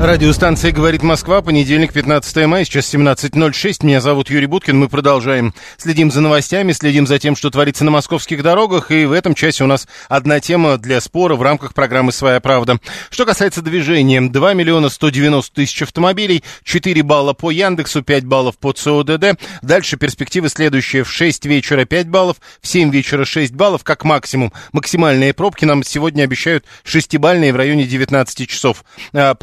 Радиостанция 0.00 0.70
«Говорит 0.70 1.02
Москва», 1.02 1.42
понедельник, 1.42 1.92
15 1.92 2.46
мая, 2.46 2.64
сейчас 2.64 2.94
17.06. 2.94 3.84
Меня 3.84 4.00
зовут 4.00 4.30
Юрий 4.30 4.46
Буткин. 4.46 4.78
Мы 4.78 4.88
продолжаем. 4.88 5.52
Следим 5.76 6.12
за 6.12 6.20
новостями, 6.20 6.70
следим 6.70 7.04
за 7.04 7.18
тем, 7.18 7.34
что 7.34 7.50
творится 7.50 7.84
на 7.84 7.90
московских 7.90 8.44
дорогах. 8.44 8.92
И 8.92 9.06
в 9.06 9.12
этом 9.12 9.34
часе 9.34 9.64
у 9.64 9.66
нас 9.66 9.88
одна 10.08 10.38
тема 10.38 10.78
для 10.78 11.00
спора 11.00 11.34
в 11.34 11.42
рамках 11.42 11.74
программы 11.74 12.12
«Своя 12.12 12.38
правда». 12.38 12.78
Что 13.10 13.26
касается 13.26 13.60
движения, 13.60 14.20
2 14.20 14.54
миллиона 14.54 14.88
190 14.88 15.52
тысяч 15.52 15.82
автомобилей, 15.82 16.44
4 16.62 17.02
балла 17.02 17.32
по 17.32 17.50
Яндексу, 17.50 18.02
5 18.02 18.24
баллов 18.24 18.56
по 18.56 18.70
ЦОДД. 18.70 19.36
Дальше 19.62 19.96
перспективы 19.96 20.48
следующие. 20.48 21.02
В 21.02 21.10
6 21.10 21.44
вечера 21.46 21.84
5 21.84 22.08
баллов, 22.08 22.36
в 22.62 22.68
7 22.68 22.92
вечера 22.92 23.24
6 23.24 23.52
баллов, 23.52 23.82
как 23.82 24.04
максимум. 24.04 24.52
Максимальные 24.70 25.34
пробки 25.34 25.64
нам 25.64 25.82
сегодня 25.82 26.22
обещают 26.22 26.64
6-бальные 26.84 27.52
в 27.52 27.56
районе 27.56 27.84
19 27.84 28.48
часов. 28.48 28.84
А, 29.12 29.34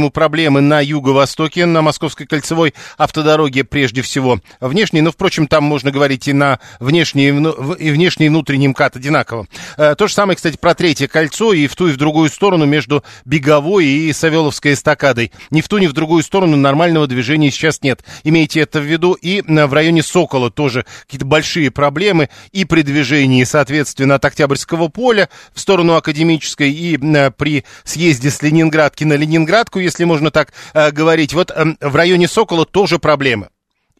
По-прежнему 0.00 0.12
проблемы 0.12 0.60
на 0.62 0.80
юго-востоке, 0.80 1.66
на 1.66 1.82
Московской 1.82 2.24
кольцевой 2.24 2.72
автодороге 2.96 3.64
прежде 3.64 4.00
всего. 4.00 4.40
Внешней, 4.58 5.02
но, 5.02 5.12
впрочем, 5.12 5.46
там 5.46 5.64
можно 5.64 5.90
говорить 5.90 6.26
и 6.26 6.32
на 6.32 6.58
внешний, 6.78 7.28
и 7.28 7.30
вну- 7.30 7.74
и 7.74 7.90
внешний, 7.90 8.26
и 8.26 8.28
внутренний 8.30 8.68
МКАД 8.68 8.96
одинаково. 8.96 9.46
Э, 9.76 9.94
То 9.94 10.06
же 10.06 10.14
самое, 10.14 10.36
кстати, 10.36 10.56
про 10.56 10.74
третье 10.74 11.06
кольцо 11.06 11.52
и 11.52 11.66
в 11.66 11.76
ту, 11.76 11.88
и 11.88 11.92
в 11.92 11.98
другую 11.98 12.30
сторону 12.30 12.64
между 12.64 13.04
Беговой 13.26 13.84
и 13.84 14.12
Савеловской 14.14 14.72
эстакадой. 14.72 15.32
Ни 15.50 15.60
в 15.60 15.68
ту, 15.68 15.76
ни 15.76 15.86
в 15.86 15.92
другую 15.92 16.22
сторону 16.22 16.56
нормального 16.56 17.06
движения 17.06 17.50
сейчас 17.50 17.82
нет. 17.82 18.02
Имейте 18.24 18.60
это 18.60 18.80
в 18.80 18.84
виду. 18.84 19.12
И 19.20 19.42
э, 19.46 19.66
в 19.66 19.74
районе 19.74 20.02
Сокола 20.02 20.50
тоже 20.50 20.86
какие-то 21.02 21.26
большие 21.26 21.70
проблемы 21.70 22.30
и 22.52 22.64
при 22.64 22.80
движении, 22.80 23.44
соответственно, 23.44 24.14
от 24.14 24.24
Октябрьского 24.24 24.88
поля 24.88 25.28
в 25.52 25.60
сторону 25.60 25.96
Академической 25.96 26.70
и 26.70 26.96
э, 26.96 27.30
при 27.32 27.64
съезде 27.84 28.30
с 28.30 28.40
Ленинградки 28.40 29.04
на 29.04 29.12
Ленинградку, 29.12 29.78
если 29.90 30.04
можно 30.04 30.30
так 30.30 30.52
э, 30.72 30.90
говорить. 30.90 31.34
Вот 31.34 31.50
э, 31.50 31.76
в 31.80 31.96
районе 31.96 32.28
Сокола 32.28 32.64
тоже 32.64 32.98
проблемы. 32.98 33.48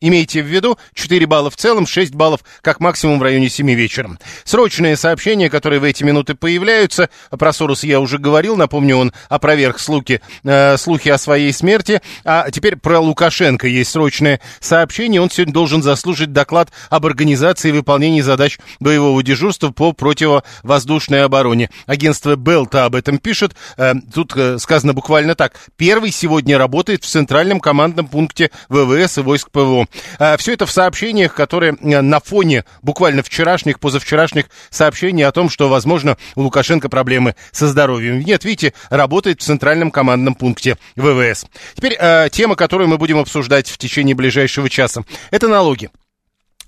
Имейте 0.03 0.43
в 0.43 0.47
виду, 0.47 0.79
4 0.95 1.27
балла 1.27 1.51
в 1.51 1.57
целом, 1.57 1.87
6 1.87 2.15
баллов 2.15 2.41
как 2.63 2.81
максимум 2.81 3.19
в 3.19 3.23
районе 3.23 3.51
7 3.51 3.71
вечера. 3.75 4.17
Срочные 4.45 4.97
сообщения, 4.97 5.51
которые 5.51 5.79
в 5.79 5.85
эти 5.85 6.03
минуты 6.05 6.35
появляются. 6.35 7.11
Про 7.29 7.53
Сороса 7.53 7.87
я 7.87 8.01
уже 8.01 8.17
говорил, 8.17 8.57
напомню, 8.57 8.97
он 8.97 9.13
опроверг 9.29 9.79
слухи, 9.79 10.23
э, 10.43 10.79
слухи 10.79 11.11
о 11.11 11.19
своей 11.19 11.53
смерти. 11.53 12.01
А 12.25 12.51
теперь 12.51 12.77
про 12.77 12.99
Лукашенко 12.99 13.67
есть 13.67 13.91
срочное 13.91 14.41
сообщение. 14.59 15.21
Он 15.21 15.29
сегодня 15.29 15.53
должен 15.53 15.83
заслужить 15.83 16.33
доклад 16.33 16.71
об 16.89 17.05
организации 17.05 17.69
и 17.69 17.73
выполнении 17.73 18.23
задач 18.23 18.59
боевого 18.79 19.23
дежурства 19.23 19.69
по 19.69 19.93
противовоздушной 19.93 21.25
обороне. 21.25 21.69
Агентство 21.85 22.37
Белта 22.37 22.87
об 22.87 22.95
этом 22.95 23.19
пишет. 23.19 23.55
Э, 23.77 23.93
тут 24.15 24.35
э, 24.35 24.59
сказано 24.59 24.95
буквально 24.95 25.35
так. 25.35 25.61
Первый 25.77 26.11
сегодня 26.11 26.57
работает 26.57 27.05
в 27.05 27.07
центральном 27.07 27.61
командном 27.61 28.09
пункте 28.09 28.51
ВВС 28.71 29.19
и 29.19 29.21
войск 29.21 29.51
ПВО. 29.51 29.90
Все 30.39 30.53
это 30.53 30.67
в 30.67 30.71
сообщениях, 30.71 31.35
которые 31.35 31.77
э, 31.81 32.01
на 32.01 32.21
фоне 32.21 32.65
буквально 32.83 33.23
вчерашних, 33.23 33.81
позавчерашних 33.81 34.47
сообщений 34.71 35.25
о 35.25 35.33
том, 35.33 35.51
что, 35.51 35.69
возможно, 35.69 36.17
у 36.35 36.43
Лукашенко 36.43 36.89
проблемы 36.89 37.35
со 37.53 37.69
здоровьем. 37.69 38.21
Нет, 38.21 38.45
видите, 38.45 38.75
работает 38.91 39.41
в 39.41 39.45
центральном 39.45 39.91
командном 39.91 40.35
пункте 40.35 40.77
ВВС. 40.97 41.47
Теперь 41.75 41.97
э, 41.99 42.29
тема, 42.31 42.57
которую 42.57 42.89
мы 42.89 42.99
будем 42.99 43.19
обсуждать 43.19 43.69
в 43.69 43.79
течение 43.79 44.15
ближайшего 44.15 44.69
часа. 44.69 45.03
Это 45.31 45.49
налоги. 45.49 45.91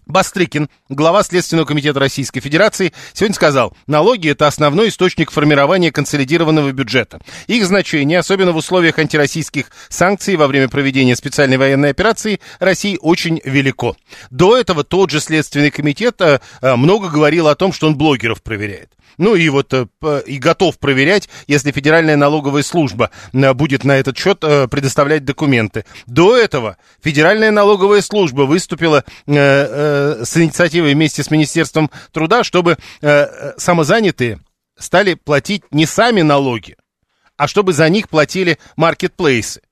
Бастрыкин, 0.06 0.68
глава 0.88 1.22
Следственного 1.22 1.66
комитета 1.66 2.00
Российской 2.00 2.40
Федерации, 2.40 2.92
сегодня 3.12 3.34
сказал, 3.34 3.72
налоги– 3.86 4.28
это 4.30 4.46
основной 4.46 4.88
источник 4.88 5.30
формирования 5.30 5.92
консолидированного 5.92 6.72
бюджета. 6.72 7.20
Их 7.46 7.64
значение, 7.64 8.18
особенно 8.18 8.52
в 8.52 8.56
условиях 8.56 8.98
антироссийских 8.98 9.66
санкций 9.88 10.36
во 10.36 10.48
время 10.48 10.68
проведения 10.68 11.14
специальной 11.14 11.56
военной 11.56 11.90
операции 11.90 12.40
России, 12.58 12.98
очень 13.00 13.40
велико. 13.44 13.96
До 14.30 14.56
этого 14.56 14.84
тот 14.84 15.10
же 15.10 15.20
Следственный 15.20 15.70
комитет 15.70 16.20
э, 16.20 16.40
э, 16.60 16.74
много 16.76 17.08
говорил 17.08 17.46
о 17.48 17.54
том, 17.54 17.72
что 17.72 17.86
он 17.86 17.96
блогеров 17.96 18.42
проверяет. 18.42 18.90
Ну 19.18 19.34
и 19.34 19.48
вот 19.48 19.72
э, 19.72 19.86
и 20.26 20.38
готов 20.38 20.78
проверять, 20.78 21.28
если 21.46 21.72
Федеральная 21.72 22.16
налоговая 22.16 22.62
служба 22.62 23.10
э, 23.32 23.52
будет 23.52 23.84
на 23.84 23.96
этот 23.96 24.16
счет 24.16 24.38
э, 24.42 24.68
предоставлять 24.68 25.24
документы. 25.24 25.84
До 26.06 26.36
этого 26.36 26.76
Федеральная 27.02 27.50
налоговая 27.50 28.00
служба 28.00 28.42
выступила 28.42 29.04
с 29.26 30.36
инициативой 30.36 30.94
вместе 30.94 31.22
с 31.22 31.30
Министерством 31.30 31.90
труда, 32.12 32.44
чтобы 32.44 32.76
самозанятые 33.56 34.40
стали 34.78 35.14
платить 35.14 35.62
не 35.70 35.86
сами 35.86 36.22
налоги, 36.22 36.76
а 37.36 37.48
чтобы 37.48 37.72
за 37.72 37.88
них 37.88 38.08
платили 38.08 38.58
маркетплейсы. 38.76 39.62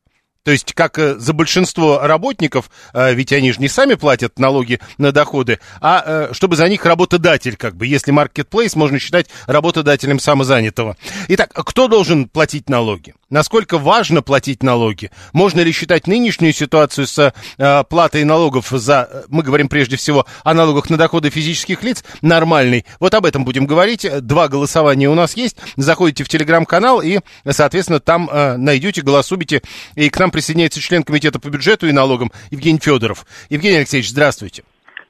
То 0.44 0.52
есть, 0.52 0.72
как 0.72 0.98
э, 0.98 1.16
за 1.16 1.32
большинство 1.32 2.00
работников, 2.00 2.70
э, 2.94 3.12
ведь 3.14 3.32
они 3.32 3.52
же 3.52 3.60
не 3.60 3.68
сами 3.68 3.94
платят 3.94 4.38
налоги 4.38 4.80
на 4.96 5.12
доходы, 5.12 5.60
а 5.80 6.02
э, 6.04 6.32
чтобы 6.32 6.56
за 6.56 6.68
них 6.68 6.86
работодатель, 6.86 7.56
как 7.56 7.76
бы, 7.76 7.86
если 7.86 8.10
маркетплейс 8.10 8.74
можно 8.74 8.98
считать 8.98 9.26
работодателем 9.46 10.18
самозанятого. 10.18 10.96
Итак, 11.28 11.52
кто 11.52 11.88
должен 11.88 12.28
платить 12.28 12.70
налоги? 12.70 13.14
Насколько 13.30 13.78
важно 13.78 14.22
платить 14.22 14.62
налоги? 14.64 15.10
Можно 15.32 15.60
ли 15.60 15.70
считать 15.70 16.08
нынешнюю 16.08 16.52
ситуацию 16.52 17.06
с 17.06 17.32
э, 17.58 17.84
платой 17.88 18.24
налогов 18.24 18.68
за, 18.70 19.08
э, 19.10 19.22
мы 19.28 19.44
говорим 19.44 19.68
прежде 19.68 19.96
всего 19.96 20.26
о 20.42 20.52
налогах 20.52 20.90
на 20.90 20.96
доходы 20.96 21.30
физических 21.30 21.84
лиц, 21.84 22.04
нормальной? 22.22 22.84
Вот 22.98 23.14
об 23.14 23.24
этом 23.24 23.44
будем 23.44 23.66
говорить. 23.66 24.06
Два 24.22 24.48
голосования 24.48 25.08
у 25.08 25.14
нас 25.14 25.36
есть. 25.36 25.56
Заходите 25.76 26.24
в 26.24 26.28
телеграм-канал 26.28 27.00
и, 27.00 27.20
соответственно, 27.48 28.00
там 28.00 28.28
э, 28.28 28.56
найдете, 28.56 29.02
голосуете. 29.02 29.62
И 29.94 30.10
к 30.10 30.18
нам 30.18 30.32
присоединяется 30.32 30.80
член 30.80 31.04
комитета 31.04 31.38
по 31.38 31.48
бюджету 31.48 31.86
и 31.86 31.92
налогам 31.92 32.32
Евгений 32.50 32.80
Федоров. 32.80 33.24
Евгений 33.48 33.76
Алексеевич, 33.76 34.10
здравствуйте. 34.10 34.64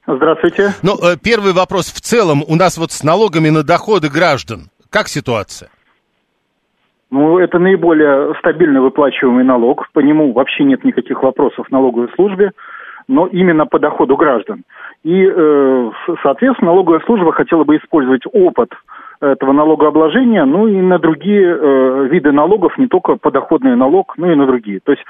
Здравствуйте. 0.05 0.75
Ну, 0.83 0.95
э, 1.01 1.17
первый 1.17 1.53
вопрос. 1.53 1.91
В 1.91 2.01
целом 2.01 2.43
у 2.47 2.55
нас 2.55 2.77
вот 2.77 2.91
с 2.91 3.01
налогами 3.01 3.49
на 3.49 3.63
доходы 3.63 4.09
граждан. 4.09 4.69
Как 4.91 5.07
ситуация? 5.07 5.71
Ну, 7.11 7.39
это 7.39 7.59
наиболее 7.59 8.33
стабильно 8.39 8.81
выплачиваемый 8.81 9.43
налог. 9.43 9.89
По 9.91 9.99
нему 9.99 10.31
вообще 10.31 10.63
нет 10.63 10.85
никаких 10.85 11.21
вопросов 11.21 11.67
в 11.67 11.71
налоговой 11.71 12.09
службе, 12.15 12.51
но 13.09 13.27
именно 13.27 13.65
по 13.65 13.79
доходу 13.79 14.15
граждан. 14.15 14.63
И, 15.03 15.29
э, 15.29 15.91
соответственно, 16.23 16.71
налоговая 16.71 17.01
служба 17.01 17.33
хотела 17.33 17.65
бы 17.65 17.75
использовать 17.75 18.23
опыт 18.31 18.71
этого 19.19 19.51
налогообложения, 19.51 20.45
ну 20.45 20.67
и 20.67 20.77
на 20.77 20.99
другие 20.99 21.55
э, 21.55 22.07
виды 22.09 22.31
налогов, 22.31 22.77
не 22.77 22.87
только 22.87 23.17
подоходный 23.17 23.75
налог, 23.75 24.13
но 24.17 24.31
и 24.31 24.35
на 24.35 24.47
другие. 24.47 24.79
То 24.79 24.93
есть, 24.93 25.03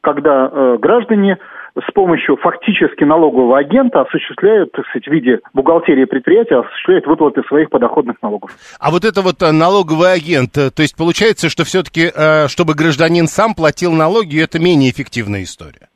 когда 0.00 0.48
э, 0.50 0.78
граждане 0.80 1.38
с 1.86 1.92
помощью 1.92 2.36
фактически 2.36 3.04
налогового 3.04 3.58
агента 3.58 4.02
осуществляют, 4.02 4.72
так 4.72 4.86
сказать, 4.86 5.06
в 5.06 5.10
виде 5.10 5.40
бухгалтерии 5.54 6.04
предприятия, 6.04 6.60
осуществляют 6.60 7.06
выплаты 7.06 7.42
своих 7.48 7.70
подоходных 7.70 8.16
налогов. 8.22 8.50
А 8.80 8.90
вот 8.90 9.04
это 9.04 9.22
вот 9.22 9.42
э, 9.42 9.52
налоговый 9.52 10.12
агент, 10.12 10.56
э, 10.56 10.70
то 10.70 10.82
есть 10.82 10.96
получается, 10.96 11.48
что 11.48 11.64
все-таки, 11.64 12.08
чтобы 12.48 12.74
гражданин 12.74 13.26
сам 13.26 13.54
платил 13.54 13.92
налоги, 13.92 14.42
это 14.42 14.58
менее 14.58 14.90
эффективная 14.90 15.42
история. 15.42 15.88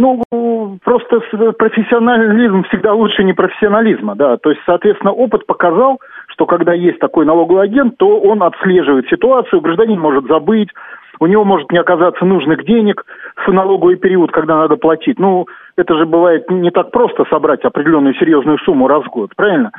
Ну, 0.00 0.22
просто 0.84 1.18
профессионализм 1.58 2.62
всегда 2.68 2.94
лучше 2.94 3.24
непрофессионализма, 3.24 4.14
да. 4.14 4.36
То 4.36 4.50
есть, 4.50 4.62
соответственно, 4.64 5.10
опыт 5.10 5.44
показал, 5.44 5.98
что 6.28 6.46
когда 6.46 6.72
есть 6.72 7.00
такой 7.00 7.26
налоговый 7.26 7.64
агент, 7.64 7.96
то 7.98 8.20
он 8.20 8.44
отслеживает 8.44 9.08
ситуацию, 9.08 9.60
гражданин 9.60 9.98
может 9.98 10.26
забыть, 10.26 10.68
у 11.18 11.26
него 11.26 11.44
может 11.44 11.72
не 11.72 11.78
оказаться 11.78 12.24
нужных 12.24 12.64
денег 12.64 13.04
в 13.46 13.52
налоговый 13.52 13.96
период, 13.96 14.32
когда 14.32 14.56
надо 14.56 14.76
платить. 14.76 15.18
Ну, 15.18 15.46
это 15.76 15.96
же 15.96 16.06
бывает 16.06 16.50
не 16.50 16.70
так 16.70 16.90
просто 16.90 17.24
собрать 17.30 17.64
определенную 17.64 18.14
серьезную 18.14 18.58
сумму 18.58 18.88
раз 18.88 19.04
в 19.04 19.10
год, 19.10 19.30
правильно? 19.36 19.72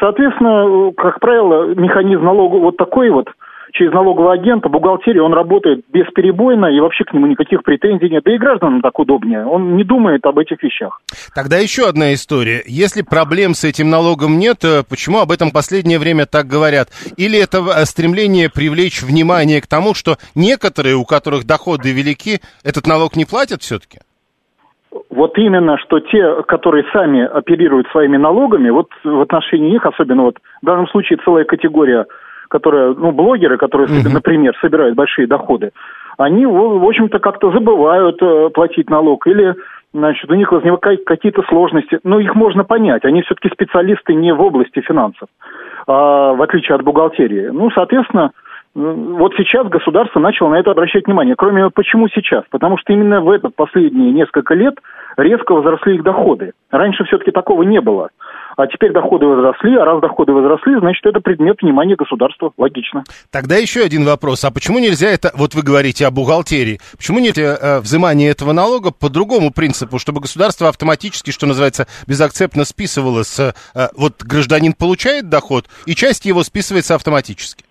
Соответственно, 0.00 0.90
э, 0.90 0.92
как 0.96 1.20
правило, 1.20 1.74
механизм 1.74 2.24
налога 2.24 2.56
вот 2.56 2.76
такой 2.76 3.10
вот, 3.10 3.28
через 3.72 3.92
налогового 3.92 4.32
агента, 4.32 4.68
бухгалтерия, 4.68 5.22
он 5.22 5.32
работает 5.32 5.84
бесперебойно, 5.92 6.66
и 6.66 6.80
вообще 6.80 7.04
к 7.04 7.12
нему 7.12 7.26
никаких 7.26 7.62
претензий 7.62 8.08
нет. 8.08 8.24
Да 8.24 8.34
и 8.34 8.38
гражданам 8.38 8.80
так 8.80 8.98
удобнее. 8.98 9.44
Он 9.44 9.76
не 9.76 9.84
думает 9.84 10.24
об 10.26 10.38
этих 10.38 10.62
вещах. 10.62 11.00
Тогда 11.34 11.58
еще 11.58 11.88
одна 11.88 12.12
история. 12.14 12.62
Если 12.66 13.02
проблем 13.02 13.54
с 13.54 13.64
этим 13.64 13.90
налогом 13.90 14.38
нет, 14.38 14.64
э, 14.64 14.82
почему 14.88 15.20
об 15.20 15.30
этом 15.30 15.50
последнее 15.50 15.98
время 15.98 16.26
так 16.26 16.46
говорят? 16.46 16.88
Или 17.16 17.38
это 17.38 17.58
э, 17.58 17.84
стремление 17.84 18.48
привлечь 18.50 19.02
внимание 19.02 19.60
к 19.60 19.66
тому, 19.66 19.94
что 19.94 20.16
некоторые, 20.34 20.96
у 20.96 21.04
которых 21.04 21.46
доходы 21.46 21.92
велики, 21.92 22.40
этот 22.64 22.86
налог 22.86 23.16
не 23.16 23.24
платят 23.24 23.62
все-таки? 23.62 23.98
Вот 25.10 25.36
именно, 25.38 25.76
что 25.78 26.00
те, 26.00 26.42
которые 26.46 26.84
сами 26.92 27.24
оперируют 27.24 27.88
своими 27.88 28.16
налогами, 28.16 28.70
вот 28.70 28.88
в 29.04 29.20
отношении 29.20 29.72
них, 29.72 29.84
особенно 29.84 30.22
вот 30.22 30.38
в 30.62 30.66
данном 30.66 30.88
случае 30.88 31.18
целая 31.24 31.44
категория, 31.44 32.06
которая, 32.48 32.94
ну, 32.94 33.12
блогеры, 33.12 33.58
которые, 33.58 33.88
uh-huh. 33.88 34.12
например, 34.12 34.56
собирают 34.60 34.96
большие 34.96 35.26
доходы, 35.26 35.72
они, 36.18 36.46
в 36.46 36.84
общем-то, 36.84 37.20
как-то 37.20 37.52
забывают 37.52 38.20
э, 38.20 38.50
платить 38.52 38.90
налог 38.90 39.26
или 39.26 39.54
значит, 39.92 40.30
у 40.30 40.34
них 40.34 40.50
возникают 40.52 41.04
какие-то 41.04 41.42
сложности. 41.48 41.98
Но 42.04 42.18
их 42.20 42.34
можно 42.34 42.64
понять. 42.64 43.04
Они 43.04 43.22
все-таки 43.22 43.48
специалисты 43.48 44.14
не 44.14 44.32
в 44.32 44.40
области 44.40 44.80
финансов, 44.80 45.28
а, 45.86 46.34
в 46.34 46.42
отличие 46.42 46.74
от 46.74 46.82
бухгалтерии. 46.82 47.48
Ну, 47.48 47.70
соответственно, 47.70 48.32
вот 48.78 49.32
сейчас 49.36 49.66
государство 49.66 50.20
начало 50.20 50.50
на 50.50 50.60
это 50.60 50.70
обращать 50.70 51.06
внимание. 51.06 51.34
Кроме 51.36 51.68
почему 51.70 52.08
сейчас? 52.08 52.44
Потому 52.50 52.78
что 52.78 52.92
именно 52.92 53.20
в 53.20 53.28
этот 53.30 53.56
последние 53.56 54.12
несколько 54.12 54.54
лет 54.54 54.74
резко 55.16 55.52
возросли 55.52 55.96
их 55.96 56.04
доходы. 56.04 56.52
Раньше 56.70 57.02
все-таки 57.04 57.32
такого 57.32 57.64
не 57.64 57.80
было. 57.80 58.10
А 58.56 58.66
теперь 58.68 58.92
доходы 58.92 59.26
возросли, 59.26 59.76
а 59.76 59.84
раз 59.84 60.00
доходы 60.00 60.32
возросли, 60.32 60.78
значит, 60.78 61.04
это 61.06 61.20
предмет 61.20 61.60
внимания 61.60 61.96
государства. 61.96 62.52
Логично. 62.56 63.02
Тогда 63.32 63.56
еще 63.56 63.82
один 63.82 64.04
вопрос. 64.04 64.44
А 64.44 64.52
почему 64.52 64.78
нельзя 64.78 65.08
это, 65.08 65.32
вот 65.34 65.54
вы 65.54 65.62
говорите 65.62 66.06
о 66.06 66.10
бухгалтерии, 66.12 66.78
почему 66.96 67.18
нет 67.18 67.36
э, 67.36 67.80
взимания 67.80 68.30
этого 68.30 68.52
налога 68.52 68.90
по 68.92 69.08
другому 69.08 69.52
принципу, 69.52 69.98
чтобы 69.98 70.20
государство 70.20 70.68
автоматически, 70.68 71.30
что 71.32 71.46
называется, 71.46 71.86
безакцептно 72.06 72.64
списывало 72.64 73.24
с... 73.24 73.54
Э, 73.74 73.88
вот 73.96 74.22
гражданин 74.22 74.72
получает 74.72 75.28
доход, 75.28 75.66
и 75.86 75.94
часть 75.94 76.26
его 76.26 76.42
списывается 76.42 76.94
автоматически? 76.94 77.67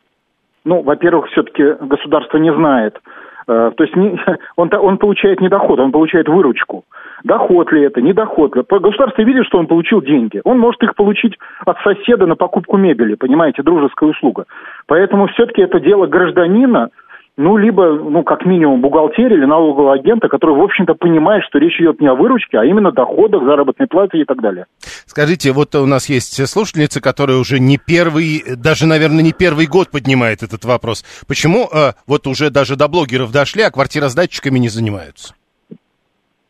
Ну, 0.67 0.81
во-первых, 0.81 1.27
все-таки 1.27 1.63
государство 1.79 2.37
не 2.37 2.53
знает. 2.53 2.99
Э, 3.47 3.71
то 3.75 3.83
есть 3.85 3.95
он, 4.57 4.69
он 4.73 4.97
получает 4.97 5.39
не 5.39 5.47
доход, 5.47 5.79
он 5.79 5.93
получает 5.93 6.27
выручку. 6.27 6.83
Доход 7.23 7.71
ли 7.71 7.83
это, 7.83 8.01
не 8.01 8.11
доход 8.11 8.53
ли. 8.55 8.63
Государство 8.69 9.21
видит, 9.21 9.45
что 9.45 9.59
он 9.59 9.67
получил 9.67 10.01
деньги. 10.01 10.41
Он 10.43 10.59
может 10.59 10.83
их 10.83 10.93
получить 10.95 11.37
от 11.65 11.77
соседа 11.79 12.25
на 12.27 12.35
покупку 12.35 12.75
мебели, 12.75 13.15
понимаете, 13.15 13.63
дружеская 13.63 14.09
услуга. 14.09 14.43
Поэтому 14.87 15.27
все-таки 15.27 15.61
это 15.61 15.79
дело 15.79 16.05
гражданина, 16.05 16.89
ну, 17.37 17.55
либо, 17.55 17.93
ну, 17.93 18.23
как 18.23 18.45
минимум, 18.45 18.81
бухгалтерия 18.81 19.37
или 19.37 19.45
налогового 19.45 19.93
агента, 19.93 20.27
который, 20.27 20.55
в 20.55 20.61
общем-то, 20.63 20.95
понимает, 20.95 21.43
что 21.47 21.59
речь 21.59 21.79
идет 21.79 22.01
не 22.01 22.07
о 22.07 22.15
выручке, 22.15 22.57
а 22.57 22.65
именно 22.65 22.91
доходах, 22.91 23.43
заработной 23.43 23.87
плате 23.87 24.19
и 24.19 24.25
так 24.25 24.41
далее. 24.41 24.65
Скажите, 25.05 25.51
вот 25.51 25.75
у 25.75 25.85
нас 25.85 26.09
есть 26.09 26.45
слушательница, 26.47 26.99
которая 26.99 27.37
уже 27.37 27.59
не 27.59 27.77
первый, 27.77 28.41
даже, 28.57 28.87
наверное, 28.87 29.23
не 29.23 29.33
первый 29.33 29.67
год 29.67 29.91
поднимает 29.91 30.41
этот 30.41 30.65
вопрос. 30.65 31.05
Почему 31.27 31.65
э, 31.65 31.93
вот 32.07 32.25
уже 32.25 32.49
даже 32.49 32.75
до 32.75 32.87
блогеров 32.87 33.31
дошли, 33.31 33.61
а 33.61 33.69
квартиросдатчиками 33.69 34.57
не 34.57 34.69
занимаются? 34.69 35.35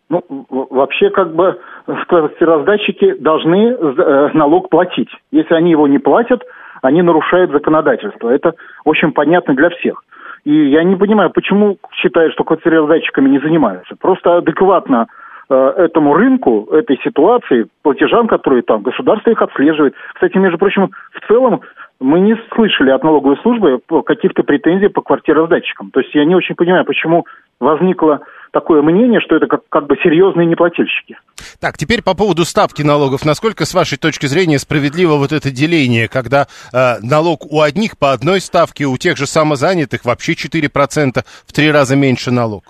Ну, 0.10 0.24
вообще, 0.50 1.10
как 1.10 1.36
бы, 1.36 1.60
квартиросдатчики 2.08 3.16
должны 3.20 3.74
э, 3.74 4.30
налог 4.34 4.70
платить. 4.70 5.10
Если 5.32 5.54
они 5.54 5.72
его 5.72 5.86
не 5.90 6.00
платят, 6.00 6.44
они 6.82 7.02
нарушают 7.02 7.52
законодательство. 7.52 8.30
Это, 8.30 8.54
общем, 8.86 9.12
понятно 9.12 9.54
для 9.54 9.70
всех. 9.72 10.02
И 10.48 10.70
я 10.70 10.86
не 10.86 10.96
понимаю, 10.96 11.30
почему 11.30 11.78
считают, 11.92 12.32
что 12.32 12.46
квартиросдатчиками 12.46 13.28
не 13.28 13.40
занимаются. 13.40 13.98
Просто 14.00 14.38
адекватно 14.38 15.08
э, 15.50 15.74
этому 15.76 16.14
рынку, 16.14 16.70
этой 16.72 16.98
ситуации, 17.04 17.68
платежам, 17.82 18.30
которые 18.30 18.62
там, 18.62 18.82
государство 18.82 19.30
их 19.30 19.42
отслеживает. 19.42 19.94
Кстати, 20.14 20.38
между 20.38 20.58
прочим, 20.58 20.92
в 21.12 21.28
целом 21.28 21.60
мы 22.00 22.22
не 22.22 22.38
слышали 22.56 22.92
от 22.92 23.04
налоговой 23.04 23.36
службы 23.42 23.82
каких-то 24.06 24.44
претензий 24.44 24.88
по 24.88 25.02
квартиросдатчикам. 25.02 25.92
То 25.92 26.00
есть 26.00 26.16
я 26.16 26.24
не 26.24 26.36
очень 26.36 26.56
понимаю, 26.56 26.86
почему 26.86 27.26
возникло 27.60 28.22
такое 28.52 28.82
мнение, 28.82 29.20
что 29.20 29.36
это 29.36 29.48
как, 29.48 29.62
как 29.70 29.88
бы 29.88 29.96
серьезные 29.98 30.46
неплательщики. 30.46 31.18
Так, 31.60 31.78
теперь 31.78 32.04
по 32.04 32.16
поводу 32.16 32.46
ставки 32.46 32.82
налогов. 32.82 33.26
Насколько, 33.26 33.66
с 33.66 33.74
вашей 33.74 33.98
точки 33.98 34.26
зрения, 34.26 34.60
справедливо 34.60 35.16
вот 35.16 35.32
это 35.32 35.52
деление, 35.52 36.08
когда 36.08 36.48
э, 36.74 37.00
налог 37.02 37.52
у 37.52 37.62
одних 37.62 37.98
по 37.98 38.12
одной 38.12 38.40
ставке, 38.40 38.86
у 38.86 38.98
тех 38.98 39.18
же 39.18 39.26
самозанятых 39.26 40.06
вообще 40.06 40.34
4%, 40.34 41.24
в 41.48 41.54
три 41.54 41.72
раза 41.72 41.96
меньше 41.96 42.32
налог? 42.32 42.64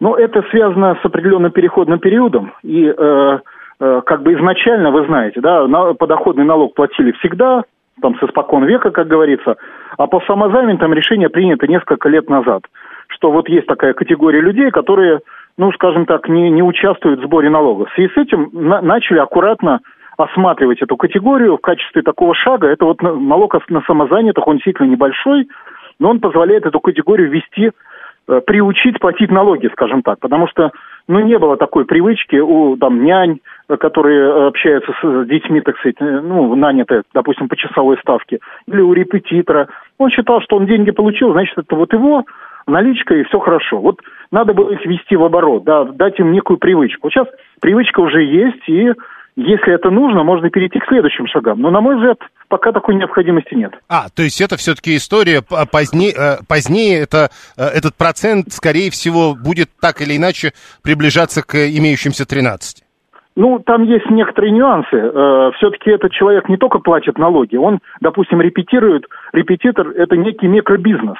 Ну, 0.00 0.14
это 0.14 0.42
связано 0.50 0.96
с 1.02 1.04
определенным 1.04 1.50
переходным 1.50 1.98
периодом. 1.98 2.52
И 2.62 2.84
э, 2.86 3.38
э, 3.80 4.00
как 4.06 4.22
бы 4.22 4.32
изначально, 4.34 4.90
вы 4.90 5.06
знаете, 5.06 5.40
да, 5.40 5.66
на, 5.66 5.94
подоходный 5.94 6.44
налог 6.44 6.74
платили 6.74 7.12
всегда, 7.12 7.64
там, 8.00 8.16
с 8.18 8.22
испокон 8.22 8.64
века, 8.64 8.90
как 8.90 9.08
говорится, 9.08 9.56
а 9.96 10.06
по 10.06 10.20
самозанятым 10.20 10.92
решение 10.92 11.28
принято 11.28 11.66
несколько 11.66 12.08
лет 12.08 12.28
назад 12.30 12.62
что 13.18 13.32
вот 13.32 13.48
есть 13.48 13.66
такая 13.66 13.94
категория 13.94 14.40
людей, 14.40 14.70
которые, 14.70 15.20
ну, 15.56 15.72
скажем 15.72 16.06
так, 16.06 16.28
не, 16.28 16.50
не 16.50 16.62
участвуют 16.62 17.20
в 17.20 17.24
сборе 17.24 17.50
налогов. 17.50 17.90
В 17.90 17.94
связи 17.94 18.12
с 18.14 18.16
этим 18.16 18.48
на, 18.52 18.80
начали 18.80 19.18
аккуратно 19.18 19.80
осматривать 20.16 20.80
эту 20.82 20.96
категорию 20.96 21.56
в 21.56 21.60
качестве 21.60 22.02
такого 22.02 22.34
шага. 22.34 22.68
Это 22.68 22.84
вот 22.84 23.02
налог 23.02 23.54
на 23.68 23.82
самозанятых, 23.82 24.46
он 24.46 24.56
действительно 24.56 24.86
небольшой, 24.86 25.48
но 25.98 26.10
он 26.10 26.20
позволяет 26.20 26.64
эту 26.64 26.78
категорию 26.78 27.28
ввести, 27.28 27.70
э, 28.28 28.40
приучить 28.46 29.00
платить 29.00 29.32
налоги, 29.32 29.68
скажем 29.72 30.02
так, 30.02 30.20
потому 30.20 30.46
что, 30.46 30.70
ну, 31.08 31.18
не 31.20 31.38
было 31.38 31.56
такой 31.56 31.86
привычки 31.86 32.36
у, 32.36 32.76
там, 32.76 33.04
нянь, 33.04 33.40
которые 33.80 34.46
общаются 34.46 34.92
с 35.02 35.26
детьми, 35.26 35.60
так 35.60 35.76
сказать, 35.78 35.96
э, 36.00 36.20
ну, 36.20 36.54
нанятые, 36.54 37.02
допустим, 37.14 37.48
по 37.48 37.56
часовой 37.56 37.98
ставке, 37.98 38.38
или 38.68 38.80
у 38.80 38.92
репетитора. 38.92 39.68
Он 39.98 40.10
считал, 40.10 40.40
что 40.40 40.56
он 40.56 40.66
деньги 40.66 40.92
получил, 40.92 41.32
значит, 41.32 41.58
это 41.58 41.74
вот 41.74 41.92
его, 41.92 42.24
наличка 42.68 43.14
и 43.14 43.24
все 43.24 43.38
хорошо. 43.38 43.78
Вот 43.80 44.00
надо 44.30 44.54
было 44.54 44.70
их 44.70 44.84
ввести 44.84 45.16
в 45.16 45.24
оборот, 45.24 45.64
да, 45.64 45.84
дать 45.84 46.18
им 46.18 46.32
некую 46.32 46.58
привычку. 46.58 47.10
сейчас 47.10 47.26
привычка 47.60 48.00
уже 48.00 48.22
есть, 48.22 48.68
и 48.68 48.92
если 49.36 49.72
это 49.72 49.90
нужно, 49.90 50.24
можно 50.24 50.50
перейти 50.50 50.80
к 50.80 50.86
следующим 50.88 51.28
шагам. 51.28 51.60
Но, 51.60 51.70
на 51.70 51.80
мой 51.80 51.94
взгляд, 51.94 52.18
пока 52.48 52.72
такой 52.72 52.96
необходимости 52.96 53.54
нет. 53.54 53.72
А, 53.88 54.08
то 54.14 54.22
есть 54.22 54.40
это 54.40 54.56
все-таки 54.56 54.96
история 54.96 55.42
позднее, 55.70 56.12
э, 56.12 56.36
позднее 56.48 57.00
это, 57.00 57.30
э, 57.56 57.62
этот 57.62 57.94
процент, 57.96 58.52
скорее 58.52 58.90
всего, 58.90 59.36
будет 59.36 59.68
так 59.80 60.00
или 60.00 60.16
иначе 60.16 60.52
приближаться 60.82 61.42
к 61.46 61.54
имеющимся 61.54 62.26
13? 62.26 62.82
Ну, 63.36 63.60
там 63.60 63.84
есть 63.84 64.10
некоторые 64.10 64.50
нюансы. 64.50 64.96
Э, 64.96 65.52
все-таки 65.56 65.90
этот 65.92 66.10
человек 66.10 66.48
не 66.48 66.56
только 66.56 66.80
платит 66.80 67.16
налоги, 67.16 67.54
он, 67.54 67.78
допустим, 68.00 68.40
репетирует. 68.40 69.04
Репетитор– 69.32 69.90
это 69.96 70.16
некий 70.16 70.48
микробизнес. 70.48 71.16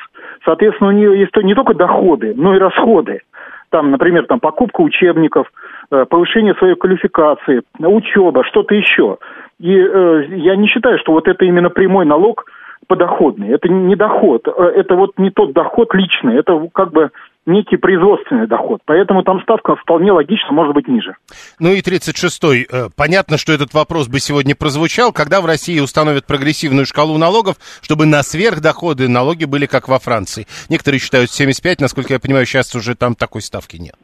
Соответственно, 0.49 0.89
у 0.89 0.93
нее 0.95 1.21
есть 1.21 1.37
не 1.37 1.55
только 1.55 1.75
доходы, 1.75 2.33
но 2.35 2.57
и 2.57 2.59
расходы. 2.59 3.21
Там, 3.69 3.91
например, 3.91 4.25
там, 4.25 4.41
покупка 4.41 4.81
учебников, 4.81 5.53
э, 5.91 6.07
повышение 6.09 6.55
своей 6.55 6.75
квалификации, 6.75 7.61
учеба, 7.79 8.43
что-то 8.45 8.75
еще. 8.75 9.19
И 9.61 9.77
э, 9.77 10.25
я 10.37 10.57
не 10.57 10.67
считаю, 10.67 10.99
что 11.01 11.13
вот 11.13 11.29
это 11.29 11.45
именно 11.45 11.69
прямой 11.69 12.07
налог 12.07 12.47
подоходный. 12.87 13.51
Это 13.51 13.69
не 13.69 13.95
доход, 13.95 14.49
э, 14.49 14.73
это 14.75 14.95
вот 14.95 15.19
не 15.19 15.29
тот 15.29 15.53
доход 15.53 15.93
личный, 15.93 16.37
это 16.37 16.59
как 16.73 16.93
бы 16.93 17.11
некий 17.49 17.77
производственный 17.77 18.47
доход. 18.47 18.81
Поэтому 18.85 19.23
там 19.23 19.41
ставка 19.43 19.75
вполне 19.75 20.13
логично 20.13 20.53
может 20.53 20.75
быть 20.75 20.87
ниже. 20.87 21.17
Ну 21.59 21.71
и 21.71 21.81
36-й. 21.81 22.67
Э, 22.71 22.89
понятно, 22.97 23.39
что 23.39 23.53
этот 23.53 23.75
вопрос 23.75 24.09
бы 24.09 24.21
сегодня 24.21 24.55
прозвучал. 24.55 25.13
Когда 25.13 25.41
в 25.41 25.47
России 25.47 25.81
установят 25.81 26.27
прогрессивную 26.27 26.87
шкалу 26.87 27.19
налогов, 27.19 27.57
чтобы 27.83 28.07
на 28.07 28.23
сверхдоходы 28.23 29.09
налоги 29.09 29.47
были 29.47 29.67
как 29.67 29.89
во 29.89 29.99
Франции? 29.99 30.47
Некоторые 30.71 31.01
считают 31.01 31.31
75, 31.31 31.81
насколько 31.81 32.13
я 32.13 32.21
понимаю, 32.21 32.47
сейчас 32.47 32.75
уже 32.75 32.95
там 32.95 33.15
такой 33.15 33.43
ставки 33.43 33.77
нет. 33.77 33.95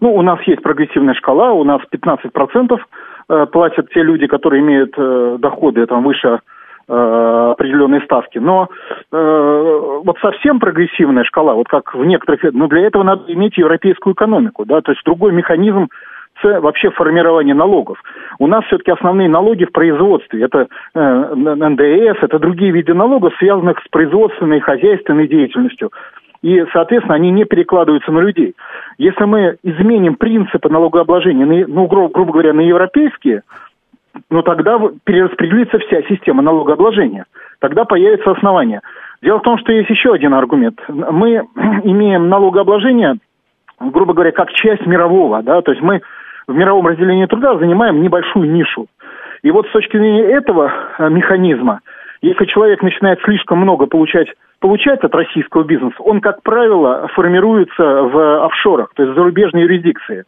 Ну, 0.00 0.12
у 0.14 0.22
нас 0.22 0.40
есть 0.46 0.62
прогрессивная 0.62 1.14
шкала, 1.14 1.52
у 1.52 1.62
нас 1.62 1.80
15% 1.92 2.76
э, 3.28 3.46
платят 3.46 3.88
те 3.90 4.02
люди, 4.02 4.26
которые 4.26 4.60
имеют 4.60 4.94
э, 4.98 5.36
доходы 5.38 5.86
там 5.86 6.02
выше 6.02 6.40
определенные 6.92 8.02
ставки. 8.02 8.38
Но 8.38 8.68
э, 9.10 10.00
вот 10.04 10.18
совсем 10.20 10.60
прогрессивная 10.60 11.24
шкала, 11.24 11.54
вот 11.54 11.68
как 11.68 11.94
в 11.94 12.04
некоторых, 12.04 12.42
ну 12.52 12.68
для 12.68 12.86
этого 12.86 13.02
надо 13.02 13.32
иметь 13.32 13.56
европейскую 13.56 14.14
экономику, 14.14 14.64
да, 14.64 14.80
то 14.80 14.92
есть 14.92 15.02
другой 15.04 15.32
механизм 15.32 15.88
вообще 16.42 16.90
формирования 16.90 17.54
налогов. 17.54 18.02
У 18.38 18.46
нас 18.46 18.64
все-таки 18.64 18.90
основные 18.90 19.28
налоги 19.28 19.64
в 19.64 19.72
производстве. 19.72 20.42
Это 20.42 20.66
э, 20.94 21.34
НДС, 21.34 22.22
это 22.22 22.38
другие 22.38 22.72
виды 22.72 22.94
налогов, 22.94 23.32
связанных 23.38 23.78
с 23.84 23.88
производственной 23.88 24.58
и 24.58 24.60
хозяйственной 24.60 25.28
деятельностью. 25.28 25.90
И, 26.42 26.64
соответственно, 26.72 27.14
они 27.14 27.30
не 27.30 27.44
перекладываются 27.44 28.10
на 28.10 28.18
людей. 28.18 28.54
Если 28.98 29.24
мы 29.24 29.56
изменим 29.62 30.16
принципы 30.16 30.68
налогообложения, 30.68 31.66
ну, 31.68 31.86
грубо 31.86 32.32
говоря, 32.32 32.52
на 32.52 32.62
европейские, 32.62 33.42
но 34.30 34.42
тогда 34.42 34.78
перераспределится 35.04 35.78
вся 35.78 36.02
система 36.02 36.42
налогообложения. 36.42 37.26
Тогда 37.60 37.84
появится 37.84 38.30
основание. 38.30 38.80
Дело 39.22 39.38
в 39.38 39.42
том, 39.42 39.58
что 39.58 39.72
есть 39.72 39.90
еще 39.90 40.12
один 40.12 40.34
аргумент. 40.34 40.80
Мы 40.88 41.30
имеем 41.84 42.28
налогообложение, 42.28 43.16
грубо 43.80 44.14
говоря, 44.14 44.32
как 44.32 44.52
часть 44.52 44.86
мирового, 44.86 45.42
да, 45.42 45.62
то 45.62 45.72
есть 45.72 45.82
мы 45.82 46.02
в 46.46 46.54
мировом 46.54 46.86
разделении 46.86 47.26
труда 47.26 47.56
занимаем 47.58 48.02
небольшую 48.02 48.50
нишу. 48.50 48.86
И 49.42 49.50
вот 49.50 49.66
с 49.66 49.72
точки 49.72 49.96
зрения 49.96 50.24
этого 50.24 50.72
э, 50.98 51.08
механизма, 51.08 51.80
если 52.20 52.44
человек 52.46 52.82
начинает 52.82 53.20
слишком 53.22 53.58
много 53.58 53.86
получать, 53.86 54.28
получать 54.60 55.02
от 55.02 55.14
российского 55.14 55.64
бизнеса, 55.64 55.96
он, 55.98 56.20
как 56.20 56.42
правило, 56.42 57.08
формируется 57.14 57.82
в 57.82 58.44
офшорах, 58.44 58.92
то 58.94 59.02
есть 59.02 59.14
в 59.14 59.18
зарубежной 59.18 59.62
юрисдикции. 59.62 60.24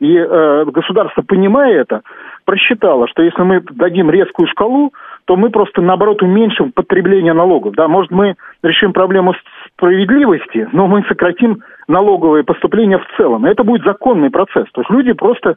И 0.00 0.16
э, 0.16 0.64
государство, 0.66 1.22
понимая 1.22 1.80
это, 1.80 2.02
просчитало, 2.44 3.08
что 3.08 3.22
если 3.22 3.42
мы 3.42 3.60
дадим 3.60 4.10
резкую 4.10 4.48
шкалу, 4.48 4.92
то 5.24 5.36
мы 5.36 5.50
просто, 5.50 5.80
наоборот, 5.80 6.22
уменьшим 6.22 6.72
потребление 6.72 7.32
налогов. 7.32 7.74
Да, 7.74 7.88
может, 7.88 8.10
мы 8.10 8.34
решим 8.62 8.92
проблему 8.92 9.34
справедливости, 9.74 10.68
но 10.72 10.86
мы 10.86 11.04
сократим 11.08 11.62
налоговые 11.88 12.44
поступления 12.44 12.98
в 12.98 13.16
целом. 13.16 13.46
И 13.46 13.50
это 13.50 13.64
будет 13.64 13.84
законный 13.84 14.30
процесс. 14.30 14.66
То 14.72 14.80
есть 14.80 14.90
люди 14.90 15.12
просто 15.12 15.56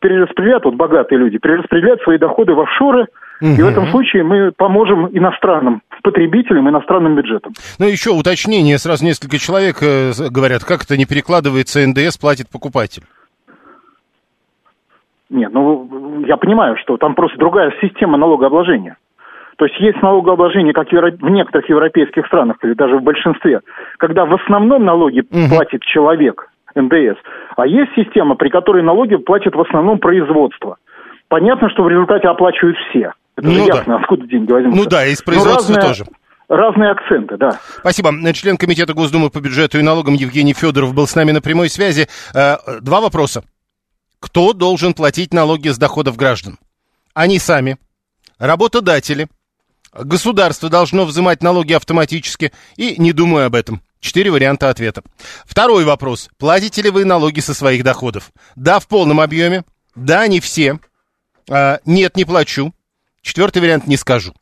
перераспределяют, 0.00 0.64
вот 0.64 0.74
богатые 0.74 1.18
люди, 1.18 1.38
перераспределяют 1.38 2.02
свои 2.02 2.18
доходы 2.18 2.54
в 2.54 2.60
офшоры, 2.60 3.06
Угу. 3.40 3.50
И 3.50 3.62
в 3.62 3.66
этом 3.66 3.88
случае 3.90 4.24
мы 4.24 4.50
поможем 4.50 5.06
иностранным 5.16 5.82
потребителям, 6.02 6.68
иностранным 6.68 7.14
бюджетам. 7.14 7.52
Ну, 7.78 7.86
еще 7.86 8.10
уточнение. 8.10 8.78
Сразу 8.78 9.04
несколько 9.04 9.38
человек 9.38 9.76
э, 9.80 10.10
говорят, 10.30 10.64
как 10.64 10.82
это 10.82 10.96
не 10.96 11.04
перекладывается, 11.04 11.86
НДС 11.86 12.18
платит 12.18 12.48
покупатель. 12.50 13.04
Нет, 15.30 15.52
ну, 15.52 16.24
я 16.26 16.36
понимаю, 16.36 16.76
что 16.78 16.96
там 16.96 17.14
просто 17.14 17.38
другая 17.38 17.72
система 17.80 18.16
налогообложения. 18.16 18.96
То 19.56 19.66
есть 19.66 19.78
есть 19.80 20.00
налогообложение, 20.02 20.72
как 20.72 20.90
в 20.90 21.30
некоторых 21.30 21.68
европейских 21.68 22.26
странах, 22.26 22.58
или 22.62 22.74
даже 22.74 22.96
в 22.96 23.02
большинстве, 23.02 23.60
когда 23.98 24.24
в 24.24 24.34
основном 24.34 24.84
налоги 24.84 25.20
угу. 25.20 25.48
платит 25.50 25.82
человек, 25.82 26.48
НДС, 26.74 27.18
а 27.56 27.66
есть 27.66 27.90
система, 27.96 28.36
при 28.36 28.50
которой 28.50 28.82
налоги 28.82 29.16
платят 29.16 29.54
в 29.54 29.60
основном 29.60 29.98
производство. 29.98 30.76
Понятно, 31.28 31.68
что 31.70 31.82
в 31.82 31.88
результате 31.88 32.28
оплачивают 32.28 32.76
все. 32.88 33.12
Это 33.36 33.46
ну, 33.46 33.52
же 33.52 33.60
ясно, 33.60 33.94
да. 33.94 33.96
откуда 33.96 34.26
деньги 34.26 34.50
возьмутся. 34.50 34.80
Ну 34.80 34.88
да, 34.88 35.06
из 35.06 35.22
производства 35.22 35.74
разные, 35.74 35.88
тоже. 35.88 36.04
Разные 36.48 36.90
акценты, 36.90 37.36
да. 37.36 37.50
Спасибо. 37.80 38.10
Член 38.32 38.56
Комитета 38.56 38.94
Госдумы 38.94 39.28
по 39.30 39.40
бюджету 39.40 39.78
и 39.78 39.82
налогам 39.82 40.14
Евгений 40.14 40.54
Федоров 40.54 40.94
был 40.94 41.06
с 41.06 41.14
нами 41.14 41.32
на 41.32 41.42
прямой 41.42 41.68
связи. 41.68 42.06
Э, 42.34 42.56
два 42.80 43.00
вопроса. 43.00 43.42
Кто 44.20 44.52
должен 44.52 44.94
платить 44.94 45.32
налоги 45.32 45.68
с 45.68 45.78
доходов 45.78 46.16
граждан? 46.16 46.58
Они 47.14 47.38
сами, 47.38 47.78
работодатели, 48.38 49.28
Государство 49.92 50.68
должно 50.68 51.04
взимать 51.06 51.42
налоги 51.42 51.72
автоматически 51.72 52.52
и 52.76 53.00
не 53.00 53.12
думаю 53.12 53.46
об 53.46 53.54
этом. 53.54 53.82
Четыре 54.00 54.30
варианта 54.30 54.70
ответа. 54.70 55.02
Второй 55.44 55.84
вопрос. 55.84 56.28
Платите 56.36 56.82
ли 56.82 56.90
вы 56.90 57.04
налоги 57.04 57.40
со 57.40 57.54
своих 57.54 57.82
доходов? 57.82 58.30
Да, 58.54 58.80
в 58.80 58.86
полном 58.86 59.20
объеме. 59.20 59.64
Да, 59.94 60.26
не 60.28 60.40
все. 60.40 60.78
А, 61.50 61.80
нет, 61.84 62.16
не 62.16 62.24
плачу. 62.24 62.74
Четвертый 63.22 63.60
вариант 63.60 63.86
не 63.86 63.96
скажу. 63.96 64.34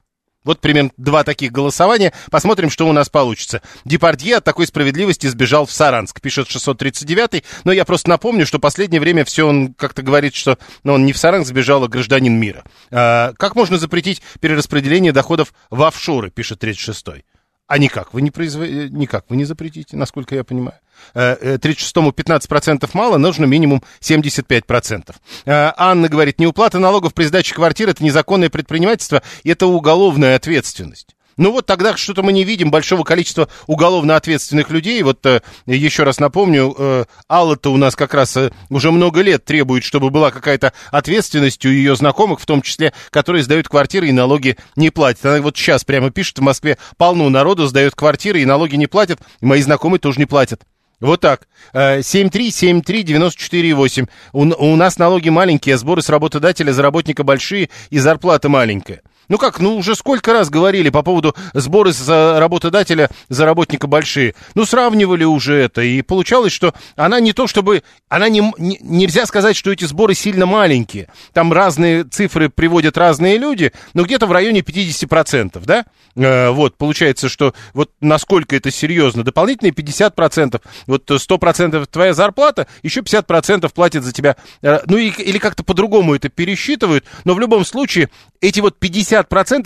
Вот 0.47 0.61
примерно 0.61 0.93
два 0.97 1.25
таких 1.25 1.51
голосования. 1.51 2.13
Посмотрим, 2.31 2.71
что 2.71 2.89
у 2.89 2.93
нас 2.93 3.09
получится. 3.09 3.61
Депардье 3.85 4.37
от 4.37 4.45
такой 4.45 4.67
справедливости 4.67 5.27
сбежал 5.27 5.67
в 5.67 5.73
Саранск, 5.73 6.21
пишет 6.21 6.49
639-й. 6.49 7.43
Но 7.65 7.73
я 7.73 7.85
просто 7.85 8.09
напомню, 8.09 8.47
что 8.47 8.61
последнее 8.61 9.01
время 9.01 9.25
все 9.25 9.47
он 9.47 9.75
как-то 9.75 10.03
говорит, 10.03 10.37
что 10.37 10.57
ну, 10.85 10.95
он 10.95 11.05
не 11.05 11.13
в 11.13 11.19
Саранск 11.19 11.49
сбежал, 11.49 11.83
а 11.83 11.89
гражданин 11.89 12.33
мира. 12.33 12.65
А, 12.93 13.33
как 13.37 13.57
можно 13.57 13.77
запретить 13.77 14.23
перераспределение 14.41 15.13
доходов 15.13 15.53
в 15.69 15.83
офшоры, 15.83 16.31
пишет 16.31 16.63
36-й. 16.63 17.25
А 17.67 17.79
никак 17.79 18.15
вы 18.15 18.23
не 18.23 18.31
произв... 18.31 18.61
Э, 18.61 18.89
никак 18.91 19.25
вы 19.29 19.37
не 19.37 19.45
запретите, 19.45 19.97
насколько 19.97 20.35
я 20.35 20.45
понимаю. 20.45 20.79
36-му 21.15 22.11
э, 22.11 22.13
15% 22.13 22.89
мало, 22.95 23.19
нужно 23.19 23.45
минимум 23.45 23.83
75%. 24.01 25.15
Э, 25.47 25.73
Анна 25.77 26.09
говорит, 26.09 26.39
неуплата 26.39 26.79
налогов 26.79 27.13
при 27.13 27.25
сдаче 27.25 27.55
квартиры– 27.55 27.91
это 27.93 28.05
незаконное 28.05 28.51
предпринимательство, 28.51 29.23
это 29.45 29.67
уголовная 29.67 30.37
ответственность. 30.37 31.16
Ну 31.37 31.53
вот 31.53 31.67
тогда 31.67 31.95
что-то 31.97 32.23
мы 32.23 32.33
не 32.33 32.45
видим 32.45 32.71
большого 32.71 33.05
количества 33.05 33.51
уголовно 33.67 34.17
ответственных 34.17 34.71
людей. 34.71 35.03
Вот 35.03 35.25
э, 35.27 35.43
еще 35.67 36.05
раз 36.05 36.19
напомню, 36.19 36.75
э, 36.77 37.05
Алла-то 37.31 37.71
у 37.73 37.77
нас 37.77 37.95
как 37.95 38.15
раз 38.15 38.39
э, 38.39 38.51
уже 38.71 38.91
много 38.91 39.21
лет 39.21 39.45
требует, 39.45 39.85
чтобы 39.85 40.09
была 40.09 40.31
какая-то 40.31 40.73
ответственность 40.91 41.67
у 41.67 41.69
ее 41.69 41.95
знакомых, 41.95 42.41
в 42.41 42.47
том 42.47 42.63
числе, 42.63 42.95
которые 43.11 43.43
сдают 43.43 43.69
квартиры 43.69 44.09
и 44.09 44.13
налоги 44.13 44.57
не 44.77 44.89
платят. 44.89 45.27
Она 45.27 45.43
вот 45.43 45.59
сейчас 45.59 45.85
прямо 45.85 46.11
пишет, 46.11 46.39
в 46.39 46.43
Москве 46.43 46.79
полно 46.97 47.29
народу 47.29 47.67
сдает 47.67 47.95
квартиры 47.95 48.41
и 48.41 48.47
налоги 48.47 48.77
не 48.77 48.87
платят, 48.87 49.21
и 49.41 49.47
мои 49.47 49.61
знакомые 49.61 50.01
тоже 50.01 50.19
не 50.19 50.25
платят. 50.25 50.63
Вот 51.01 51.21
так. 51.21 51.49
7373948. 51.75 54.09
У, 54.33 54.41
у 54.41 54.77
нас 54.77 54.97
налоги 54.97 55.29
маленькие, 55.29 55.75
а 55.75 55.79
сборы 55.79 56.01
с 56.01 56.09
работодателя 56.09 56.73
за 56.73 56.81
работника 56.81 57.25
большие 57.25 57.69
и 57.91 57.99
зарплата 57.99 58.49
маленькая. 58.49 59.03
Ну 59.29 59.39
как, 59.39 59.61
ну 59.61 59.77
уже 59.77 59.95
сколько 59.95 60.33
раз 60.33 60.51
говорили 60.51 60.91
по 60.91 61.03
поводу 61.03 61.35
сборы 61.53 61.93
за 61.93 62.39
работодателя, 62.39 63.11
за 63.29 63.45
работника 63.45 63.87
большие. 63.87 64.35
Ну 64.55 64.65
сравнивали 64.65 65.25
уже 65.25 65.55
это, 65.55 65.83
и 65.83 66.03
получалось, 66.03 66.53
что 66.53 66.75
она 66.97 67.21
не 67.21 67.33
то 67.33 67.47
чтобы... 67.47 67.83
Она 68.09 68.29
не, 68.29 68.41
не, 68.59 68.79
нельзя 68.81 69.27
сказать, 69.27 69.57
что 69.57 69.73
эти 69.73 69.85
сборы 69.85 70.15
сильно 70.15 70.47
маленькие. 70.47 71.09
Там 71.33 71.53
разные 71.53 72.05
цифры 72.05 72.49
приводят 72.49 72.97
разные 72.97 73.37
люди, 73.39 73.73
но 73.95 74.05
где-то 74.05 74.27
в 74.27 74.33
районе 74.33 74.61
50%, 74.61 75.63
да? 75.65 75.85
Э, 76.15 76.51
вот, 76.51 76.77
получается, 76.77 77.29
что 77.29 77.55
вот 77.75 77.91
насколько 78.01 78.57
это 78.57 78.71
серьезно. 78.71 79.23
Дополнительные 79.23 79.73
50%. 79.73 80.61
Вот 80.87 81.11
100% 81.11 81.87
твоя 81.87 82.15
зарплата, 82.15 82.67
еще 82.83 83.01
50% 83.01 83.71
платят 83.73 84.05
за 84.05 84.13
тебя. 84.13 84.37
Э, 84.63 84.81
ну 84.87 84.97
и, 84.97 85.09
или 85.09 85.39
как-то 85.39 85.65
по-другому 85.65 86.15
это 86.15 86.29
пересчитывают, 86.29 87.05
но 87.25 87.35
в 87.35 87.41
любом 87.41 87.65
случае 87.65 88.09
эти 88.41 88.61
вот 88.61 88.77
50% 88.81 89.16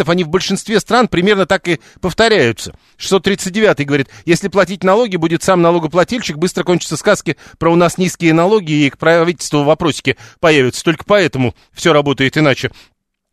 они 0.09 0.25
в 0.25 0.29
большинстве 0.29 0.81
стран 0.81 1.09
примерно 1.09 1.47
так 1.47 1.69
и 1.69 1.81
повторяются. 2.01 2.75
639 2.97 3.87
говорит, 3.87 4.09
если 4.25 4.49
платить 4.49 4.85
налоги 4.85 5.17
будет 5.17 5.43
сам 5.43 5.63
налогоплательщик, 5.63 6.37
быстро 6.37 6.65
кончатся 6.65 6.97
сказки 6.97 7.37
про 7.59 7.73
у 7.73 7.77
нас 7.77 7.99
низкие 7.99 8.33
налоги 8.33 8.73
и 8.73 8.91
к 8.91 8.99
правительству 8.99 9.65
вопросики 9.65 10.17
появятся. 10.41 10.85
Только 10.85 11.05
поэтому 11.05 11.55
все 11.73 11.93
работает 11.93 12.37
иначе. 12.37 12.71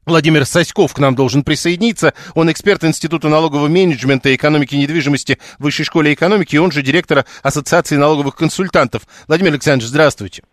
Владимир 0.08 0.46
Соськов 0.46 0.94
к 0.94 1.00
нам 1.00 1.16
должен 1.16 1.44
присоединиться. 1.44 2.14
Он 2.34 2.50
эксперт 2.50 2.84
Института 2.86 3.28
налогового 3.28 3.68
менеджмента 3.68 4.30
и 4.30 4.36
экономики 4.36 4.74
недвижимости 4.76 5.38
Высшей 5.60 5.84
школы 5.86 6.14
экономики, 6.14 6.56
и 6.56 6.60
он 6.60 6.72
же 6.72 6.82
директор 6.82 7.26
Ассоциации 7.44 7.98
налоговых 7.98 8.36
консультантов. 8.36 9.04
Владимир 9.28 9.52
Александрович, 9.52 9.90
здравствуйте. 9.90 10.44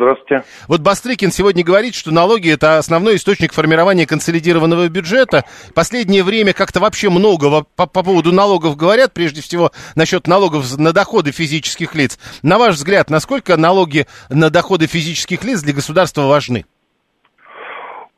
Здравствуйте. 0.00 0.44
Вот 0.66 0.80
Бастрыкин 0.80 1.30
сегодня 1.30 1.62
говорит, 1.62 1.94
что 1.94 2.10
налоги 2.10 2.50
это 2.50 2.78
основной 2.78 3.16
источник 3.16 3.52
формирования 3.52 4.06
консолидированного 4.06 4.88
бюджета. 4.88 5.44
Последнее 5.74 6.24
время 6.24 6.54
как-то 6.54 6.80
вообще 6.80 7.10
много 7.10 7.64
по, 7.76 7.86
по 7.86 8.02
поводу 8.02 8.32
налогов 8.32 8.78
говорят, 8.78 9.12
прежде 9.12 9.42
всего 9.42 9.72
насчет 9.96 10.26
налогов 10.26 10.64
на 10.78 10.94
доходы 10.94 11.32
физических 11.32 11.94
лиц. 11.94 12.18
На 12.42 12.56
ваш 12.56 12.76
взгляд, 12.76 13.10
насколько 13.10 13.58
налоги 13.58 14.06
на 14.30 14.48
доходы 14.48 14.86
физических 14.86 15.44
лиц 15.44 15.62
для 15.62 15.74
государства 15.74 16.22
важны? 16.22 16.64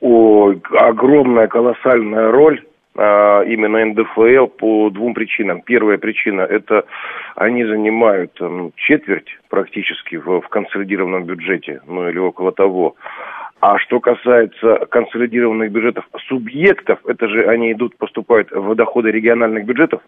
О, 0.01 0.53
огромная, 0.79 1.49
колоссальная 1.49 2.31
роль 2.31 2.63
а, 2.95 3.43
именно 3.43 3.85
НДФЛ 3.87 4.47
по 4.57 4.89
двум 4.91 5.15
причинам. 5.15 5.63
Первая 5.63 5.99
причина– 5.99 6.43
это 6.49 6.85
они 7.35 7.65
занимают 7.65 8.39
четверть 8.77 9.37
практически 9.53 10.17
в, 10.17 10.41
в 10.41 10.49
консолидированном 10.49 11.25
бюджете, 11.25 11.83
ну 11.87 12.09
или 12.09 12.19
около 12.19 12.53
того. 12.53 12.97
А 13.61 13.79
что 13.79 14.01
касается 14.01 14.87
консолидированных 14.91 15.71
бюджетов 15.71 16.07
субъектов, 16.27 16.99
это 17.07 17.29
же 17.29 17.45
они 17.45 17.73
идут, 17.73 17.99
поступают 17.99 18.51
в 18.51 18.75
доходы 18.75 19.11
региональных 19.11 19.67
бюджетов, 19.67 20.01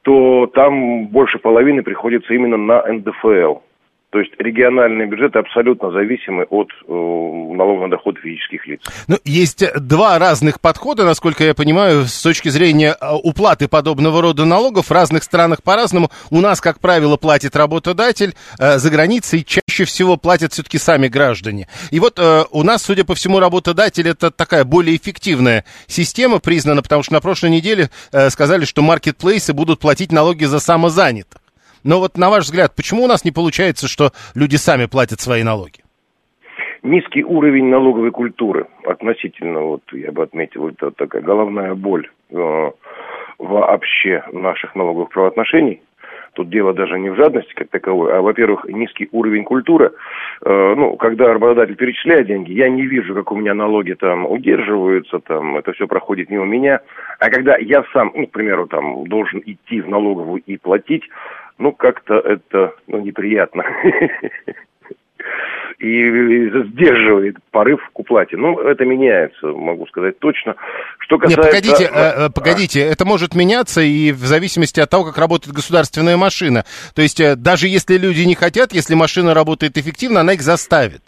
то 0.00 0.46
там 0.46 1.08
больше 1.08 1.38
половины 1.38 1.82
приходится 1.82 2.32
именно 2.32 2.56
на 2.56 2.82
НДФЛ. 2.90 3.58
То 4.10 4.18
есть 4.18 4.32
региональные 4.38 5.06
бюджеты 5.06 5.38
абсолютно 5.38 5.92
зависимы 5.92 6.42
от 6.50 6.68
э, 6.72 6.92
налога 6.92 7.82
на 7.82 7.90
доход 7.90 8.18
физических 8.18 8.66
лиц. 8.66 8.80
Ну, 9.06 9.16
есть 9.24 9.64
два 9.80 10.18
разных 10.18 10.60
подхода, 10.60 11.04
насколько 11.04 11.44
я 11.44 11.54
понимаю, 11.54 12.06
с 12.06 12.20
точки 12.20 12.48
зрения 12.48 12.96
э, 13.00 13.12
уплаты 13.22 13.68
подобного 13.68 14.20
рода 14.20 14.44
налогов. 14.44 14.86
В 14.86 14.90
разных 14.90 15.22
странах 15.22 15.62
по-разному. 15.62 16.10
У 16.30 16.40
нас, 16.40 16.60
как 16.60 16.80
правило, 16.80 17.16
платит 17.18 17.54
работодатель, 17.54 18.34
э, 18.58 18.78
за 18.78 18.90
границей 18.90 19.44
чаще 19.44 19.84
всего 19.84 20.16
платят 20.16 20.52
все-таки 20.52 20.78
сами 20.78 21.06
граждане. 21.06 21.68
И 21.92 22.00
вот 22.00 22.18
э, 22.18 22.44
у 22.50 22.64
нас, 22.64 22.82
судя 22.82 23.04
по 23.04 23.14
всему, 23.14 23.38
работодатель 23.38 24.08
это 24.08 24.32
такая 24.32 24.64
более 24.64 24.96
эффективная 24.96 25.64
система 25.86 26.40
признана, 26.40 26.82
потому 26.82 27.04
что 27.04 27.12
на 27.12 27.20
прошлой 27.20 27.50
неделе 27.50 27.90
э, 28.10 28.28
сказали, 28.30 28.64
что 28.64 28.82
маркетплейсы 28.82 29.52
будут 29.52 29.78
платить 29.78 30.10
налоги 30.10 30.46
за 30.46 30.58
самозанятых. 30.58 31.39
Но 31.84 32.00
вот 32.00 32.16
на 32.16 32.30
ваш 32.30 32.44
взгляд, 32.44 32.74
почему 32.76 33.04
у 33.04 33.06
нас 33.06 33.24
не 33.24 33.30
получается, 33.30 33.88
что 33.88 34.10
люди 34.34 34.56
сами 34.56 34.86
платят 34.86 35.20
свои 35.20 35.42
налоги? 35.42 35.80
Низкий 36.82 37.24
уровень 37.24 37.66
налоговой 37.66 38.10
культуры 38.10 38.66
относительно, 38.84 39.60
вот 39.60 39.82
я 39.92 40.12
бы 40.12 40.22
отметил, 40.22 40.68
это 40.68 40.90
такая 40.90 41.20
головная 41.20 41.74
боль. 41.74 42.08
Э, 42.30 42.70
вообще 43.38 44.22
наших 44.32 44.74
налоговых 44.74 45.10
правоотношений. 45.10 45.82
Тут 46.34 46.48
дело 46.48 46.72
даже 46.72 46.98
не 46.98 47.10
в 47.10 47.16
жадности 47.16 47.52
как 47.54 47.70
таковой, 47.70 48.12
а, 48.12 48.20
во-первых, 48.20 48.64
низкий 48.66 49.08
уровень 49.10 49.42
культуры. 49.42 49.92
Э, 50.44 50.74
ну, 50.76 50.96
когда 50.96 51.32
работодатель 51.32 51.74
перечисляет 51.74 52.26
деньги, 52.26 52.52
я 52.52 52.68
не 52.68 52.86
вижу, 52.86 53.14
как 53.14 53.32
у 53.32 53.36
меня 53.36 53.52
налоги 53.52 53.94
там 53.94 54.30
удерживаются, 54.30 55.18
там 55.18 55.56
это 55.56 55.72
все 55.72 55.88
проходит 55.88 56.30
мимо 56.30 56.44
меня. 56.44 56.80
А 57.18 57.30
когда 57.30 57.56
я 57.56 57.84
сам, 57.92 58.12
ну, 58.14 58.26
к 58.26 58.30
примеру, 58.30 58.68
там 58.68 59.06
должен 59.08 59.42
идти 59.44 59.80
в 59.80 59.88
налоговую 59.88 60.42
и 60.46 60.56
платить, 60.56 61.02
ну, 61.60 61.72
как-то 61.72 62.14
это 62.14 62.74
ну, 62.86 63.00
неприятно. 63.00 63.64
и 65.78 66.50
сдерживает 66.66 67.36
порыв 67.50 67.80
к 67.92 67.98
уплате. 67.98 68.36
Ну, 68.36 68.60
это 68.60 68.84
меняется, 68.84 69.46
могу 69.46 69.86
сказать 69.86 70.18
точно. 70.18 70.54
Что 70.98 71.18
касается... 71.18 71.42
Нет, 71.42 71.50
погодите, 71.50 71.90
э, 71.92 72.26
э, 72.26 72.30
погодите, 72.34 72.80
это 72.80 73.04
может 73.06 73.34
меняться 73.34 73.80
и 73.80 74.12
в 74.12 74.18
зависимости 74.18 74.80
от 74.80 74.90
того, 74.90 75.04
как 75.04 75.16
работает 75.16 75.54
государственная 75.54 76.18
машина. 76.18 76.64
То 76.94 77.02
есть 77.02 77.20
э, 77.20 77.34
даже 77.34 77.66
если 77.66 77.96
люди 77.96 78.22
не 78.22 78.34
хотят, 78.34 78.72
если 78.72 78.94
машина 78.94 79.32
работает 79.32 79.78
эффективно, 79.78 80.20
она 80.20 80.34
их 80.34 80.42
заставит. 80.42 81.02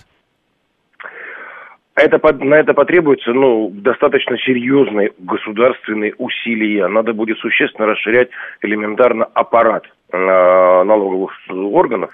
Это, 1.94 2.18
на 2.42 2.54
это 2.54 2.72
потребуется 2.72 3.32
ну, 3.34 3.70
достаточно 3.70 4.38
серьезные 4.38 5.12
государственные 5.18 6.14
усилия. 6.16 6.88
Надо 6.88 7.12
будет 7.12 7.36
существенно 7.38 7.86
расширять 7.86 8.30
элементарно 8.62 9.26
аппарат 9.26 9.84
налоговых 10.12 11.32
органов 11.50 12.12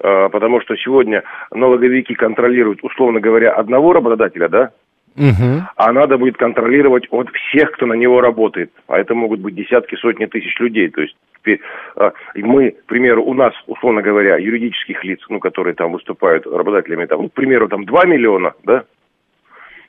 Э, 0.00 0.28
потому 0.30 0.60
что 0.60 0.76
сегодня 0.76 1.24
налоговики 1.50 2.14
контролируют, 2.14 2.80
условно 2.82 3.20
говоря, 3.20 3.52
одного 3.52 3.92
работодателя, 3.92 4.48
да, 4.48 4.70
Угу. 5.16 5.62
А 5.74 5.92
надо 5.92 6.16
будет 6.16 6.36
контролировать 6.36 7.08
от 7.10 7.28
всех, 7.30 7.72
кто 7.72 7.86
на 7.86 7.94
него 7.94 8.20
работает. 8.20 8.70
А 8.86 9.00
это 9.00 9.16
могут 9.16 9.40
быть 9.40 9.56
десятки, 9.56 9.96
сотни 9.96 10.26
тысяч 10.26 10.56
людей. 10.60 10.90
То 10.90 11.00
есть 11.00 11.16
теперь, 11.34 11.60
э, 11.96 12.10
мы, 12.36 12.70
к 12.70 12.84
примеру, 12.84 13.24
у 13.24 13.34
нас, 13.34 13.52
условно 13.66 14.00
говоря, 14.00 14.36
юридических 14.36 15.02
лиц, 15.02 15.18
ну, 15.28 15.40
которые 15.40 15.74
там 15.74 15.90
выступают 15.90 16.46
работодателями, 16.46 17.06
там, 17.06 17.22
ну, 17.22 17.28
к 17.30 17.32
примеру, 17.32 17.66
там 17.66 17.84
2 17.84 18.04
миллиона, 18.04 18.52
да, 18.62 18.84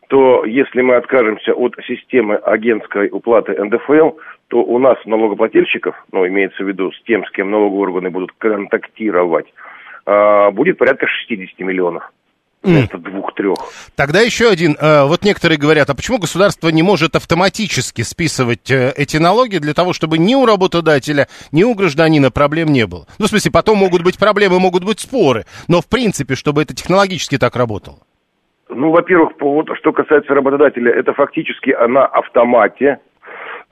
то 0.07 0.45
если 0.45 0.81
мы 0.81 0.95
откажемся 0.95 1.53
от 1.53 1.75
системы 1.85 2.37
агентской 2.37 3.09
уплаты 3.11 3.55
НДФЛ, 3.63 4.17
то 4.49 4.63
у 4.63 4.79
нас 4.79 4.97
налогоплательщиков, 5.05 5.95
ну, 6.11 6.27
имеется 6.27 6.63
в 6.63 6.67
виду 6.67 6.91
с 6.91 7.01
тем, 7.03 7.23
с 7.25 7.31
кем 7.31 7.51
налоговые 7.51 7.81
органы 7.81 8.09
будут 8.09 8.31
контактировать, 8.37 9.45
а, 10.05 10.51
будет 10.51 10.77
порядка 10.77 11.07
60 11.07 11.59
миллионов. 11.59 12.11
Mm. 12.61 12.97
двух-трех. 12.97 13.57
Тогда 13.95 14.19
еще 14.19 14.49
один. 14.49 14.75
Э, 14.81 15.05
вот 15.05 15.23
некоторые 15.23 15.57
говорят, 15.57 15.89
а 15.89 15.95
почему 15.95 16.17
государство 16.17 16.67
не 16.67 16.83
может 16.83 17.15
автоматически 17.15 18.01
списывать 18.01 18.69
э, 18.69 18.91
эти 18.97 19.15
налоги 19.15 19.59
для 19.59 19.73
того, 19.73 19.93
чтобы 19.93 20.17
ни 20.17 20.35
у 20.35 20.45
работодателя, 20.45 21.27
ни 21.53 21.63
у 21.63 21.73
гражданина 21.73 22.31
проблем 22.31 22.73
не 22.73 22.85
было? 22.85 23.05
Ну, 23.17 23.27
в 23.27 23.29
смысле, 23.29 23.51
потом 23.53 23.77
могут 23.77 24.03
быть 24.03 24.19
проблемы, 24.19 24.59
могут 24.59 24.83
быть 24.83 24.99
споры, 24.99 25.45
но 25.69 25.79
в 25.79 25.87
принципе, 25.87 26.35
чтобы 26.35 26.61
это 26.61 26.75
технологически 26.75 27.37
так 27.37 27.55
работало. 27.55 27.99
Ну, 28.67 28.91
во-первых, 28.91 29.31
вот, 29.39 29.69
что 29.77 29.93
касается 29.93 30.33
работодателя, 30.33 30.91
это 30.91 31.13
фактически 31.13 31.69
на 31.87 32.05
автомате. 32.05 32.99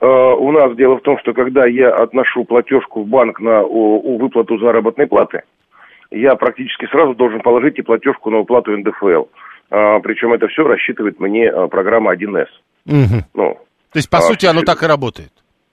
Uh, 0.00 0.34
у 0.36 0.52
нас 0.52 0.76
дело 0.76 0.98
в 0.98 1.02
том, 1.02 1.18
что 1.18 1.32
когда 1.32 1.66
я 1.66 1.90
отношу 1.90 2.44
платежку 2.44 3.02
в 3.02 3.08
банк 3.08 3.40
на 3.40 3.62
у, 3.62 4.14
у 4.14 4.18
выплату 4.18 4.56
заработной 4.58 5.08
платы, 5.08 5.42
я 6.10 6.36
практически 6.36 6.86
сразу 6.86 7.14
должен 7.14 7.40
положить 7.40 7.78
и 7.78 7.82
платежку 7.82 8.30
на 8.30 8.38
уплату 8.38 8.76
НДФЛ. 8.76 9.24
А, 9.70 10.00
причем 10.00 10.32
это 10.32 10.48
все 10.48 10.62
рассчитывает 10.66 11.20
мне 11.20 11.48
а, 11.48 11.68
программа 11.68 12.14
1С. 12.14 12.46
Угу. 12.86 13.24
Ну, 13.34 13.58
То 13.92 13.96
есть, 13.96 14.08
по 14.08 14.18
а, 14.18 14.22
сути, 14.22 14.46
оно 14.46 14.62
так 14.62 14.82
и 14.82 14.86
работает? 14.86 15.30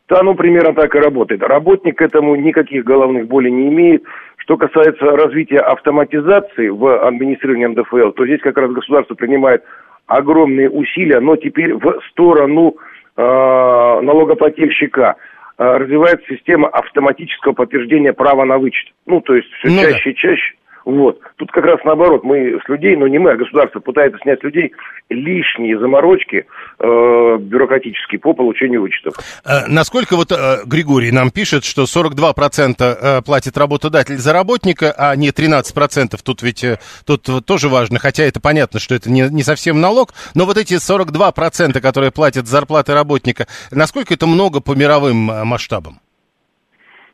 Да, 0.10 0.22
ну, 0.22 0.36
примерно 0.36 0.74
так 0.74 0.94
и 0.96 1.00
работает. 1.00 1.42
Работник 1.42 1.98
к 1.98 2.02
этому 2.02 2.36
никаких 2.36 2.84
головных 2.84 3.28
болей 3.28 3.52
не 3.52 3.70
имеет. 3.70 4.04
Что 4.38 4.58
касается 4.58 5.06
развития 5.06 5.60
автоматизации 5.60 6.68
в 6.68 7.08
администрировании 7.08 7.68
НДФЛ, 7.68 8.12
то 8.12 8.26
здесь 8.26 8.42
как 8.42 8.58
раз 8.58 8.72
государство 8.72 9.16
принимает 9.16 9.64
огромные 10.06 10.70
усилия, 10.70 11.20
но 11.20 11.36
теперь 11.36 11.74
в 11.74 12.00
сторону 12.12 12.76
э, 12.76 12.95
налогоплательщика. 13.24 15.16
Э, 15.58 15.78
развивается 15.78 16.26
система 16.28 16.68
автоматического 16.68 17.54
подтверждения 17.54 18.12
права 18.14 18.44
на 18.46 18.58
вычет. 18.58 18.90
Ну, 19.06 19.22
то 19.22 19.36
есть 19.36 19.48
все 19.54 19.70
ну, 19.70 19.82
чаще 19.82 20.04
да. 20.04 20.12
и 20.12 20.16
чаще 20.16 20.54
вот. 20.86 21.20
Тут 21.38 21.52
как 21.52 21.66
раз 21.66 21.80
наоборот, 21.84 22.24
мы 22.24 22.60
с 22.64 22.70
людей, 22.70 22.96
но 22.96 23.08
не 23.08 23.18
мы, 23.18 23.32
а 23.32 23.36
государство 23.36 23.80
пытается 23.80 24.20
снять 24.22 24.40
с 24.40 24.44
людей 24.44 24.72
лишние 25.10 25.80
заморочки 25.80 26.46
э, 26.80 27.38
бюрократические 27.40 28.20
по 28.20 28.34
получению 28.34 28.82
вычетов. 28.82 29.16
Э, 29.44 29.66
насколько 29.68 30.16
вот 30.16 30.32
э, 30.32 30.60
Григорий 30.66 31.12
нам 31.12 31.32
пишет, 31.32 31.66
что 31.66 31.84
42% 31.84 32.76
э, 32.80 33.22
платит 33.24 33.58
работодатель 33.58 34.18
за 34.18 34.32
работника, 34.32 34.94
а 34.96 35.16
не 35.16 35.30
13%. 35.30 36.20
Тут 36.24 36.44
ведь 36.44 36.64
э, 36.64 36.78
тут 37.06 37.28
тоже 37.46 37.68
важно, 37.68 37.98
хотя 37.98 38.24
это 38.24 38.40
понятно, 38.40 38.80
что 38.80 38.94
это 38.94 39.10
не, 39.10 39.24
не 39.32 39.42
совсем 39.42 39.82
налог, 39.82 40.14
но 40.36 40.46
вот 40.46 40.58
эти 40.58 40.76
42%, 40.76 41.82
которые 41.82 42.12
платят 42.12 42.46
зарплаты 42.46 42.94
работника, 42.94 43.48
насколько 43.72 44.14
это 44.14 44.28
много 44.28 44.62
по 44.62 44.76
мировым 44.76 45.18
масштабам? 45.18 46.00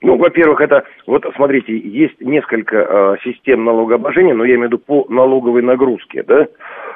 Ну, 0.02 0.18
во-первых, 0.18 0.62
это, 0.62 0.84
вот 1.06 1.24
смотрите, 1.36 1.78
есть 1.78 2.20
несколько 2.22 2.76
э, 2.78 3.16
систем 3.24 3.66
налогообложения, 3.66 4.34
но 4.34 4.44
я 4.44 4.56
имею 4.56 4.70
в 4.70 4.72
виду 4.74 4.80
по 4.80 5.06
налоговой 5.10 5.62
нагрузке, 5.62 6.24
да, 6.24 6.48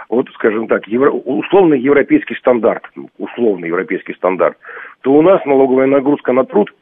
вот, 0.10 0.28
скажем 0.34 0.68
так, 0.68 0.88
евро, 0.88 1.12
условный 1.12 1.80
европейский 1.80 2.36
стандарт, 2.36 2.84
условный 3.20 3.68
европейский 3.68 4.14
стандарт, 4.16 4.58
то 5.02 5.14
у 5.14 5.22
нас 5.22 5.44
налоговая 5.46 5.86
нагрузка 5.86 6.34
на 6.34 6.46
труд 6.46 6.74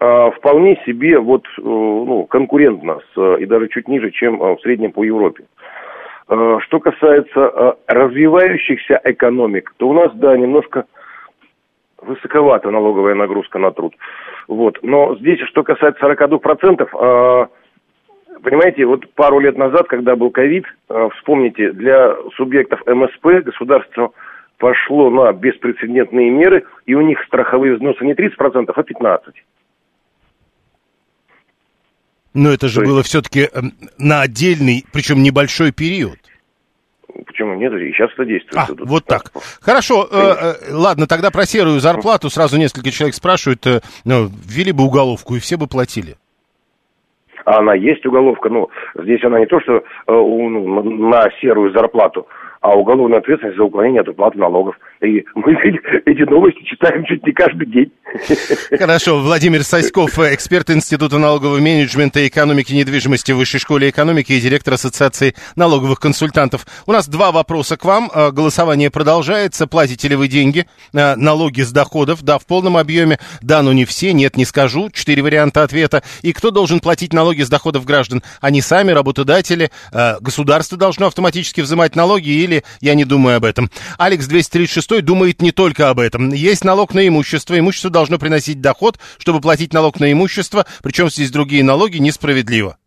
э, 0.00 0.30
вполне 0.36 0.80
себе 0.86 1.18
вот, 1.18 1.44
э, 1.44 1.60
ну, 1.62 2.24
конкурентна 2.24 3.00
с, 3.14 3.36
и 3.36 3.44
даже 3.44 3.68
чуть 3.68 3.86
ниже, 3.86 4.10
чем 4.12 4.42
э, 4.42 4.56
в 4.56 4.60
среднем 4.62 4.92
по 4.92 5.04
Европе. 5.04 5.44
Э, 6.28 6.58
что 6.62 6.80
касается 6.80 7.40
э, 7.40 7.72
развивающихся 7.88 8.98
экономик, 9.04 9.74
то 9.76 9.88
у 9.88 9.92
нас, 9.92 10.10
да, 10.14 10.38
немножко 10.38 10.86
высоковата 12.06 12.70
налоговая 12.70 13.14
нагрузка 13.14 13.58
на 13.58 13.70
труд. 13.70 13.94
Вот. 14.48 14.78
Но 14.82 15.16
здесь, 15.16 15.40
что 15.48 15.62
касается 15.62 16.04
42%, 16.04 16.88
э, 16.92 17.46
понимаете, 18.42 18.86
вот 18.86 19.08
пару 19.14 19.38
лет 19.38 19.56
назад, 19.56 19.86
когда 19.88 20.16
был 20.16 20.30
ковид, 20.30 20.64
э, 20.88 21.08
вспомните, 21.16 21.72
для 21.72 22.14
субъектов 22.36 22.80
МСП 22.86 23.44
государство 23.44 24.12
пошло 24.58 25.10
на 25.10 25.32
беспрецедентные 25.32 26.30
меры, 26.30 26.64
и 26.86 26.94
у 26.94 27.00
них 27.02 27.22
страховые 27.26 27.74
взносы 27.74 28.04
не 28.04 28.14
30%, 28.14 28.72
а 28.74 28.82
15%. 28.82 29.34
Но 32.34 32.50
это 32.50 32.68
же 32.68 32.80
То 32.80 32.86
было 32.86 33.02
все-таки 33.02 33.48
эм, 33.52 33.72
на 33.98 34.20
отдельный, 34.20 34.84
причем 34.92 35.22
небольшой 35.22 35.72
период. 35.72 36.18
Почему 37.46 37.54
нет? 37.54 37.72
И 37.74 37.92
сейчас 37.92 38.10
это 38.12 38.24
действует. 38.24 38.56
А, 38.56 38.84
вот 38.84 39.04
так. 39.04 39.30
Хорошо, 39.60 40.06
э, 40.10 40.16
э, 40.16 40.72
ладно, 40.72 41.06
тогда 41.06 41.30
про 41.30 41.46
серую 41.46 41.80
зарплату 41.80 42.28
сразу 42.28 42.58
несколько 42.58 42.90
человек 42.90 43.14
спрашивают, 43.14 43.66
э, 43.66 43.80
ну, 44.04 44.28
ввели 44.44 44.72
бы 44.72 44.84
уголовку, 44.84 45.36
и 45.36 45.38
все 45.38 45.56
бы 45.56 45.66
платили. 45.66 46.16
А 47.44 47.58
она 47.58 47.74
есть 47.74 48.04
уголовка, 48.04 48.48
но 48.48 48.68
здесь 48.96 49.22
она 49.24 49.38
не 49.38 49.46
то, 49.46 49.60
что 49.60 49.76
э, 49.76 49.82
ну, 50.06 50.82
на 51.08 51.28
серую 51.40 51.72
зарплату, 51.72 52.26
а 52.66 52.74
уголовная 52.74 53.20
ответственность 53.20 53.56
за 53.56 53.62
уклонение 53.62 54.00
от 54.00 54.08
уплаты 54.08 54.38
налогов. 54.38 54.74
И 55.00 55.24
мы 55.36 55.52
эти 56.06 56.28
новости 56.28 56.64
читаем 56.64 57.04
чуть 57.04 57.24
не 57.24 57.32
каждый 57.32 57.66
день. 57.66 57.92
Хорошо. 58.78 59.20
Владимир 59.20 59.62
Саськов, 59.62 60.18
эксперт 60.18 60.70
Института 60.70 61.18
налогового 61.18 61.58
менеджмента 61.58 62.18
и 62.18 62.26
экономики 62.26 62.72
недвижимости 62.72 63.30
в 63.30 63.36
Высшей 63.36 63.60
школе 63.60 63.90
экономики 63.90 64.32
и 64.32 64.40
директор 64.40 64.74
Ассоциации 64.74 65.34
налоговых 65.54 66.00
консультантов. 66.00 66.66
У 66.86 66.92
нас 66.92 67.08
два 67.08 67.30
вопроса 67.30 67.76
к 67.76 67.84
вам. 67.84 68.10
А, 68.12 68.32
голосование 68.32 68.90
продолжается. 68.90 69.68
Платите 69.68 70.08
ли 70.08 70.16
вы 70.16 70.26
деньги? 70.26 70.66
А, 70.92 71.14
налоги 71.14 71.60
с 71.60 71.70
доходов? 71.70 72.24
Да, 72.24 72.38
в 72.38 72.46
полном 72.46 72.76
объеме. 72.76 73.18
Да, 73.42 73.62
но 73.62 73.72
не 73.72 73.84
все. 73.84 74.12
Нет, 74.12 74.36
не 74.36 74.44
скажу. 74.44 74.90
Четыре 74.90 75.22
варианта 75.22 75.62
ответа. 75.62 76.02
И 76.22 76.32
кто 76.32 76.50
должен 76.50 76.80
платить 76.80 77.12
налоги 77.12 77.42
с 77.42 77.48
доходов 77.48 77.84
граждан? 77.84 78.24
Они 78.40 78.60
сами, 78.60 78.90
работодатели? 78.90 79.70
А, 79.92 80.16
государство 80.20 80.76
должно 80.76 81.06
автоматически 81.06 81.60
взимать 81.60 81.94
налоги 81.94 82.30
или 82.30 82.55
или 82.56 82.64
я 82.80 82.94
не 82.94 83.04
думаю 83.04 83.36
об 83.36 83.44
этом. 83.44 83.70
Алекс 83.98 84.26
236 84.26 85.04
думает 85.04 85.42
не 85.42 85.52
только 85.52 85.90
об 85.90 86.00
этом. 86.00 86.32
Есть 86.32 86.64
налог 86.64 86.94
на 86.94 87.06
имущество. 87.06 87.58
Имущество 87.58 87.90
должно 87.90 88.18
приносить 88.18 88.60
доход, 88.60 88.98
чтобы 89.18 89.40
платить 89.40 89.72
налог 89.72 90.00
на 90.00 90.10
имущество, 90.12 90.66
причем 90.82 91.10
здесь 91.10 91.30
другие 91.30 91.62
налоги 91.64 91.98
несправедливо. 91.98 92.78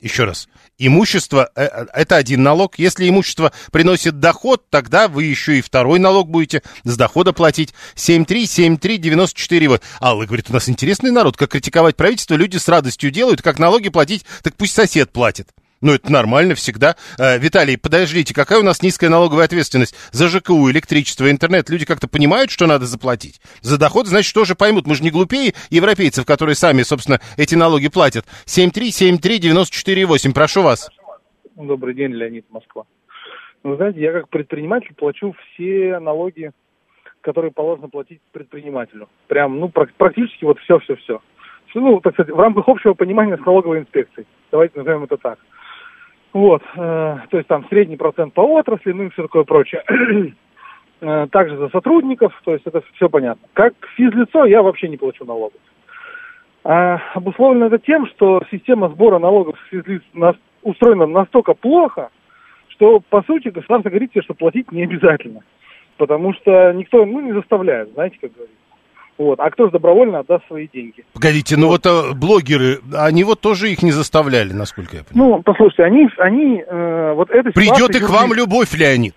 Еще 0.00 0.24
раз. 0.24 0.48
Имущество 0.78 1.50
э,– 1.56 1.64
это 1.92 2.14
один 2.14 2.44
налог. 2.44 2.78
Если 2.78 3.08
имущество 3.08 3.52
приносит 3.72 4.20
доход, 4.20 4.70
тогда 4.70 5.08
вы 5.08 5.24
еще 5.24 5.58
и 5.58 5.60
второй 5.60 5.98
налог 5.98 6.30
будете 6.30 6.62
с 6.84 6.96
дохода 6.96 7.32
платить. 7.32 7.74
7373948. 7.96 9.80
Алла 10.00 10.24
говорит, 10.24 10.50
у 10.50 10.52
нас 10.52 10.68
интересный 10.68 11.10
народ. 11.10 11.36
Как 11.36 11.50
критиковать 11.50 11.96
правительство, 11.96 12.36
люди 12.36 12.58
с 12.58 12.68
радостью 12.68 13.10
делают. 13.10 13.42
Как 13.42 13.58
налоги 13.58 13.88
платить, 13.88 14.24
так 14.44 14.54
пусть 14.54 14.74
сосед 14.74 15.10
платит. 15.10 15.48
Ну, 15.80 15.92
это 15.92 16.10
нормально 16.10 16.54
всегда. 16.56 16.96
Э, 17.18 17.38
Виталий, 17.38 17.78
подождите, 17.78 18.34
какая 18.34 18.58
у 18.58 18.64
нас 18.64 18.82
низкая 18.82 19.10
налоговая 19.10 19.44
ответственность 19.44 19.94
за 20.10 20.28
ЖКУ, 20.28 20.68
электричество, 20.70 21.30
интернет? 21.30 21.70
Люди 21.70 21.84
как-то 21.86 22.08
понимают, 22.08 22.50
что 22.50 22.66
надо 22.66 22.84
заплатить? 22.86 23.40
За 23.60 23.78
доход, 23.78 24.08
значит, 24.08 24.34
тоже 24.34 24.56
поймут. 24.56 24.88
Мы 24.88 24.96
же 24.96 25.04
не 25.04 25.10
глупее 25.10 25.54
европейцев, 25.70 26.26
которые 26.26 26.56
сами, 26.56 26.82
собственно, 26.82 27.20
эти 27.36 27.54
налоги 27.54 27.88
платят. 27.88 28.24
7373948, 28.46 30.34
прошу 30.34 30.62
вас. 30.62 30.90
Добрый 31.54 31.94
день, 31.94 32.12
Леонид, 32.12 32.46
Москва. 32.50 32.84
Вы 33.62 33.76
знаете, 33.76 34.00
я 34.00 34.12
как 34.12 34.28
предприниматель 34.28 34.94
плачу 34.94 35.34
все 35.54 35.98
налоги, 36.00 36.50
которые 37.20 37.52
положено 37.52 37.88
платить 37.88 38.20
предпринимателю. 38.32 39.08
Прям, 39.28 39.60
ну, 39.60 39.68
практически 39.68 40.44
вот 40.44 40.58
все-все-все. 40.60 41.20
Ну, 41.74 42.00
так 42.00 42.14
сказать, 42.14 42.34
в 42.34 42.40
рамках 42.40 42.66
общего 42.68 42.94
понимания 42.94 43.36
с 43.36 43.46
налоговой 43.46 43.80
инспекцией. 43.80 44.26
Давайте 44.50 44.78
назовем 44.78 45.04
это 45.04 45.16
так. 45.16 45.38
Вот, 46.32 46.62
э, 46.76 47.16
то 47.30 47.36
есть 47.36 47.48
там 47.48 47.66
средний 47.68 47.96
процент 47.96 48.34
по 48.34 48.42
отрасли, 48.42 48.92
ну 48.92 49.04
и 49.04 49.10
все 49.10 49.22
такое 49.22 49.44
прочее. 49.44 49.82
э, 51.00 51.26
также 51.30 51.56
за 51.56 51.68
сотрудников, 51.70 52.38
то 52.44 52.52
есть 52.52 52.66
это 52.66 52.82
все 52.94 53.08
понятно. 53.08 53.48
Как 53.54 53.74
физлицо 53.96 54.44
я 54.44 54.62
вообще 54.62 54.88
не 54.88 54.96
плачу 54.96 55.24
налогов. 55.24 55.60
А, 56.64 57.00
обусловлено 57.14 57.66
это 57.66 57.78
тем, 57.78 58.06
что 58.08 58.42
система 58.50 58.88
сбора 58.90 59.18
налогов 59.18 59.56
физлиц 59.70 60.02
на, 60.12 60.34
устроена 60.62 61.06
настолько 61.06 61.54
плохо, 61.54 62.10
что, 62.68 63.00
по 63.08 63.22
сути, 63.22 63.48
государство 63.48 63.88
говорит 63.88 64.12
тебе, 64.12 64.22
что 64.22 64.34
платить 64.34 64.70
не 64.70 64.82
обязательно. 64.82 65.40
Потому 65.96 66.34
что 66.34 66.72
никто, 66.72 67.04
ну, 67.06 67.20
не 67.20 67.32
заставляет, 67.32 67.92
знаете, 67.92 68.18
как 68.20 68.32
говорится. 68.32 68.67
Вот. 69.18 69.40
А 69.40 69.50
кто 69.50 69.66
же 69.66 69.72
добровольно 69.72 70.20
отдаст 70.20 70.46
свои 70.46 70.68
деньги? 70.72 71.04
Погодите, 71.12 71.56
ну 71.56 71.66
вот, 71.66 71.84
вот 71.84 72.12
а, 72.12 72.14
блогеры, 72.14 72.78
они 72.94 73.24
вот 73.24 73.40
тоже 73.40 73.70
их 73.70 73.82
не 73.82 73.90
заставляли, 73.90 74.52
насколько 74.52 74.96
я 74.96 75.02
понимаю. 75.02 75.30
Ну, 75.36 75.42
послушайте, 75.42 75.82
они, 75.82 76.08
они 76.18 76.62
э, 76.64 77.12
вот 77.14 77.30
это... 77.30 77.50
Придет 77.50 77.94
и 77.96 78.00
к 78.00 78.08
вам 78.08 78.32
любовь, 78.32 78.72
Леонид. 78.74 79.14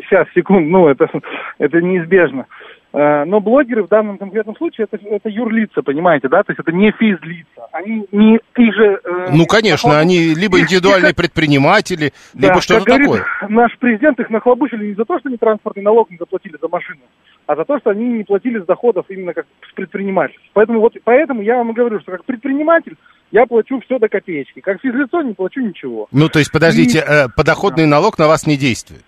Сейчас, 0.00 0.26
секунду, 0.34 0.68
ну, 0.70 0.88
это, 0.88 1.08
это 1.58 1.80
неизбежно. 1.82 2.46
Э, 2.92 3.24
но 3.24 3.40
блогеры 3.40 3.84
в 3.84 3.88
данном 3.88 4.18
конкретном 4.18 4.54
случае 4.56 4.86
это, 4.90 5.02
это 5.06 5.30
юрлица, 5.30 5.82
понимаете, 5.82 6.28
да? 6.28 6.42
То 6.42 6.52
есть 6.52 6.60
это 6.60 6.72
не 6.72 6.92
физлица. 6.92 7.66
Они 7.72 8.06
не 8.12 8.36
их 8.36 8.74
же... 8.74 9.00
Э, 9.02 9.28
ну, 9.32 9.46
конечно, 9.46 9.88
нахлоб... 9.88 10.02
они 10.02 10.34
либо 10.34 10.60
индивидуальные 10.60 11.10
их, 11.10 11.16
предприниматели, 11.16 12.12
да, 12.34 12.48
либо 12.48 12.60
что-то 12.60 12.84
такое. 12.84 13.24
наш 13.48 13.76
президент 13.78 14.20
их 14.20 14.28
нахлобучили 14.28 14.88
не 14.88 14.94
за 14.94 15.06
то, 15.06 15.18
что 15.18 15.28
они 15.30 15.38
транспортный 15.38 15.82
налог 15.82 16.10
не 16.10 16.18
заплатили 16.18 16.58
за 16.60 16.68
машину, 16.68 17.00
а 17.46 17.56
за 17.56 17.64
то, 17.64 17.78
что 17.78 17.90
они 17.90 18.04
не 18.04 18.24
платили 18.24 18.60
с 18.60 18.66
доходов 18.66 19.06
именно 19.08 19.32
как 19.32 19.46
с 19.70 19.74
предпринимательств. 19.74 20.44
Поэтому 20.52 20.80
вот 20.80 20.92
поэтому 21.02 21.40
я 21.40 21.56
вам 21.56 21.70
и 21.70 21.74
говорю, 21.74 21.98
что 22.00 22.12
как 22.12 22.26
предприниматель 22.26 22.96
я 23.30 23.46
плачу 23.46 23.80
все 23.86 23.98
до 23.98 24.08
копеечки. 24.08 24.60
Как 24.60 24.82
физлицо 24.82 25.22
не 25.22 25.32
плачу 25.32 25.60
ничего. 25.60 26.08
Ну, 26.12 26.28
то 26.28 26.38
есть, 26.38 26.52
подождите, 26.52 26.98
и... 26.98 27.02
э, 27.02 27.28
подоходный 27.34 27.84
да. 27.84 27.90
налог 27.90 28.18
на 28.18 28.28
вас 28.28 28.46
не 28.46 28.58
действует? 28.58 29.02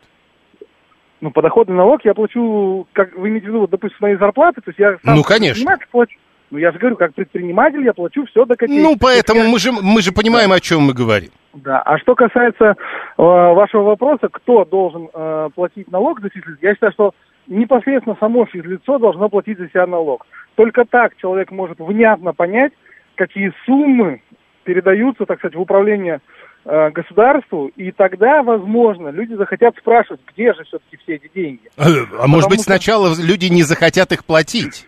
Ну, 1.25 1.31
подоходный 1.31 1.75
налог 1.75 2.05
я 2.05 2.13
плачу, 2.13 2.87
как 2.93 3.15
вы 3.17 3.31
имеете 3.31 3.47
в 3.47 3.49
виду, 3.49 3.61
вот, 3.61 3.71
допустим, 3.71 3.97
с 3.97 4.01
моей 4.03 4.17
зарплаты, 4.17 4.61
то 4.61 4.69
есть 4.69 4.79
я 4.79 4.99
сам 5.03 5.17
ну, 5.17 5.23
конечно. 5.23 5.75
плачу. 5.91 6.19
Ну, 6.51 6.59
я 6.59 6.71
же 6.71 6.79
говорю, 6.79 6.97
как 6.97 7.15
предприниматель 7.15 7.83
я 7.83 7.95
плачу 7.95 8.27
все 8.27 8.45
до 8.45 8.55
копейки. 8.57 8.79
Ну, 8.79 8.97
поэтому 9.01 9.41
я... 9.41 9.49
мы, 9.49 9.59
же, 9.59 9.73
мы 9.73 10.03
же 10.03 10.13
понимаем, 10.13 10.51
да. 10.51 10.57
о 10.57 10.61
чем 10.61 10.83
мы 10.83 10.93
говорим. 10.93 11.31
Да, 11.55 11.81
а 11.81 11.97
что 11.97 12.15
касается 12.15 12.65
э, 12.65 12.75
вашего 13.17 13.85
вопроса, 13.85 14.29
кто 14.31 14.67
должен 14.67 15.09
э, 15.15 15.49
платить 15.55 15.91
налог 15.91 16.21
за 16.21 16.29
физлицо, 16.29 16.59
я 16.61 16.75
считаю, 16.75 16.93
что 16.93 17.15
непосредственно 17.47 18.19
само 18.21 18.45
физлицо 18.45 18.99
должно 18.99 19.31
платить 19.31 19.57
за 19.57 19.69
себя 19.71 19.87
налог. 19.87 20.27
Только 20.57 20.85
так 20.85 21.17
человек 21.17 21.51
может 21.51 21.79
внятно 21.79 22.35
понять, 22.35 22.73
какие 23.15 23.51
суммы 23.65 24.21
передаются, 24.65 25.25
так 25.25 25.39
сказать, 25.39 25.57
в 25.57 25.61
управление 25.61 26.21
государству, 26.65 27.71
и 27.77 27.93
тогда, 27.93 28.43
возможно, 28.43 29.09
люди 29.09 29.35
захотят 29.35 29.77
спрашивать, 29.77 30.21
где 30.33 30.55
же 30.55 30.65
все-таки 30.65 30.97
все 31.03 31.17
эти 31.17 31.31
деньги. 31.35 31.61
А, 31.77 31.85
а 32.21 32.27
может 32.27 32.49
быть, 32.49 32.61
что... 32.61 32.71
сначала 32.71 33.15
люди 33.21 33.47
не 33.47 33.63
захотят 33.63 34.13
их 34.13 34.25
платить? 34.25 34.87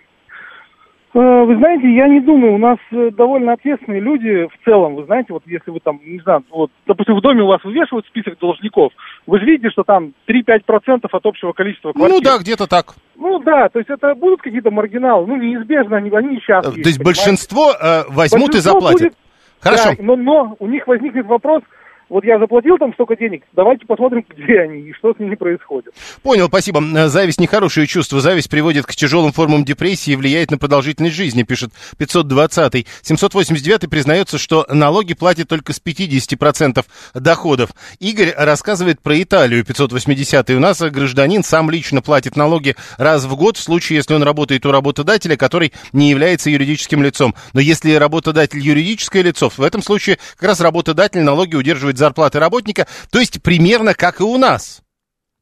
Э, 1.16 1.44
вы 1.44 1.56
знаете, 1.56 1.90
я 1.94 2.08
не 2.08 2.20
думаю, 2.20 2.54
у 2.54 2.58
нас 2.58 2.76
э, 2.92 3.10
довольно 3.10 3.54
ответственные 3.54 4.02
люди 4.02 4.46
в 4.52 4.64
целом, 4.66 4.96
вы 4.96 5.04
знаете, 5.06 5.32
вот 5.32 5.42
если 5.46 5.70
вы 5.70 5.80
там, 5.80 5.98
не 6.04 6.20
знаю, 6.20 6.44
вот, 6.50 6.70
допустим, 6.86 7.16
в 7.16 7.22
доме 7.22 7.42
у 7.42 7.46
вас 7.46 7.64
вывешивают 7.64 8.04
список 8.06 8.38
должников, 8.38 8.92
вы 9.26 9.38
же 9.40 9.46
видите, 9.46 9.70
что 9.70 9.82
там 9.82 10.12
3-5% 10.28 11.08
от 11.10 11.26
общего 11.26 11.52
количества 11.52 11.92
квартир. 11.92 12.14
Ну 12.14 12.20
да, 12.20 12.36
где-то 12.38 12.66
так. 12.66 12.96
Ну 13.14 13.38
да, 13.38 13.70
то 13.70 13.78
есть 13.78 13.88
это 13.88 14.14
будут 14.14 14.42
какие-то 14.42 14.70
маргиналы, 14.70 15.26
ну 15.26 15.36
неизбежно, 15.36 15.96
они, 15.96 16.10
они 16.10 16.36
сейчас 16.40 16.66
То 16.66 16.72
есть, 16.72 16.86
есть 16.86 17.02
большинство 17.02 17.72
э, 17.72 18.02
возьмут 18.10 18.50
большинство 18.52 18.58
и 18.58 18.60
заплатят? 18.60 19.00
Будет 19.00 19.14
Хорошо. 19.66 19.90
Да, 19.90 20.02
но, 20.02 20.16
но 20.16 20.56
у 20.58 20.66
них 20.66 20.86
возникнет 20.86 21.26
вопрос, 21.26 21.62
вот 22.08 22.24
я 22.24 22.38
заплатил 22.38 22.78
там 22.78 22.92
столько 22.94 23.16
денег, 23.16 23.42
давайте 23.52 23.86
посмотрим, 23.86 24.24
где 24.28 24.60
они 24.60 24.80
и 24.80 24.92
что 24.92 25.12
с 25.14 25.18
ними 25.18 25.34
происходит. 25.34 25.92
Понял, 26.22 26.46
спасибо. 26.46 26.80
Зависть 27.08 27.40
нехорошее 27.40 27.86
чувство. 27.86 28.20
Зависть 28.20 28.50
приводит 28.50 28.86
к 28.86 28.94
тяжелым 28.94 29.32
формам 29.32 29.64
депрессии 29.64 30.12
и 30.12 30.16
влияет 30.16 30.50
на 30.50 30.58
продолжительность 30.58 31.16
жизни, 31.16 31.42
пишет 31.42 31.70
520-й. 31.98 32.86
789-й 33.02 33.88
признается, 33.88 34.38
что 34.38 34.66
налоги 34.68 35.14
платят 35.14 35.48
только 35.48 35.72
с 35.72 35.80
50% 35.82 36.84
доходов. 37.14 37.70
Игорь 37.98 38.34
рассказывает 38.36 39.00
про 39.00 39.20
Италию, 39.22 39.64
580-й. 39.64 40.54
У 40.54 40.60
нас 40.60 40.80
гражданин 40.80 41.42
сам 41.42 41.70
лично 41.70 42.02
платит 42.02 42.36
налоги 42.36 42.76
раз 42.98 43.24
в 43.24 43.36
год, 43.36 43.56
в 43.56 43.62
случае, 43.62 43.96
если 43.96 44.14
он 44.14 44.22
работает 44.22 44.64
у 44.66 44.70
работодателя, 44.70 45.36
который 45.36 45.72
не 45.92 46.10
является 46.10 46.50
юридическим 46.50 47.02
лицом. 47.02 47.34
Но 47.52 47.60
если 47.60 47.94
работодатель 47.94 48.60
юридическое 48.60 49.22
лицо, 49.22 49.50
в 49.50 49.60
этом 49.60 49.82
случае 49.82 50.18
как 50.36 50.50
раз 50.50 50.60
работодатель 50.60 51.22
налоги 51.22 51.56
удерживает 51.56 51.95
удерживать 51.96 51.98
зарплаты 51.98 52.38
работника, 52.38 52.86
то 53.10 53.18
есть 53.18 53.42
примерно 53.42 53.94
как 53.94 54.20
и 54.20 54.24
у 54.24 54.38
нас. 54.38 54.82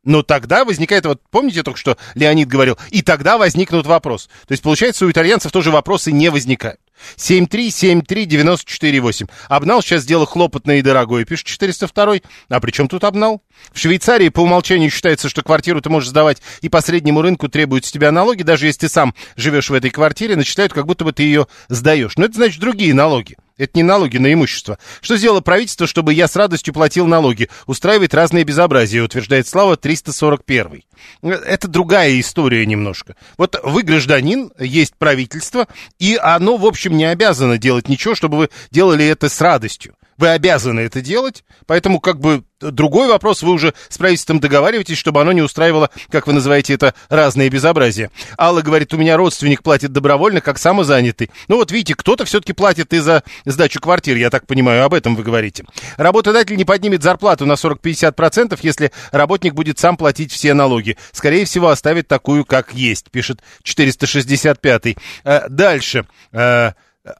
Но 0.07 0.23
тогда 0.23 0.67
возникает, 0.67 1.07
вот 1.07 1.23
помните 1.31 1.63
только 1.63 1.79
что 1.79 1.97
Леонид 2.15 2.47
говорил, 2.47 2.77
и 2.91 3.01
тогда 3.01 3.39
возникнут 3.39 3.87
вопросы. 3.87 4.29
То 4.47 4.53
есть, 4.53 4.63
получается, 4.63 5.07
у 5.07 5.11
итальянцев 5.11 5.51
тоже 5.51 5.71
вопросы 5.71 6.13
не 6.13 6.31
возникают. 6.31 6.79
7373948. 7.17 9.31
Обнал 9.49 9.81
сейчас 9.81 10.05
дело 10.05 10.27
хлопотное 10.27 10.81
и 10.81 10.83
дорогое, 10.83 11.25
пишет 11.25 11.47
402. 11.47 12.17
А 12.51 12.61
при 12.61 12.71
чем 12.71 12.87
тут 12.87 13.03
обнал? 13.03 13.41
В 13.73 13.79
Швейцарии 13.79 14.29
по 14.29 14.41
умолчанию 14.41 14.91
считается, 14.91 15.31
что 15.31 15.43
квартиру 15.43 15.81
ты 15.81 15.89
можешь 15.89 16.11
сдавать 16.11 16.43
и 16.61 16.69
по 16.69 16.83
среднему 16.83 17.23
рынку 17.23 17.49
требуют 17.49 17.87
с 17.87 17.91
тебя 17.91 18.13
налоги, 18.13 18.43
даже 18.43 18.67
если 18.67 18.81
ты 18.81 18.91
сам 18.91 19.15
живешь 19.37 19.71
в 19.71 19.75
этой 19.75 19.89
квартире, 19.89 20.37
начисляют, 20.37 20.75
как 20.75 20.85
будто 20.85 21.07
бы 21.07 21.15
ты 21.15 21.23
ее 21.23 21.47
сдаешь. 21.69 22.19
Но 22.19 22.27
это 22.27 22.35
значит 22.35 22.61
другие 22.61 22.93
налоги. 22.93 23.39
Это 23.57 23.73
не 23.75 23.85
налоги 23.85 24.19
на 24.19 24.33
имущество. 24.33 24.79
Что 25.01 25.17
сделало 25.17 25.41
правительство, 25.41 25.87
чтобы 25.87 26.13
я 26.13 26.27
с 26.27 26.35
радостью 26.35 26.75
платил 26.75 27.07
налоги? 27.07 27.49
Устраивает 27.67 28.13
разные 28.13 28.43
безобразия, 28.43 29.03
утверждает 29.03 29.47
Слава 29.47 29.77
341. 29.77 30.83
Это 31.23 31.69
другая 31.69 32.19
история 32.19 32.67
немножко. 32.67 33.15
Вот 33.39 33.61
вы 33.63 33.83
гражданин, 33.83 34.51
есть 34.59 34.95
правительство, 34.97 35.69
и 36.01 36.19
оно, 36.21 36.57
в 36.57 36.67
общем, 36.67 36.97
не 36.97 37.05
обязано 37.05 37.57
делать 37.57 37.89
ничего, 37.89 38.17
чтобы 38.17 38.39
вы 38.39 38.51
делали 38.73 39.07
это 39.07 39.29
с 39.29 39.41
радостью. 39.41 39.95
Вы 40.17 40.29
обязаны 40.29 40.81
это 40.81 41.01
делать, 41.01 41.45
поэтому 41.67 42.01
как 42.01 42.21
бы 42.21 42.45
другой 42.61 43.09
вопрос, 43.09 43.43
вы 43.43 43.53
уже 43.53 43.75
с 43.89 43.99
правительством 43.99 44.41
договариваетесь, 44.41 44.99
чтобы 44.99 45.21
оно 45.21 45.33
не 45.33 45.43
устраивало, 45.43 45.91
как 46.11 46.27
вы 46.27 46.33
называете 46.33 46.75
это, 46.75 46.95
разные 47.09 47.49
безобразия. 47.49 48.11
Алла 48.39 48.63
говорит, 48.63 48.95
у 48.95 48.97
меня 48.97 49.17
родственник 49.17 49.63
платит 49.63 49.93
добровольно, 49.93 50.41
как 50.41 50.59
самозанятый. 50.59 51.31
Ну 51.49 51.57
вот 51.57 51.71
видите, 51.73 51.95
кто-то 51.95 52.25
все-таки 52.25 52.53
платит 52.53 52.93
и 52.93 52.99
за 52.99 53.23
сдачу 53.45 53.81
квартир, 53.81 54.17
я 54.17 54.31
так 54.31 54.47
понимаю, 54.47 54.85
об 54.85 54.95
этом 54.95 55.17
вы 55.17 55.23
говорите. 55.23 55.65
Работодатель 55.97 56.57
не 56.57 56.65
поднимет 56.65 57.03
зарплату 57.03 57.47
на 57.47 57.53
40-50%, 57.53 58.59
если 58.63 58.93
работник 59.13 59.55
будет 59.55 59.79
сам 59.79 59.97
платить 59.97 60.33
все 60.33 60.55
налоги. 60.55 60.97
Скорее 61.13 61.45
всего, 61.45 61.69
оставит 61.69 62.09
такую, 62.09 62.45
как 62.45 62.75
есть, 62.75 63.11
пишет 63.11 63.41
465-й. 63.65 64.97
Э, 65.25 65.49
дальше. 65.49 66.07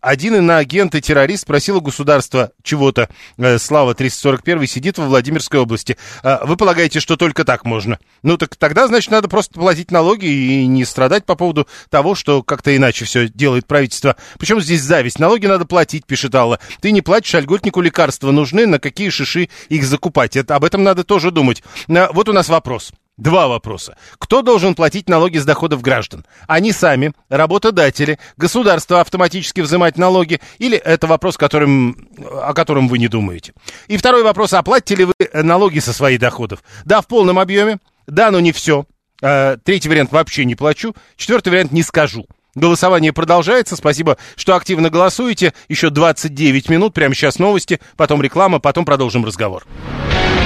Один 0.01 0.35
иноагент 0.37 0.95
и 0.95 1.03
террорист 1.03 1.43
спросил 1.43 1.77
у 1.77 1.81
государства 1.83 2.53
чего-то. 2.63 3.11
Э, 3.37 3.59
Слава 3.59 3.95
341 3.95 4.67
сидит 4.67 4.97
во 4.97 5.05
Владимирской 5.05 5.61
области. 5.61 5.99
Э, 6.23 6.39
вы 6.47 6.57
полагаете, 6.57 7.01
что 7.01 7.19
только 7.19 7.45
так 7.45 7.67
можно? 7.67 7.99
Ну 8.23 8.39
так 8.39 8.57
тогда, 8.57 8.87
значит, 8.87 9.11
надо 9.11 9.29
просто 9.29 9.53
платить 9.53 9.91
налоги 9.91 10.25
и 10.25 10.67
не 10.67 10.87
страдать 10.87 11.27
по 11.27 11.35
поводу 11.35 11.69
того, 11.91 12.15
что 12.15 12.43
как-то 12.43 12.75
иначе 12.75 13.05
все 13.05 13.29
делает 13.29 13.67
правительство. 13.67 14.17
Причем 14.39 14.59
здесь 14.63 14.81
зависть? 14.81 15.19
Налоги 15.19 15.47
надо 15.47 15.67
платить, 15.67 16.07
пишет 16.07 16.35
Алла. 16.35 16.61
Ты 16.81 16.91
не 16.91 17.03
платишь, 17.03 17.35
а 17.35 17.41
льготнику 17.41 17.83
лекарства 17.83 18.31
нужны, 18.31 18.67
на 18.67 18.79
какие 18.79 19.11
шиши 19.11 19.51
их 19.69 19.85
закупать? 19.85 20.35
Это, 20.35 20.57
об 20.57 20.65
этом 20.65 20.83
надо 20.83 21.05
тоже 21.05 21.31
думать. 21.31 21.63
Э, 21.89 22.09
вот 22.11 22.31
у 22.31 22.33
нас 22.33 22.49
вопрос. 22.49 22.91
Два 23.17 23.47
вопроса. 23.47 23.97
Кто 24.19 24.43
должен 24.43 24.75
платить 24.75 25.09
налоги 25.09 25.39
с 25.39 25.45
доходов 25.45 25.83
граждан? 25.83 26.27
Они 26.49 26.73
сами, 26.73 27.13
работодатели, 27.29 28.19
государство 28.37 29.01
автоматически 29.01 29.61
взимать 29.61 29.97
налоги? 29.97 30.41
Или 30.59 30.77
это 30.77 31.07
вопрос, 31.07 31.37
которым, 31.37 32.09
о 32.19 32.53
котором 32.55 32.89
вы 32.89 32.99
не 32.99 33.07
думаете? 33.07 33.53
И 33.87 33.97
второй 33.97 34.25
вопрос. 34.25 34.53
Оплатите 34.53 34.97
ли 34.97 35.05
вы 35.05 35.15
налоги 35.33 35.79
со 35.79 35.93
своих 35.93 36.19
доходов? 36.19 36.65
Да, 36.85 37.01
в 37.03 37.07
полном 37.07 37.39
объеме. 37.39 37.79
Да, 38.09 38.33
но 38.33 38.41
не 38.41 38.51
все. 38.51 38.85
А, 39.23 39.59
третий 39.59 39.89
вариант 39.89 40.11
вообще 40.11 40.45
не 40.45 40.57
плачу. 40.57 40.93
Четвертый 41.17 41.51
вариант 41.51 41.71
не 41.71 41.85
скажу. 41.85 42.27
Голосование 42.57 43.13
продолжается. 43.13 43.77
Спасибо, 43.77 44.17
что 44.35 44.57
активно 44.57 44.91
голосуете. 44.91 45.55
Еще 45.69 45.91
29 45.91 46.69
минут. 46.69 46.95
Прямо 46.95 47.15
сейчас 47.15 47.39
новости, 47.39 47.81
потом 47.97 48.23
реклама, 48.23 48.59
потом 48.59 48.85
продолжим 48.85 49.25
разговор. 49.25 49.65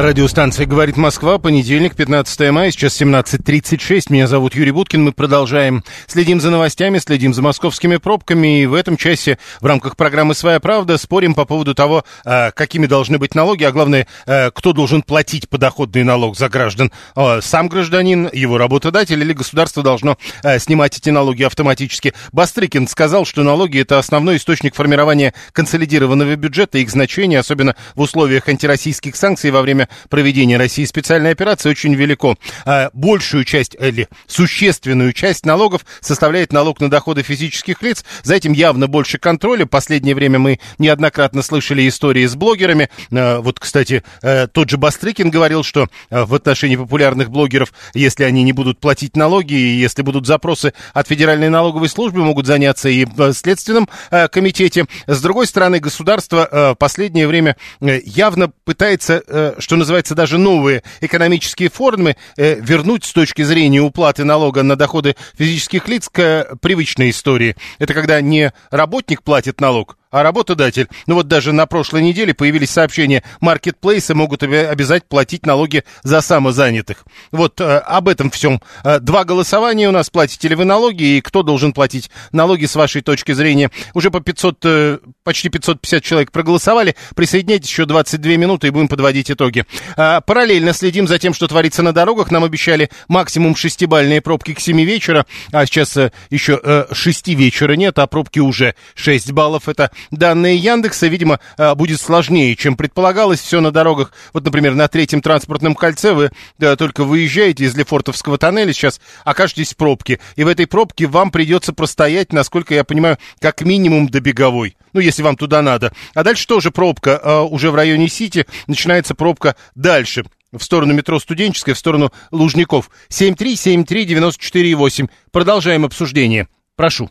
Радиостанция 0.00 0.64
«Говорит 0.64 0.96
Москва», 0.96 1.38
понедельник, 1.38 1.96
15 1.96 2.52
мая, 2.52 2.70
сейчас 2.70 3.02
17.36. 3.02 4.04
Меня 4.10 4.28
зовут 4.28 4.54
Юрий 4.54 4.70
Буткин, 4.70 5.02
мы 5.02 5.10
продолжаем. 5.10 5.82
Следим 6.06 6.40
за 6.40 6.50
новостями, 6.50 6.98
следим 6.98 7.34
за 7.34 7.42
московскими 7.42 7.96
пробками, 7.96 8.62
и 8.62 8.66
в 8.66 8.74
этом 8.74 8.96
часе 8.96 9.38
в 9.60 9.66
рамках 9.66 9.96
программы 9.96 10.36
«Своя 10.36 10.60
правда» 10.60 10.98
спорим 10.98 11.34
по 11.34 11.46
поводу 11.46 11.74
того, 11.74 12.04
а, 12.24 12.52
какими 12.52 12.86
должны 12.86 13.18
быть 13.18 13.34
налоги, 13.34 13.64
а 13.64 13.72
главное, 13.72 14.06
а, 14.24 14.52
кто 14.52 14.72
должен 14.72 15.02
платить 15.02 15.48
подоходный 15.48 16.04
налог 16.04 16.38
за 16.38 16.48
граждан. 16.48 16.92
А, 17.16 17.40
сам 17.40 17.66
гражданин, 17.66 18.30
его 18.32 18.56
работодатель 18.56 19.20
или 19.20 19.32
государство 19.32 19.82
должно 19.82 20.16
снимать 20.58 20.96
эти 20.96 21.10
налоги 21.10 21.42
автоматически. 21.42 22.14
Бастрыкин 22.30 22.86
сказал, 22.86 23.24
что 23.24 23.42
налоги– 23.42 23.80
это 23.80 23.98
основной 23.98 24.36
источник 24.36 24.76
формирования 24.76 25.34
консолидированного 25.50 26.36
бюджета, 26.36 26.78
их 26.78 26.88
значение, 26.88 27.40
особенно 27.40 27.74
в 27.96 28.00
условиях 28.02 28.48
антироссийских 28.48 29.16
санкций 29.16 29.50
во 29.50 29.60
время 29.60 29.87
проведения 30.08 30.56
России 30.56 30.84
специальной 30.84 31.30
операции 31.30 31.70
очень 31.70 31.94
велико. 31.94 32.36
А 32.64 32.90
большую 32.92 33.44
часть 33.44 33.76
или 33.80 34.08
существенную 34.26 35.12
часть 35.12 35.46
налогов 35.46 35.84
составляет 36.00 36.52
налог 36.52 36.80
на 36.80 36.90
доходы 36.90 37.22
физических 37.22 37.82
лиц. 37.82 38.04
За 38.22 38.34
этим 38.34 38.52
явно 38.52 38.86
больше 38.86 39.18
контроля. 39.18 39.66
Последнее 39.66 40.14
время 40.14 40.38
мы 40.38 40.60
неоднократно 40.78 41.42
слышали 41.42 41.86
истории 41.88 42.26
с 42.26 42.34
блогерами. 42.34 42.90
А, 43.12 43.40
вот, 43.40 43.58
кстати, 43.58 44.02
э, 44.22 44.46
тот 44.46 44.70
же 44.70 44.76
Бастрыкин 44.76 45.30
говорил, 45.30 45.62
что 45.62 45.88
э, 46.10 46.24
в 46.24 46.34
отношении 46.34 46.76
популярных 46.76 47.30
блогеров, 47.30 47.72
если 47.94 48.24
они 48.24 48.42
не 48.42 48.52
будут 48.52 48.78
платить 48.80 49.16
налоги, 49.16 49.54
и 49.54 49.76
если 49.76 50.02
будут 50.02 50.26
запросы 50.26 50.72
от 50.92 51.08
Федеральной 51.08 51.48
налоговой 51.48 51.88
службы, 51.88 52.24
могут 52.24 52.46
заняться 52.46 52.88
и 52.88 53.06
э, 53.06 54.28
комитете. 54.28 54.86
С 55.06 55.20
другой 55.20 55.46
стороны, 55.46 55.80
государство 55.80 56.76
последнее 56.78 57.26
время 57.26 57.56
явно 57.80 58.50
пытается, 58.64 59.54
что 59.58 59.76
называется, 59.78 60.14
даже 60.14 60.38
новые 60.38 60.82
экономические 61.00 61.70
формы 61.70 62.16
э, 62.36 62.60
вернуть 62.60 63.04
с 63.04 63.12
точки 63.12 63.42
зрения 63.42 63.80
уплаты 63.80 64.24
налога 64.24 64.62
на 64.62 64.76
доходы 64.76 65.16
физических 65.36 65.88
лиц 65.88 66.08
к 66.08 66.56
привычной 66.60 67.10
истории. 67.10 67.56
Это 67.78 67.94
когда 67.94 68.20
не 68.20 68.52
работник 68.70 69.22
платит 69.22 69.60
налог, 69.60 69.97
а 70.10 70.22
работодатель. 70.22 70.88
Ну 71.06 71.14
вот 71.14 71.28
даже 71.28 71.52
на 71.52 71.66
прошлой 71.66 72.02
неделе 72.02 72.34
появились 72.34 72.70
сообщения, 72.70 73.22
маркетплейсы 73.40 74.14
могут 74.14 74.42
обязать 74.42 75.04
платить 75.04 75.46
налоги 75.46 75.84
за 76.02 76.20
самозанятых. 76.20 77.04
Вот 77.32 77.60
э, 77.60 77.78
об 77.78 78.08
этом 78.08 78.30
всем. 78.30 78.60
Э, 78.84 79.00
два 79.00 79.24
голосования 79.24 79.88
у 79.88 79.92
нас, 79.92 80.10
платите 80.10 80.48
ли 80.48 80.54
вы 80.54 80.64
налоги 80.64 81.02
и 81.02 81.20
кто 81.20 81.42
должен 81.42 81.72
платить 81.72 82.10
налоги 82.32 82.66
с 82.66 82.74
вашей 82.74 83.02
точки 83.02 83.32
зрения. 83.32 83.70
Уже 83.94 84.10
по 84.10 84.20
500, 84.20 84.58
э, 84.64 84.98
почти 85.24 85.48
550 85.48 86.02
человек 86.02 86.32
проголосовали. 86.32 86.96
Присоединяйтесь, 87.14 87.68
еще 87.68 87.84
22 87.84 88.36
минуты 88.36 88.68
и 88.68 88.70
будем 88.70 88.88
подводить 88.88 89.30
итоги. 89.30 89.64
Э, 89.96 90.20
параллельно 90.24 90.72
следим 90.72 91.06
за 91.06 91.18
тем, 91.18 91.34
что 91.34 91.48
творится 91.48 91.82
на 91.82 91.92
дорогах. 91.92 92.30
Нам 92.30 92.44
обещали 92.44 92.90
максимум 93.08 93.56
шестибальные 93.56 94.20
пробки 94.20 94.54
к 94.54 94.60
7 94.60 94.80
вечера, 94.82 95.26
а 95.52 95.66
сейчас 95.66 95.96
э, 95.96 96.12
еще 96.30 96.58
э, 96.62 96.86
6 96.92 97.28
вечера 97.28 97.74
нет, 97.74 97.98
а 97.98 98.06
пробки 98.06 98.38
уже 98.38 98.74
6 98.94 99.32
баллов. 99.32 99.68
Это 99.68 99.90
данные 100.10 100.56
Яндекса. 100.56 101.06
Видимо, 101.06 101.40
э, 101.56 101.74
будет 101.74 102.00
сложнее, 102.00 102.56
чем 102.56 102.76
предполагалось. 102.76 103.40
Все 103.40 103.60
на 103.60 103.70
дорогах, 103.70 104.12
вот, 104.32 104.44
например, 104.44 104.74
на 104.74 104.88
третьем 104.88 105.20
транспортном 105.20 105.74
кольце 105.74 106.12
вы 106.12 106.30
да, 106.58 106.76
только 106.76 107.04
выезжаете 107.04 107.64
из 107.64 107.76
Лефортовского 107.76 108.38
тоннеля, 108.38 108.72
сейчас 108.72 109.00
окажетесь 109.24 109.72
в 109.74 109.76
пробке. 109.76 110.20
И 110.36 110.44
в 110.44 110.48
этой 110.48 110.66
пробке 110.66 111.06
вам 111.06 111.30
придется 111.30 111.72
простоять, 111.72 112.32
насколько 112.32 112.74
я 112.74 112.84
понимаю, 112.84 113.18
как 113.40 113.62
минимум 113.62 114.08
до 114.08 114.20
беговой. 114.20 114.76
Ну, 114.92 115.00
если 115.00 115.22
вам 115.22 115.36
туда 115.36 115.62
надо. 115.62 115.92
А 116.14 116.24
дальше 116.24 116.46
тоже 116.46 116.70
пробка. 116.70 117.20
Э, 117.22 117.40
уже 117.40 117.70
в 117.70 117.74
районе 117.74 118.08
Сити 118.08 118.46
начинается 118.66 119.14
пробка 119.14 119.56
дальше 119.74 120.24
в 120.52 120.62
сторону 120.62 120.94
метро 120.94 121.18
Студенческая, 121.18 121.74
в 121.74 121.78
сторону 121.78 122.12
Лужников. 122.30 122.90
7373948. 123.10 125.08
Продолжаем 125.30 125.84
обсуждение. 125.84 126.48
Прошу. 126.76 127.10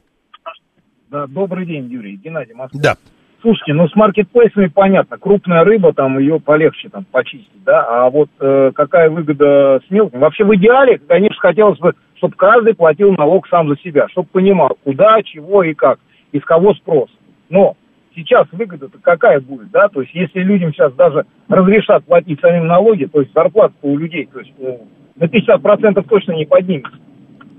Да, 1.10 1.26
добрый 1.28 1.66
день, 1.66 1.86
Юрий. 1.86 2.18
Геннадий, 2.18 2.54
Москва. 2.54 2.80
Да. 2.82 2.96
Слушайте, 3.42 3.74
ну 3.74 3.88
с 3.88 3.96
маркетплейсами 3.96 4.68
понятно. 4.68 5.18
Крупная 5.18 5.64
рыба, 5.64 5.94
там 5.94 6.18
ее 6.18 6.40
полегче 6.40 6.90
там 6.90 7.06
почистить, 7.06 7.64
да. 7.64 7.86
А 7.88 8.10
вот 8.10 8.30
э, 8.40 8.72
какая 8.74 9.10
выгода 9.10 9.80
с 9.88 9.92
мелким? 9.92 10.20
Вообще 10.20 10.44
в 10.44 10.54
идеале, 10.56 10.98
конечно, 10.98 11.38
хотелось 11.40 11.80
бы, 11.80 11.94
чтобы 12.16 12.36
каждый 12.36 12.74
платил 12.74 13.14
налог 13.14 13.48
сам 13.48 13.70
за 13.70 13.78
себя, 13.78 14.08
чтобы 14.10 14.28
понимал, 14.30 14.78
куда, 14.84 15.22
чего 15.24 15.64
и 15.64 15.74
как, 15.74 16.00
из 16.32 16.44
кого 16.44 16.74
спрос. 16.74 17.10
Но 17.50 17.78
сейчас 18.16 18.48
выгода-то 18.52 18.98
какая 19.02 19.40
будет, 19.40 19.70
да? 19.70 19.88
То 19.88 20.02
есть 20.02 20.14
если 20.16 20.40
людям 20.40 20.74
сейчас 20.74 20.92
даже 20.94 21.26
разрешат 21.48 22.04
платить 22.06 22.42
самим 22.42 22.66
налоги, 22.66 23.06
то 23.06 23.22
есть 23.22 23.34
зарплата 23.34 23.76
у 23.84 23.98
людей, 23.98 24.28
то 24.34 24.40
есть 24.40 24.52
ну, 24.58 24.88
на 25.16 25.26
50% 25.26 26.06
точно 26.10 26.32
не 26.34 26.46
поднимется. 26.46 26.98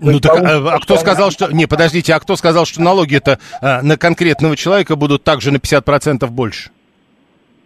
Ну 0.01 0.21
так, 0.21 0.37
а, 0.39 0.75
а 0.75 0.79
кто 0.81 0.97
сказал, 0.97 1.31
что... 1.31 1.53
Не, 1.53 1.67
подождите, 1.67 2.15
а 2.15 2.21
кто 2.21 2.37
сказал, 2.37 2.65
что 2.67 2.81
налоги 2.81 3.17
это 3.17 3.39
а, 3.61 3.83
на 3.83 3.97
конкретного 3.97 4.57
человека 4.57 4.97
будут 4.97 5.25
также 5.25 5.51
на 5.51 5.57
50% 5.57 6.27
больше? 6.29 6.71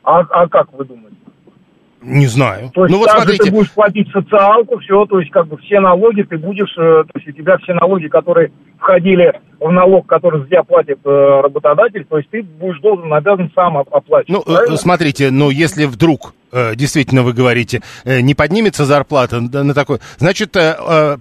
А, 0.05 0.21
а 0.21 0.49
как 0.49 0.73
вы 0.73 0.85
думаете? 0.85 1.17
Не 2.03 2.27
знаю. 2.27 2.71
То 2.75 2.85
есть 2.85 2.93
ну 2.93 2.99
вот 2.99 3.11
смотрите. 3.11 3.45
ты 3.45 3.51
будешь 3.53 3.71
платить 3.71 4.11
социалку, 4.11 4.79
все, 4.81 5.07
то 5.07 5.21
есть 5.21 5.31
как 5.31 5.47
бы 5.47 5.57
все 5.59 5.79
налоги 5.79 6.23
ты 6.23 6.37
будешь, 6.37 6.73
э, 6.77 7.05
то 7.05 7.13
есть 7.15 7.29
у 7.29 7.33
тебя 7.33 7.59
все 7.59 7.75
налоги, 7.75 8.09
которые 8.09 8.51
входили 8.79 9.41
в 9.61 9.71
налог, 9.71 10.07
который 10.09 10.41
за 10.41 10.47
тебя 10.49 10.65
платит 10.65 10.99
э, 11.05 11.09
работодатель, 11.09 12.05
то 12.05 12.17
есть 12.19 12.29
ты 12.31 12.43
будешь 12.43 12.81
должен, 12.81 13.13
обязан 13.15 13.53
сам 13.55 13.79
оплачивать. 13.79 14.29
Ну, 14.29 14.41
э, 14.41 14.45
правильно? 14.45 14.77
смотрите, 14.77 15.31
ну 15.31 15.51
если 15.51 15.85
вдруг 15.85 16.35
действительно 16.53 17.23
вы 17.23 17.33
говорите, 17.33 17.83
не 18.05 18.35
поднимется 18.35 18.85
зарплата 18.85 19.41
на 19.41 19.75
такой, 19.75 19.99
значит, 20.19 20.57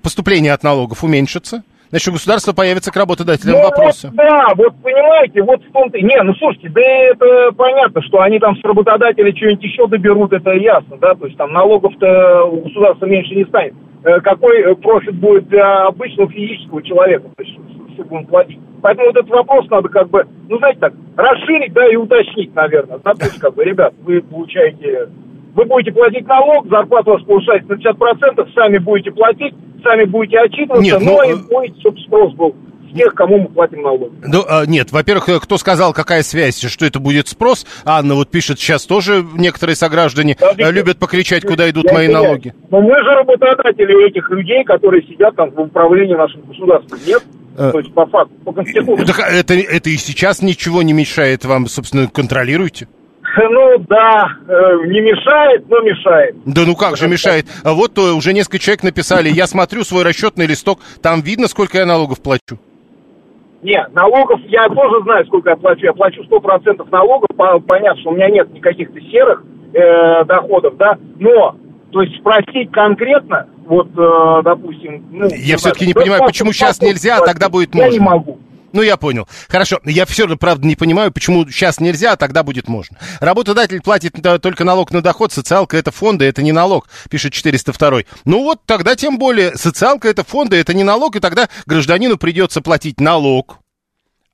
поступление 0.02 0.54
от 0.54 0.64
налогов 0.64 1.04
уменьшится? 1.04 1.64
Значит, 1.92 2.08
у 2.08 2.12
государства 2.14 2.54
появится 2.54 2.90
к 2.90 2.96
работодателям 2.96 3.56
ну, 3.56 3.64
вопросы. 3.64 4.08
Вот, 4.08 4.16
да, 4.16 4.54
вот 4.56 4.74
понимаете, 4.82 5.44
вот 5.44 5.62
в 5.62 5.72
том-то... 5.74 6.00
Не, 6.00 6.24
ну 6.24 6.34
слушайте, 6.36 6.70
да 6.70 6.82
это 6.82 7.52
понятно, 7.52 8.02
что 8.04 8.22
они 8.22 8.40
там 8.40 8.56
с 8.56 8.64
работодателя 8.64 9.36
что-нибудь 9.36 9.64
еще 9.64 9.88
доберут, 9.88 10.32
это 10.32 10.52
ясно, 10.52 10.96
да, 11.02 11.16
то 11.16 11.26
есть 11.26 11.38
там 11.38 11.52
налогов-то 11.52 12.46
у 12.46 12.62
государства 12.62 13.06
меньше 13.08 13.36
не 13.36 13.44
станет. 13.44 13.74
Э, 14.06 14.22
какой 14.22 14.74
профит 14.78 15.16
будет 15.16 15.50
для 15.50 15.88
обычного 15.88 16.32
физического 16.32 16.82
человека, 16.82 17.28
то 17.36 17.44
есть, 17.44 17.58
чтобы 17.96 18.18
он 18.18 18.26
платить. 18.26 18.60
Поэтому 18.82 19.08
вот 19.08 19.18
этот 19.18 19.30
вопрос 19.30 19.70
надо 19.70 19.90
как 19.90 20.10
бы, 20.10 20.26
ну, 20.50 20.58
знаете 20.58 20.80
так, 20.80 20.94
расширить, 21.16 21.74
да, 21.74 21.88
и 21.88 21.96
уточнить, 21.96 22.54
наверное. 22.56 23.00
Да, 23.04 23.14
то 23.14 23.26
есть, 23.26 23.40
как 23.40 23.54
бы, 23.54 23.64
ребят, 23.64 23.94
вы 24.04 24.22
получаете 24.22 25.10
вы 25.54 25.66
будете 25.66 25.92
платить 25.92 26.26
налог, 26.28 26.68
зарплата 26.70 27.10
у 27.10 27.14
вас 27.14 27.24
повышается 27.24 27.70
на 27.70 27.76
50%, 27.76 28.54
сами 28.56 28.78
будете 28.78 29.12
платить, 29.12 29.54
сами 29.84 30.06
будете 30.06 30.40
отчитываться, 30.40 30.84
нет, 30.84 31.02
но 31.02 31.18
ну, 31.18 31.24
и 31.24 31.44
будет, 31.44 31.80
чтобы 31.80 32.00
спрос 32.00 32.34
был 32.36 32.56
с 32.90 32.98
тех, 32.98 33.14
кому 33.14 33.40
мы 33.40 33.48
платим 33.50 33.82
налоги. 33.82 34.14
Ну, 34.26 34.44
а, 34.48 34.66
нет, 34.66 34.92
во-первых, 34.92 35.30
э, 35.30 35.40
кто 35.40 35.58
сказал, 35.58 35.94
какая 35.94 36.24
связь, 36.24 36.62
что 36.62 36.86
это 36.86 37.00
будет 37.00 37.28
спрос? 37.28 37.66
Анна 37.86 38.16
вот 38.16 38.30
пишет, 38.30 38.60
сейчас 38.60 38.86
тоже 38.86 39.24
некоторые 39.36 39.76
сограждане 39.76 40.38
да, 40.40 40.54
э, 40.58 40.72
любят 40.72 40.98
покричать, 41.00 41.44
куда 41.46 41.70
идут 41.70 41.86
мои 41.86 42.08
понимаю. 42.08 42.26
налоги. 42.26 42.54
Но 42.70 42.82
мы 42.82 42.96
же 43.04 43.10
работодатели 43.12 44.08
этих 44.08 44.30
людей, 44.30 44.64
которые 44.64 45.04
сидят 45.04 45.36
там 45.36 45.52
в 45.52 45.60
управлении 45.60 46.16
нашим 46.16 46.42
государством, 46.42 47.00
нет? 47.06 47.24
Э, 47.58 47.72
То 47.72 47.80
есть 47.80 47.94
по 47.94 48.06
факту, 48.06 48.34
по 48.46 48.54
конституции. 48.54 49.40
Это, 49.40 49.54
это 49.54 49.90
и 49.90 49.98
сейчас 49.98 50.42
ничего 50.42 50.82
не 50.82 50.94
мешает 50.94 51.46
вам, 51.46 51.68
собственно, 51.68 52.08
контролируйте. 52.08 52.88
Ну 53.38 53.78
да, 53.88 54.28
э, 54.48 54.88
не 54.88 55.00
мешает, 55.00 55.70
но 55.70 55.80
мешает. 55.80 56.36
Да 56.46 56.64
ну 56.66 56.76
как 56.76 56.98
же 56.98 57.08
мешает? 57.08 57.46
А 57.64 57.74
вот 57.74 57.94
то, 57.94 58.14
уже 58.16 58.34
несколько 58.34 58.60
человек 58.60 58.84
написали, 58.84 59.30
я 59.30 59.48
смотрю 59.48 59.84
свой 59.84 60.04
расчетный 60.04 60.48
листок, 60.48 60.80
там 61.02 61.22
видно, 61.22 61.48
сколько 61.48 61.78
я 61.78 61.86
налогов 61.86 62.22
плачу. 62.22 62.60
Не, 63.62 63.88
налогов 63.94 64.42
я 64.48 64.68
тоже 64.70 65.04
знаю, 65.04 65.26
сколько 65.28 65.52
я 65.52 65.56
плачу. 65.56 65.82
Я 65.86 65.94
плачу 65.94 66.24
100% 66.24 66.88
налогов, 66.92 67.30
понятно, 67.68 68.02
что 68.02 68.10
у 68.10 68.16
меня 68.16 68.30
нет 68.30 68.52
никаких-то 68.52 69.00
серых 69.00 69.44
э, 69.74 70.26
доходов, 70.26 70.78
да, 70.78 70.98
но, 71.20 71.56
то 71.92 72.02
есть 72.02 72.18
спросить 72.20 72.72
конкретно, 72.72 73.48
вот, 73.66 73.88
э, 73.98 74.42
допустим... 74.44 75.06
Ну, 75.12 75.30
я 75.30 75.58
все-таки 75.58 75.88
не 75.88 75.94
понимаю, 75.94 76.24
почему 76.26 76.54
сейчас 76.54 76.82
нельзя, 76.82 77.18
а 77.18 77.26
тогда 77.26 77.50
будет 77.50 77.74
можно. 77.74 77.88
Я 77.88 77.92
не 77.92 78.00
могу. 78.00 78.40
Ну, 78.74 78.82
я 78.82 78.98
понял. 78.98 79.28
Хорошо. 79.50 79.80
Я 79.86 80.06
все 80.06 80.24
равно, 80.24 80.38
правда, 80.38 80.66
не 80.66 80.76
понимаю, 80.76 81.12
почему 81.12 81.48
сейчас 81.48 81.80
нельзя, 81.80 82.14
а 82.14 82.16
тогда 82.16 82.44
будет 82.44 82.68
можно. 82.68 82.98
Работодатель 83.20 83.82
платит 83.82 84.16
только 84.42 84.64
налог 84.64 84.92
на 84.92 85.02
доход, 85.02 85.32
социалка 85.32 85.78
это 85.78 85.92
фонды, 85.92 86.26
это 86.26 86.42
не 86.42 86.52
налог, 86.52 86.88
пишет 87.10 87.34
402. 87.34 88.04
Ну 88.26 88.44
вот, 88.44 88.62
тогда 88.66 88.96
тем 88.96 89.18
более, 89.18 89.56
социалка 89.58 90.08
это 90.08 90.24
фонды, 90.24 90.56
это 90.56 90.74
не 90.74 90.84
налог, 90.84 91.16
и 91.16 91.20
тогда 91.20 91.50
гражданину 91.66 92.18
придется 92.18 92.62
платить 92.62 93.00
налог, 93.00 93.61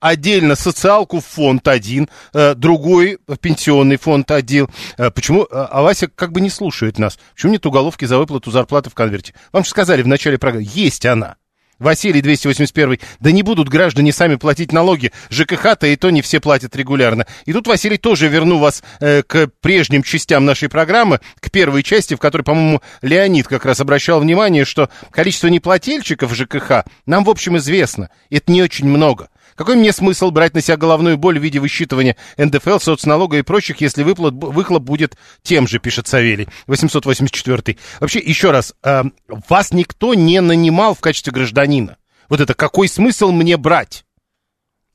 отдельно 0.10 0.56
социалку 0.56 1.20
в 1.20 1.26
фонд 1.26 1.68
один, 1.68 2.10
э, 2.34 2.54
другой 2.56 3.20
в 3.28 3.38
пенсионный 3.38 3.98
фонд 3.98 4.32
один. 4.32 4.68
Э, 4.98 5.12
почему? 5.12 5.44
Э, 5.44 5.68
а 5.70 5.82
Вася 5.82 6.08
как 6.08 6.32
бы 6.32 6.42
не 6.42 6.50
слушает 6.50 7.00
нас. 7.00 7.20
Почему 7.34 7.54
нет 7.54 7.66
уголовки 7.66 8.06
за 8.06 8.18
выплату 8.18 8.52
зарплаты 8.52 8.90
в 8.90 8.94
конверте? 8.94 9.34
Вам 9.52 9.64
же 9.64 9.70
сказали 9.70 10.02
в 10.02 10.08
начале 10.08 10.38
программы, 10.38 10.68
есть 10.74 11.06
она. 11.06 11.36
Василий 11.80 12.22
281. 12.22 13.00
Да 13.20 13.32
не 13.32 13.44
будут 13.44 13.70
граждане 13.70 14.12
сами 14.12 14.36
платить 14.36 14.72
налоги. 14.72 15.12
ЖКХ-то 15.30 15.88
и 15.88 15.96
то 15.96 16.10
не 16.10 16.22
все 16.22 16.40
платят 16.40 16.76
регулярно. 16.76 17.28
И 17.46 17.54
тут, 17.54 17.68
Василий, 17.68 17.98
тоже 17.98 18.28
верну 18.28 18.58
вас 18.58 18.84
э, 19.00 19.22
к 19.22 19.48
прежним 19.62 20.04
частям 20.04 20.46
нашей 20.46 20.70
программы, 20.70 21.20
к 21.40 21.52
первой 21.52 21.84
части, 21.84 22.16
в 22.16 22.20
которой, 22.20 22.42
по-моему, 22.42 22.82
Леонид 23.02 23.48
как 23.48 23.66
раз 23.66 23.80
обращал 23.80 24.20
внимание, 24.20 24.66
что 24.66 24.90
количество 25.12 25.48
неплательщиков 25.48 26.34
ЖКХ 26.34 26.84
нам, 27.06 27.24
в 27.24 27.30
общем, 27.30 27.58
известно. 27.58 28.10
Это 28.30 28.52
не 28.52 28.64
очень 28.64 28.88
много. 28.88 29.30
Какой 29.58 29.76
мне 29.76 29.92
смысл 29.92 30.30
брать 30.30 30.54
на 30.54 30.62
себя 30.62 30.78
головную 30.78 31.18
боль 31.18 31.40
в 31.40 31.42
виде 31.42 31.60
высчитывания 31.60 32.16
НДФЛ, 32.38 32.78
соцналога 32.78 33.38
и 33.38 33.42
прочих, 33.42 33.82
если 33.82 34.04
выплат, 34.04 34.36
выхлоп 34.36 34.84
будет 34.84 35.18
тем 35.42 35.68
же, 35.68 35.80
пишет 35.80 36.08
Савелий, 36.08 36.48
884. 36.68 37.76
Вообще, 38.00 38.20
еще 38.20 38.52
раз, 38.52 38.76
э, 38.84 39.04
вас 39.50 39.74
никто 39.74 40.14
не 40.14 40.42
нанимал 40.42 40.94
в 40.94 41.00
качестве 41.00 41.34
гражданина. 41.34 41.98
Вот 42.30 42.40
это 42.40 42.54
какой 42.54 42.88
смысл 42.88 43.32
мне 43.32 43.58
брать? 43.58 44.06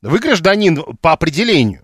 Вы 0.00 0.20
гражданин 0.20 0.80
по 1.00 1.10
определению. 1.10 1.82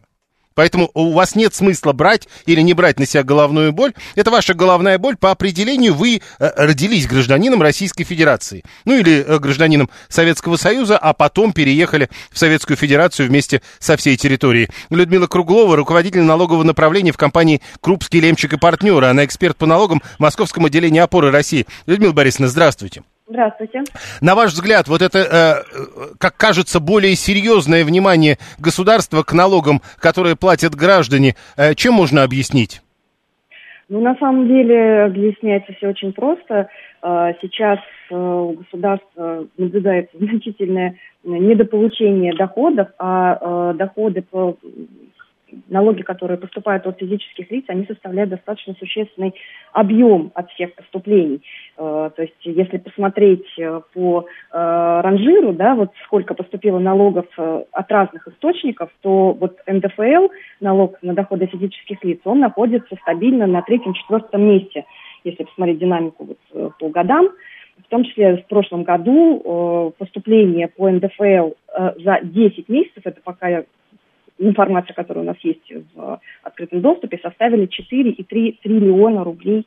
Поэтому 0.58 0.90
у 0.94 1.12
вас 1.12 1.36
нет 1.36 1.54
смысла 1.54 1.92
брать 1.92 2.26
или 2.44 2.60
не 2.62 2.74
брать 2.74 2.98
на 2.98 3.06
себя 3.06 3.22
головную 3.22 3.70
боль. 3.70 3.92
Это 4.16 4.32
ваша 4.32 4.54
головная 4.54 4.98
боль. 4.98 5.16
По 5.16 5.30
определению 5.30 5.94
вы 5.94 6.20
э, 6.40 6.50
родились 6.56 7.06
гражданином 7.06 7.62
Российской 7.62 8.02
Федерации. 8.02 8.64
Ну 8.84 8.98
или 8.98 9.24
э, 9.24 9.38
гражданином 9.38 9.88
Советского 10.08 10.56
Союза, 10.56 10.98
а 10.98 11.12
потом 11.12 11.52
переехали 11.52 12.10
в 12.32 12.40
Советскую 12.40 12.76
Федерацию 12.76 13.28
вместе 13.28 13.62
со 13.78 13.96
всей 13.96 14.16
территорией. 14.16 14.68
Людмила 14.90 15.28
Круглова, 15.28 15.76
руководитель 15.76 16.22
налогового 16.22 16.64
направления 16.64 17.12
в 17.12 17.16
компании 17.16 17.62
Крупский, 17.80 18.18
Лемчик 18.18 18.54
и 18.54 18.58
партнеры. 18.58 19.06
Она 19.06 19.24
эксперт 19.24 19.56
по 19.56 19.66
налогам 19.66 20.02
Московском 20.18 20.64
отделении 20.64 20.98
опоры 20.98 21.30
России. 21.30 21.68
Людмила 21.86 22.10
Борисовна, 22.10 22.48
здравствуйте. 22.48 23.04
Здравствуйте. 23.28 23.82
На 24.22 24.34
ваш 24.34 24.52
взгляд, 24.52 24.88
вот 24.88 25.02
это, 25.02 25.18
э, 25.18 26.14
как 26.18 26.36
кажется, 26.36 26.80
более 26.80 27.14
серьезное 27.14 27.84
внимание 27.84 28.38
государства 28.58 29.22
к 29.22 29.34
налогам, 29.34 29.82
которые 29.98 30.34
платят 30.34 30.74
граждане, 30.74 31.34
э, 31.58 31.74
чем 31.74 31.94
можно 31.94 32.22
объяснить? 32.22 32.80
Ну, 33.90 34.00
на 34.00 34.16
самом 34.16 34.48
деле, 34.48 35.04
объясняется 35.04 35.74
все 35.74 35.88
очень 35.88 36.14
просто. 36.14 36.68
Э, 37.02 37.32
сейчас 37.42 37.78
у 38.10 38.52
государства 38.52 39.46
наблюдается 39.58 40.16
значительное 40.18 40.94
недополучение 41.22 42.34
доходов, 42.34 42.88
а 42.98 43.74
доходы 43.74 44.22
по 44.22 44.56
налоги, 45.68 46.02
которые 46.02 46.38
поступают 46.38 46.86
от 46.86 46.98
физических 46.98 47.50
лиц, 47.50 47.64
они 47.68 47.86
составляют 47.86 48.30
достаточно 48.30 48.74
существенный 48.78 49.34
объем 49.72 50.30
от 50.34 50.50
всех 50.52 50.74
поступлений. 50.74 51.42
Э, 51.76 52.10
то 52.14 52.22
есть, 52.22 52.34
если 52.42 52.78
посмотреть 52.78 53.46
э, 53.58 53.80
по 53.92 54.26
э, 54.52 55.00
ранжиру, 55.02 55.52
да, 55.52 55.74
вот 55.74 55.92
сколько 56.04 56.34
поступило 56.34 56.78
налогов 56.78 57.26
от 57.36 57.90
разных 57.90 58.26
источников, 58.28 58.90
то 59.02 59.32
вот 59.32 59.58
НДФЛ, 59.66 60.28
налог 60.60 60.98
на 61.02 61.14
доходы 61.14 61.46
физических 61.46 62.02
лиц, 62.04 62.20
он 62.24 62.40
находится 62.40 62.96
стабильно 63.02 63.46
на 63.46 63.62
третьем-четвертом 63.62 64.42
месте, 64.42 64.84
если 65.24 65.44
посмотреть 65.44 65.78
динамику 65.78 66.28
вот 66.52 66.76
по 66.78 66.88
годам. 66.88 67.28
В 67.86 67.88
том 67.90 68.04
числе 68.04 68.38
в 68.38 68.46
прошлом 68.48 68.82
году 68.82 69.94
поступление 69.98 70.66
по 70.66 70.90
НДФЛ 70.90 71.50
за 72.02 72.20
10 72.22 72.68
месяцев, 72.68 73.02
это 73.04 73.20
пока 73.22 73.62
информация, 74.38 74.94
которая 74.94 75.24
у 75.24 75.26
нас 75.26 75.36
есть 75.42 75.72
в 75.94 76.20
открытом 76.42 76.80
доступе, 76.80 77.18
составили 77.22 77.68
4,3 77.68 78.58
триллиона 78.62 79.24
рублей 79.24 79.66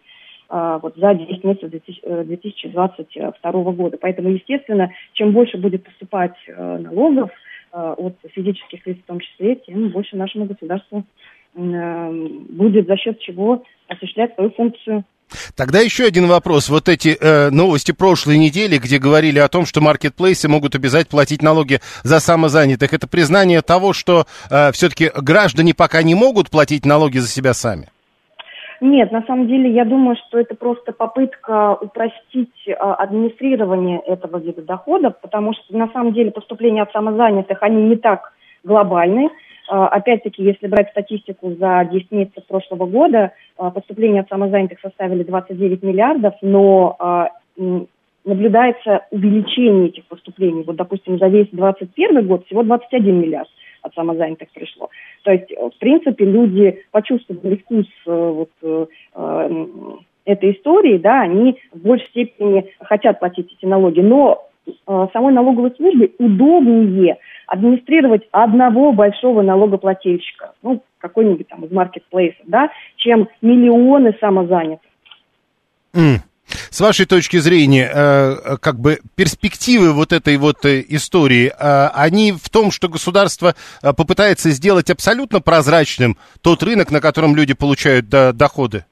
а, 0.54 0.80
вот 0.80 0.98
за 0.98 1.14
10 1.14 1.44
месяцев 1.46 1.70
2022 1.70 3.52
э, 3.52 3.74
года. 3.74 3.98
Поэтому, 3.98 4.30
естественно, 4.30 4.92
чем 5.14 5.32
больше 5.32 5.58
будет 5.58 5.86
поступать 5.86 6.36
э, 6.46 6.78
налогов 6.78 7.32
э, 7.72 7.94
от 7.98 8.16
физических 8.34 8.86
лиц 8.86 8.98
в 8.98 9.08
том 9.08 9.22
числе, 9.22 9.56
тем 9.56 9.90
больше 9.90 10.18
нашему 10.18 10.46
государству 10.46 11.06
будет 11.54 12.88
за 12.88 12.96
счет 12.96 13.20
чего 13.20 13.64
осуществлять 13.90 14.34
свою 14.36 14.52
функцию 14.52 15.04
Тогда 15.56 15.80
еще 15.80 16.06
один 16.06 16.28
вопрос. 16.28 16.70
Вот 16.70 16.90
эти 16.90 17.18
э, 17.20 17.50
новости 17.50 17.92
прошлой 17.92 18.38
недели, 18.38 18.78
где 18.78 18.98
говорили 18.98 19.40
о 19.40 19.48
том, 19.48 19.66
что 19.66 19.82
маркетплейсы 19.82 20.48
могут 20.48 20.76
обязать 20.76 21.08
платить 21.08 21.42
налоги 21.42 21.80
за 22.04 22.20
самозанятых, 22.20 22.94
это 22.94 23.08
признание 23.08 23.62
того, 23.62 23.94
что 23.94 24.26
э, 24.50 24.72
все-таки 24.72 25.12
граждане 25.16 25.74
пока 25.74 26.04
не 26.04 26.16
могут 26.16 26.50
платить 26.50 26.86
налоги 26.86 27.18
за 27.18 27.28
себя 27.28 27.54
сами? 27.54 27.90
Нет, 28.82 29.12
на 29.12 29.22
самом 29.28 29.48
деле 29.48 29.72
я 29.72 29.86
думаю, 29.86 30.18
что 30.28 30.40
это 30.40 30.56
просто 30.56 30.92
попытка 30.92 31.76
упростить 31.76 32.50
э, 32.66 32.72
администрирование 32.74 34.00
этого 34.00 34.40
вида 34.40 34.64
доходов, 34.64 35.14
потому 35.22 35.54
что 35.54 35.78
на 35.78 35.88
самом 35.90 36.14
деле 36.14 36.32
поступления 36.32 36.82
от 36.82 36.92
самозанятых, 36.92 37.60
они 37.62 37.84
не 37.84 37.96
так 37.96 38.34
глобальные. 38.64 39.30
А, 39.72 39.88
опять-таки, 39.88 40.44
если 40.44 40.68
брать 40.68 40.90
статистику 40.90 41.56
за 41.56 41.88
10 41.90 42.12
месяцев 42.12 42.46
прошлого 42.46 42.86
года, 42.88 43.32
а, 43.58 43.72
поступления 43.72 44.20
от 44.20 44.28
самозанятых 44.28 44.82
составили 44.82 45.24
29 45.24 45.82
миллиардов, 45.82 46.34
но 46.42 46.98
а, 47.00 47.30
наблюдается 48.26 49.06
увеличение 49.12 49.88
этих 49.88 50.04
поступлений. 50.08 50.64
Вот, 50.64 50.76
допустим, 50.76 51.18
за 51.18 51.28
весь 51.28 51.48
2021 51.52 52.28
год 52.28 52.46
всего 52.48 52.64
21 52.64 53.22
миллиард 53.22 53.48
от 53.82 53.94
самозанятых 53.94 54.50
пришло. 54.54 54.90
То 55.24 55.32
есть, 55.32 55.50
в 55.50 55.80
принципе, 55.80 56.26
люди 56.26 56.84
почувствовали 56.92 57.56
вкус 57.56 57.88
э, 58.06 58.12
вот, 58.12 58.50
э, 58.62 58.86
э, 59.16 59.66
этой 60.26 60.52
истории, 60.52 60.98
да, 60.98 61.22
они 61.22 61.58
в 61.74 61.80
большей 61.80 62.08
степени 62.10 62.70
хотят 62.82 63.20
платить 63.20 63.56
эти 63.58 63.66
налоги, 63.66 64.02
но 64.02 64.51
самой 64.86 65.34
налоговой 65.34 65.72
службе 65.76 66.12
удобнее 66.18 67.18
администрировать 67.48 68.24
одного 68.32 68.94
большого 68.94 69.42
налогоплательщика, 69.42 70.54
ну, 70.62 70.84
какой-нибудь 71.00 71.48
там 71.48 71.66
из 71.66 71.72
маркетплейсов, 71.72 72.46
да, 72.46 72.70
чем 72.96 73.28
миллионы 73.42 74.16
самозанятых. 74.20 74.90
Mm. 75.94 76.20
С 76.70 76.80
вашей 76.80 77.06
точки 77.06 77.38
зрения, 77.38 77.90
э, 77.94 78.58
как 78.62 78.80
бы 78.80 79.00
перспективы 79.16 79.94
вот 79.94 80.14
этой 80.14 80.38
вот 80.38 80.66
э, 80.66 80.84
истории, 80.90 81.48
э, 81.48 81.88
они 81.94 82.32
в 82.32 82.50
том, 82.50 82.72
что 82.72 82.90
государство 82.90 83.56
э, 83.82 83.94
попытается 83.94 84.50
сделать 84.52 84.90
абсолютно 84.90 85.42
прозрачным 85.42 86.18
тот 86.42 86.64
рынок, 86.64 86.92
на 86.92 87.02
котором 87.02 87.36
люди 87.36 87.54
получают 87.54 88.10
до, 88.10 88.34
доходы? 88.34 88.86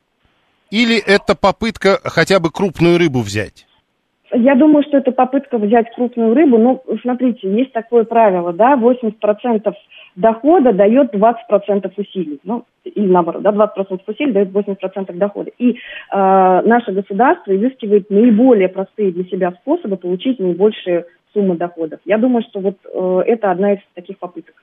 Или 0.71 0.97
это 0.97 1.35
попытка 1.35 1.99
хотя 2.03 2.39
бы 2.39 2.51
крупную 2.51 2.97
рыбу 2.97 3.21
взять? 3.21 3.65
Я 4.31 4.55
думаю, 4.55 4.83
что 4.83 4.97
это 4.97 5.11
попытка 5.11 5.57
взять 5.57 5.93
крупную 5.95 6.33
рыбу. 6.33 6.57
Но 6.57 6.83
смотрите, 7.01 7.51
есть 7.51 7.71
такое 7.71 8.03
правило, 8.03 8.53
да, 8.53 8.75
80% 8.75 9.73
дохода 10.15 10.73
дает 10.73 11.13
20% 11.13 11.91
усилий. 11.97 12.39
Ну, 12.43 12.65
или 12.83 13.07
наоборот, 13.07 13.41
да, 13.41 13.51
20% 13.51 14.01
усилий 14.05 14.31
дает 14.31 14.49
80% 14.49 15.13
дохода. 15.13 15.51
И 15.57 15.71
э, 15.71 15.75
наше 16.11 16.91
государство 16.91 17.55
изыскивает 17.55 18.09
наиболее 18.09 18.69
простые 18.69 19.11
для 19.11 19.23
себя 19.25 19.51
способы 19.61 19.97
получить 19.97 20.39
наибольшие 20.39 21.05
суммы 21.33 21.55
доходов. 21.55 21.99
Я 22.05 22.17
думаю, 22.17 22.43
что 22.43 22.59
вот 22.59 22.77
э, 22.85 23.21
это 23.31 23.51
одна 23.51 23.73
из 23.73 23.79
таких 23.95 24.19
попыток. 24.19 24.55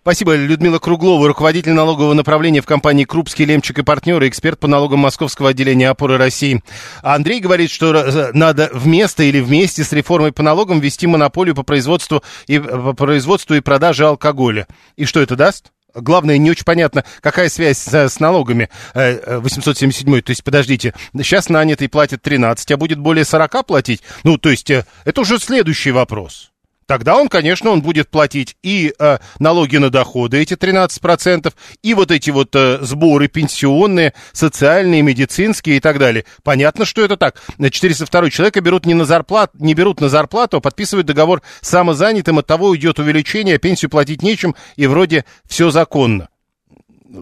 Спасибо. 0.00 0.34
Людмила 0.34 0.78
Круглова, 0.78 1.28
руководитель 1.28 1.72
налогового 1.72 2.14
направления 2.14 2.60
в 2.60 2.66
компании 2.66 3.04
«Крупский 3.04 3.44
Лемчик 3.44 3.78
и 3.78 3.82
партнеры», 3.82 4.28
эксперт 4.28 4.58
по 4.58 4.68
налогам 4.68 5.00
Московского 5.00 5.50
отделения 5.50 5.90
опоры 5.90 6.16
России. 6.16 6.62
А 7.02 7.14
Андрей 7.14 7.40
говорит, 7.40 7.70
что 7.70 7.94
э, 7.94 8.30
надо 8.32 8.70
вместо 8.72 9.22
или 9.22 9.40
вместе 9.40 9.84
с 9.84 9.92
реформой 9.92 10.32
по 10.32 10.42
налогам 10.42 10.80
ввести 10.80 11.06
монополию 11.06 11.54
по 11.54 11.62
производству 11.62 12.22
и, 12.46 12.58
по 12.58 12.92
производству 12.94 13.54
и 13.54 13.60
продаже 13.60 14.06
алкоголя. 14.06 14.66
И 14.96 15.04
что 15.04 15.20
это 15.20 15.36
даст? 15.36 15.72
Главное, 15.94 16.38
не 16.38 16.50
очень 16.50 16.64
понятно, 16.64 17.04
какая 17.20 17.48
связь 17.48 17.78
с, 17.78 17.92
с 17.92 18.20
налогами 18.20 18.68
877. 18.94 20.16
Э, 20.16 20.22
то 20.22 20.30
есть, 20.30 20.44
подождите, 20.44 20.94
сейчас 21.14 21.48
нанятый 21.48 21.88
платит 21.88 22.22
13, 22.22 22.70
а 22.70 22.76
будет 22.76 22.98
более 22.98 23.24
40 23.24 23.66
платить? 23.66 24.02
Ну, 24.22 24.38
то 24.38 24.50
есть, 24.50 24.70
э, 24.70 24.84
это 25.04 25.22
уже 25.22 25.38
следующий 25.38 25.90
вопрос. 25.90 26.47
Тогда 26.88 27.16
он, 27.16 27.28
конечно, 27.28 27.70
он 27.70 27.82
будет 27.82 28.08
платить 28.08 28.56
и 28.62 28.94
э, 28.98 29.18
налоги 29.38 29.76
на 29.76 29.90
доходы, 29.90 30.38
эти 30.38 30.54
13%, 30.54 31.52
и 31.82 31.92
вот 31.92 32.10
эти 32.10 32.30
вот 32.30 32.56
э, 32.56 32.78
сборы 32.80 33.28
пенсионные, 33.28 34.14
социальные, 34.32 35.02
медицинские 35.02 35.76
и 35.76 35.80
так 35.80 35.98
далее. 35.98 36.24
Понятно, 36.42 36.86
что 36.86 37.04
это 37.04 37.18
так. 37.18 37.42
402 37.58 38.30
человека 38.30 38.62
берут 38.62 38.86
не, 38.86 38.94
на 38.94 39.04
зарплат, 39.04 39.50
не 39.52 39.74
берут 39.74 40.00
на 40.00 40.08
зарплату, 40.08 40.56
а 40.56 40.60
подписывают 40.60 41.06
договор 41.06 41.42
самозанятым, 41.60 42.38
от 42.38 42.46
того 42.46 42.74
идет 42.74 42.98
увеличение, 42.98 43.56
а 43.56 43.58
пенсию 43.58 43.90
платить 43.90 44.22
нечем, 44.22 44.54
и 44.76 44.86
вроде 44.86 45.26
все 45.46 45.70
законно. 45.70 46.30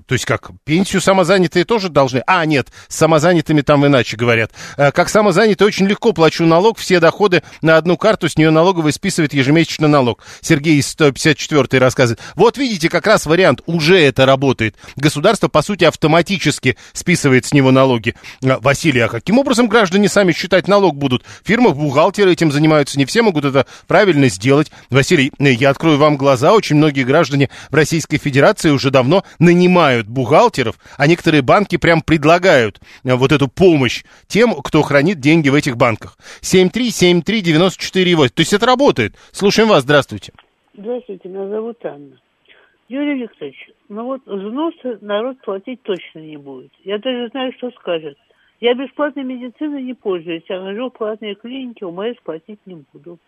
То 0.07 0.15
есть 0.15 0.25
как, 0.25 0.51
пенсию 0.65 1.01
самозанятые 1.01 1.65
тоже 1.65 1.89
должны? 1.89 2.23
А, 2.27 2.45
нет, 2.45 2.69
с 2.89 2.97
самозанятыми 2.97 3.61
там 3.61 3.87
иначе 3.87 4.17
говорят. 4.17 4.51
Э, 4.77 4.91
как 4.91 5.09
самозанятый 5.09 5.65
очень 5.65 5.87
легко 5.87 6.13
плачу 6.13 6.45
налог, 6.45 6.79
все 6.79 6.99
доходы 6.99 7.45
на 7.63 7.77
одну 7.77 7.97
карту, 7.97 8.29
с 8.29 8.37
нее 8.37 8.51
налоговый 8.51 8.93
списывает 8.93 9.33
ежемесячно 9.33 9.87
налог. 9.87 10.25
Сергей 10.41 10.79
из 10.79 10.89
154 10.89 11.79
рассказывает. 11.79 12.21
Вот 12.35 12.59
видите, 12.59 12.89
как 12.89 13.07
раз 13.07 13.27
вариант, 13.27 13.61
уже 13.67 14.01
это 14.01 14.27
работает. 14.27 14.75
Государство, 14.97 15.47
по 15.47 15.63
сути, 15.63 15.85
автоматически 15.85 16.77
списывает 16.93 17.47
с 17.47 17.53
него 17.53 17.71
налоги. 17.71 18.17
Э, 18.43 18.57
Василий, 18.59 19.01
а 19.01 19.09
каким 19.09 19.39
образом 19.39 19.69
граждане 19.69 20.09
сами 20.09 20.33
считать 20.33 20.67
налог 20.67 20.97
будут? 20.97 21.23
В 21.45 21.47
фирмах 21.47 21.77
бухгалтеры 21.77 22.33
этим 22.33 22.51
занимаются, 22.51 22.99
не 22.99 23.05
все 23.05 23.23
могут 23.23 23.45
это 23.45 23.67
правильно 23.87 24.29
сделать. 24.31 24.73
Василий, 24.91 25.31
э, 25.39 25.53
я 25.53 25.71
открою 25.71 25.99
вам 25.99 26.17
глаза, 26.17 26.55
очень 26.55 26.75
многие 26.75 27.05
граждане 27.05 27.51
в 27.71 27.75
Российской 27.77 28.19
Федерации 28.19 28.71
уже 28.71 28.91
давно 28.91 29.23
нанимают 29.39 29.76
нанимают 29.77 30.09
бухгалтеров, 30.09 30.77
а 30.97 31.07
некоторые 31.07 31.43
банки 31.43 31.77
прям 31.77 32.01
предлагают 32.01 32.81
э, 33.05 33.15
вот 33.15 33.33
эту 33.33 33.49
помощь 33.49 34.05
тем, 34.27 34.55
кто 34.65 34.83
хранит 34.83 35.21
деньги 35.21 35.49
в 35.51 35.55
этих 35.55 35.77
банках. 35.77 36.17
7373948. 36.41 38.29
То 38.29 38.41
есть 38.41 38.53
это 38.53 38.67
работает. 38.67 39.15
Слушаем 39.33 39.69
вас. 39.69 39.83
Здравствуйте. 39.83 40.33
Здравствуйте, 40.75 41.29
меня 41.29 41.49
зовут 41.49 41.85
Анна. 41.85 42.19
Юрий 42.89 43.23
Викторович, 43.23 43.71
ну 43.89 44.05
вот 44.05 44.23
взносы 44.27 44.99
народ 45.01 45.41
платить 45.41 45.83
точно 45.83 46.21
не 46.21 46.37
будет. 46.37 46.71
Я 46.85 46.99
даже 46.99 47.29
знаю, 47.31 47.53
что 47.57 47.71
скажет. 47.73 48.17
Я 48.61 48.75
бесплатной 48.75 49.25
медициной 49.25 49.83
не 49.83 49.95
пользуюсь, 49.95 50.45
а 50.49 50.61
хожу 50.61 50.89
в 50.89 50.93
платные 50.93 51.35
клиники, 51.35 51.85
у 51.85 51.91
МС 51.91 52.17
платить 52.23 52.61
не 52.65 52.85
буду. 52.93 53.19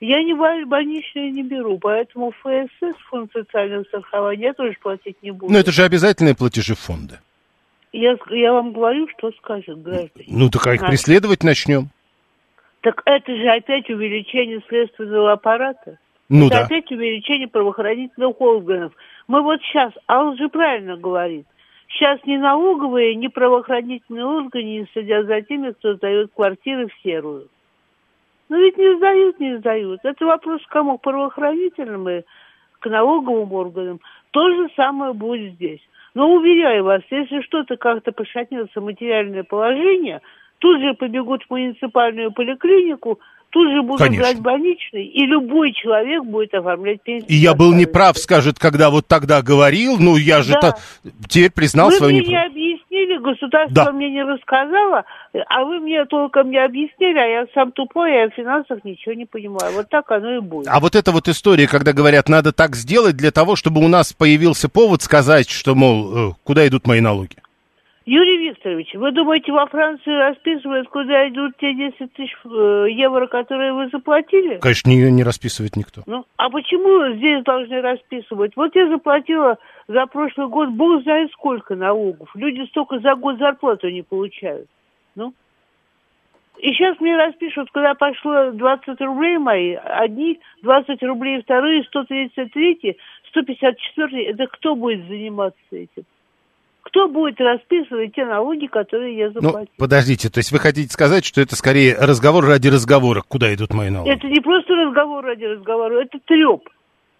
Я 0.00 0.22
не 0.22 0.34
больничные 0.34 1.30
не 1.30 1.42
беру, 1.42 1.78
поэтому 1.78 2.30
ФСС, 2.30 2.96
фонд 3.08 3.32
социального 3.32 3.84
страхования, 3.84 4.44
я 4.44 4.52
тоже 4.52 4.76
платить 4.82 5.16
не 5.22 5.30
буду. 5.30 5.52
Но 5.52 5.58
это 5.58 5.72
же 5.72 5.84
обязательные 5.84 6.36
платежи 6.36 6.74
фонда. 6.74 7.20
Я, 7.92 8.16
я 8.30 8.52
вам 8.52 8.72
говорю, 8.72 9.08
что 9.16 9.32
скажет 9.32 9.80
граждане. 9.82 10.26
Ну, 10.28 10.50
так 10.50 10.66
а 10.66 10.74
их 10.74 10.82
преследовать 10.82 11.42
начнем? 11.42 11.88
Так 12.82 13.00
это 13.06 13.34
же 13.34 13.48
опять 13.48 13.88
увеличение 13.88 14.60
следственного 14.68 15.32
аппарата. 15.32 15.98
Ну 16.28 16.48
это 16.48 16.56
да. 16.56 16.64
опять 16.64 16.90
увеличение 16.90 17.48
правоохранительных 17.48 18.38
органов. 18.40 18.92
Мы 19.28 19.42
вот 19.42 19.60
сейчас, 19.62 19.92
а 20.06 20.24
он 20.24 20.36
же 20.36 20.48
правильно 20.48 20.96
говорит, 20.96 21.46
сейчас 21.88 22.20
ни 22.26 22.36
налоговые, 22.36 23.14
ни 23.14 23.28
правоохранительные 23.28 24.24
органы 24.24 24.62
не 24.62 24.86
следят 24.92 25.26
за 25.26 25.40
теми, 25.42 25.72
кто 25.72 25.94
сдает 25.94 26.30
квартиры 26.34 26.88
в 26.88 27.02
серую. 27.02 27.48
Ну 28.48 28.58
ведь 28.58 28.76
не 28.76 28.96
сдают, 28.96 29.40
не 29.40 29.58
сдают. 29.58 30.00
Это 30.04 30.24
вопрос 30.24 30.62
к 30.66 30.70
кому? 30.70 30.98
К 30.98 31.02
правоохранительным 31.02 32.08
и 32.08 32.22
к 32.80 32.86
налоговым 32.86 33.52
органам. 33.52 34.00
То 34.30 34.48
же 34.50 34.68
самое 34.76 35.12
будет 35.12 35.54
здесь. 35.54 35.80
Но 36.14 36.32
уверяю 36.32 36.84
вас, 36.84 37.02
если 37.10 37.40
что-то 37.42 37.76
как-то 37.76 38.12
пошатнется 38.12 38.80
материальное 38.80 39.42
положение, 39.42 40.22
тут 40.58 40.80
же 40.80 40.94
побегут 40.94 41.42
в 41.42 41.50
муниципальную 41.50 42.32
поликлинику, 42.32 43.20
тут 43.50 43.70
же 43.72 43.82
будут 43.82 43.98
Конечно. 44.00 44.22
брать 44.22 44.40
больничный, 44.40 45.06
и 45.06 45.26
любой 45.26 45.72
человек 45.72 46.24
будет 46.24 46.52
оформлять 46.54 47.02
пенсию. 47.02 47.30
И 47.30 47.34
я 47.34 47.54
был 47.54 47.72
неправ, 47.74 48.18
скажет, 48.18 48.58
когда 48.58 48.90
вот 48.90 49.06
тогда 49.06 49.42
говорил, 49.42 49.96
ну 49.98 50.16
я 50.16 50.42
же 50.42 50.52
Да. 50.52 50.60
то 50.72 50.78
теперь 51.28 51.50
признал 51.50 51.88
Вы 51.90 51.96
свою 51.96 52.12
мне 52.18 52.26
не 52.26 52.36
объяснили, 52.36 53.18
государство 53.18 53.84
Да. 53.86 53.92
мне 53.92 54.10
не 54.10 54.22
рассказало, 54.24 55.04
а 55.48 55.64
вы 55.64 55.80
мне 55.80 56.04
толком 56.06 56.50
не 56.50 56.58
объяснили, 56.58 57.18
а 57.18 57.26
я 57.26 57.46
сам 57.54 57.72
тупой, 57.72 58.12
я 58.12 58.28
в 58.28 58.34
финансах 58.34 58.84
ничего 58.84 59.14
не 59.14 59.24
понимаю. 59.26 59.72
Вот 59.74 59.88
так 59.88 60.10
оно 60.10 60.36
и 60.36 60.40
будет. 60.40 60.68
А 60.68 60.80
вот 60.80 60.94
эта 60.94 61.12
вот 61.12 61.28
история, 61.28 61.66
когда 61.66 61.92
говорят, 61.92 62.28
надо 62.28 62.52
так 62.52 62.76
сделать 62.76 63.16
для 63.16 63.30
того, 63.30 63.56
чтобы 63.56 63.84
у 63.84 63.88
нас 63.88 64.12
появился 64.12 64.68
повод 64.68 65.02
сказать, 65.02 65.48
что, 65.48 65.74
мол, 65.74 66.30
э, 66.30 66.32
куда 66.44 66.66
идут 66.66 66.86
мои 66.86 67.00
налоги. 67.00 67.36
Юрий 68.08 68.38
Викторович, 68.38 68.94
вы 68.94 69.10
думаете, 69.10 69.50
во 69.50 69.66
Франции 69.66 70.12
расписывают, 70.12 70.88
куда 70.88 71.28
идут 71.28 71.56
те 71.58 71.74
10 71.74 72.12
тысяч 72.12 72.36
э, 72.44 72.86
евро, 72.88 73.26
которые 73.26 73.72
вы 73.72 73.88
заплатили? 73.88 74.58
Конечно, 74.58 74.90
не, 74.90 75.10
не 75.10 75.24
расписывает 75.24 75.74
никто. 75.74 76.02
Ну, 76.06 76.24
а 76.36 76.48
почему 76.48 77.16
здесь 77.16 77.42
должны 77.42 77.80
расписывать? 77.80 78.54
Вот 78.54 78.76
я 78.76 78.88
заплатила 78.88 79.58
за 79.88 80.06
прошлый 80.06 80.46
год, 80.46 80.68
бог 80.70 81.02
знает 81.02 81.32
сколько 81.32 81.74
налогов. 81.74 82.30
Люди 82.36 82.64
столько 82.68 83.00
за 83.00 83.16
год 83.16 83.38
зарплату 83.38 83.88
не 83.88 84.02
получают. 84.02 84.68
Ну, 85.16 85.34
и 86.58 86.72
сейчас 86.74 87.00
мне 87.00 87.16
распишут, 87.16 87.70
когда 87.72 87.94
пошло 87.94 88.52
20 88.52 89.00
рублей 89.00 89.38
мои, 89.38 89.74
одни, 89.74 90.38
20 90.62 91.02
рублей 91.02 91.42
вторые, 91.42 91.82
133, 91.82 92.96
154, 93.30 94.26
это 94.26 94.46
кто 94.46 94.76
будет 94.76 95.08
заниматься 95.08 95.58
этим? 95.72 96.04
Кто 96.86 97.08
будет 97.08 97.40
расписывать 97.40 98.14
те 98.14 98.24
налоги, 98.24 98.66
которые 98.66 99.18
я 99.18 99.26
Ну, 99.26 99.32
заплатила? 99.40 99.66
подождите, 99.76 100.30
то 100.30 100.38
есть 100.38 100.52
вы 100.52 100.58
хотите 100.60 100.92
сказать, 100.92 101.24
что 101.24 101.40
это 101.40 101.56
скорее 101.56 101.96
разговор 101.98 102.44
ради 102.46 102.68
разговора, 102.68 103.22
куда 103.26 103.52
идут 103.52 103.74
мои 103.74 103.90
налоги? 103.90 104.10
Это 104.12 104.26
не 104.28 104.40
просто 104.40 104.72
разговор 104.74 105.24
ради 105.24 105.44
разговора, 105.44 106.02
это 106.04 106.18
треп. 106.26 106.62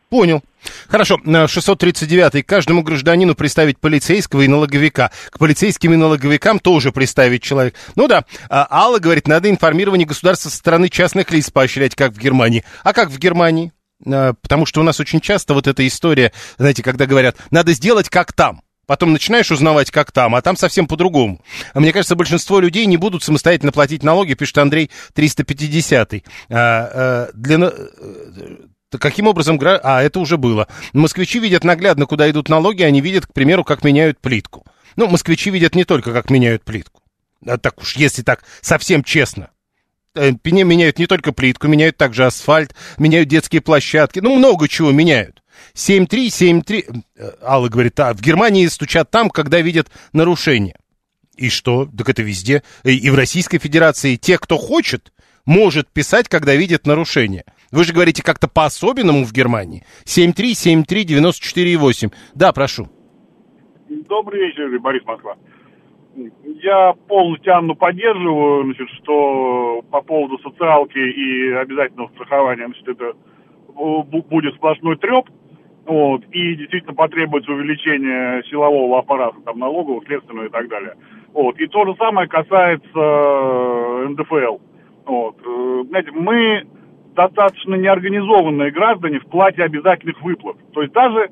Понял. 0.09 0.41
Хорошо, 0.87 1.19
на 1.25 1.45
639-й 1.47 2.43
каждому 2.45 2.83
гражданину 2.85 3.35
представить 3.35 3.79
полицейского 3.81 4.43
и 4.43 4.49
налоговика. 4.49 5.11
К 5.31 5.39
полицейским 5.41 5.93
и 5.95 5.97
налоговикам 5.97 6.61
тоже 6.61 6.93
представить 6.93 7.43
человек. 7.43 7.75
Ну 7.97 8.07
да, 8.07 8.25
а 8.49 8.69
Алла 8.71 9.01
говорит, 9.01 9.27
надо 9.27 9.51
информирование 9.51 10.07
государства 10.07 10.49
со 10.49 10.57
стороны 10.57 10.89
частных 10.89 11.33
лиц 11.33 11.51
поощрять, 11.51 11.97
как 11.97 12.13
в 12.13 12.19
Германии. 12.21 12.63
А 12.85 12.93
как 12.93 13.11
в 13.11 13.19
Германии? 13.19 13.73
А, 14.07 14.35
Потому 14.41 14.65
что 14.65 14.81
у 14.81 14.85
нас 14.85 15.01
очень 15.01 15.21
часто 15.21 15.55
вот 15.55 15.67
эта 15.67 15.85
история, 15.85 16.33
знаете, 16.57 16.85
когда 16.85 17.07
говорят, 17.07 17.37
надо 17.51 17.73
сделать 17.73 18.09
как 18.09 18.33
там. 18.33 18.61
Потом 18.87 19.13
начинаешь 19.13 19.51
узнавать, 19.51 19.91
как 19.91 20.13
там, 20.13 20.35
а 20.37 20.43
там 20.43 20.57
совсем 20.57 20.87
по-другому. 20.87 21.41
А 21.75 21.81
Мне 21.81 21.93
кажется, 21.93 22.15
большинство 22.15 22.61
людей 22.61 22.87
не 22.87 22.97
будут 22.97 23.25
самостоятельно 23.25 23.73
платить 23.73 24.05
налоги, 24.05 24.35
пишет 24.35 24.59
Андрей 24.59 24.91
350 25.15 26.13
а, 26.15 26.21
а, 26.51 27.29
для, 27.35 27.59
на- 27.59 27.73
э, 27.75 28.57
то 28.91 28.99
каким 28.99 29.27
образом... 29.27 29.61
А, 29.63 30.03
это 30.03 30.21
уже 30.21 30.37
было. 30.37 30.69
Москвичи 30.93 31.41
видят 31.41 31.65
наглядно, 31.65 32.07
куда 32.07 32.31
идут 32.31 32.49
налоги, 32.49 32.83
они 32.83 33.01
видят, 33.01 33.27
к 33.27 33.33
примеру, 33.33 33.65
как 33.65 33.83
меняют 33.83 34.21
плитку. 34.21 34.65
Ну, 34.95 35.09
москвичи 35.09 35.51
видят 35.51 35.75
не 35.75 35.85
только, 35.85 36.13
как 36.13 36.31
меняют 36.31 36.63
плитку. 36.63 37.03
А 37.45 37.59
так 37.59 37.79
уж, 37.81 37.97
если 37.97 38.23
так 38.23 38.45
совсем 38.61 39.03
честно. 39.03 39.51
Э, 40.15 40.31
Меняют 40.45 40.99
не 41.01 41.07
только 41.07 41.33
плитку, 41.33 41.67
меняют 41.67 41.97
также 41.97 42.25
асфальт, 42.25 42.75
меняют 42.99 43.29
детские 43.29 43.61
площадки. 43.63 44.21
Ну, 44.21 44.37
много 44.37 44.69
чего 44.69 44.93
меняют. 44.93 45.43
7-3-7-3... 45.75 47.03
Э, 47.17 47.31
Алла 47.43 47.69
говорит, 47.69 47.99
а 48.01 48.15
в 48.15 48.21
Германии 48.21 48.67
стучат 48.67 49.11
там, 49.11 49.31
когда 49.31 49.61
видят 49.61 49.89
нарушения. 50.13 50.77
И 51.37 51.51
что? 51.51 51.87
Так 51.87 52.09
это 52.09 52.23
везде. 52.23 52.63
И 52.85 53.11
в 53.11 53.15
Российской 53.15 53.59
Федерации 53.59 54.17
те, 54.17 54.39
кто 54.39 54.57
хочет, 54.57 55.13
может 55.45 55.89
писать, 55.89 56.29
когда 56.29 56.55
видит 56.55 56.87
нарушение. 56.87 57.45
Вы 57.71 57.85
же 57.85 57.93
говорите 57.93 58.23
как-то 58.23 58.49
по-особенному 58.49 59.25
в 59.25 59.33
Германии. 59.33 59.85
7373948. 60.05 62.13
Да, 62.35 62.53
прошу. 62.53 62.89
Добрый 63.89 64.47
вечер, 64.47 64.79
Борис 64.81 65.05
Москва. 65.05 65.37
Я 66.63 66.95
полностью 67.09 67.55
Анну 67.55 67.75
поддерживаю, 67.75 68.65
значит, 68.65 68.89
что 69.03 69.83
по 69.91 70.01
поводу 70.01 70.39
социалки 70.39 70.97
и 70.99 71.53
обязательного 71.53 72.09
страхования, 72.15 72.67
значит, 72.67 72.89
это 72.89 73.13
бу- 73.69 74.27
будет 74.27 74.55
сплошной 74.55 74.97
треп. 74.97 75.27
Вот, 75.87 76.23
и 76.33 76.57
действительно 76.57 76.95
потребуется 76.95 77.53
увеличение 77.53 78.43
силового 78.51 78.99
аппарата, 78.99 79.37
там, 79.45 79.59
налогового, 79.59 80.05
следственного 80.05 80.47
и 80.47 80.51
так 80.51 80.69
далее. 80.69 80.95
Вот, 81.33 81.59
и 81.61 81.67
то 81.69 81.85
же 81.87 81.95
самое 81.97 82.29
касается 82.29 82.89
э, 82.95 84.07
НДФЛ. 84.09 84.59
Вот, 85.07 85.37
э, 85.45 85.85
знаете, 85.89 86.11
мы 86.13 86.67
достаточно 87.15 87.77
неорганизованные 87.77 88.73
граждане 88.73 89.21
в 89.21 89.27
плате 89.27 89.63
обязательных 89.63 90.21
выплат. 90.23 90.57
То 90.73 90.83
есть 90.83 90.93
даже 90.93 91.31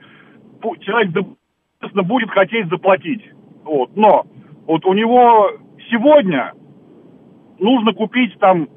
человек 0.81 1.11
естественно, 1.85 2.03
будет 2.03 2.31
хотеть 2.31 2.69
заплатить. 2.69 3.23
Вот. 3.65 3.95
Но 3.97 4.27
вот 4.67 4.85
у 4.87 4.93
него 4.93 5.51
сегодня 5.91 6.53
нужно 7.59 7.93
купить 7.93 8.39
там, 8.39 8.69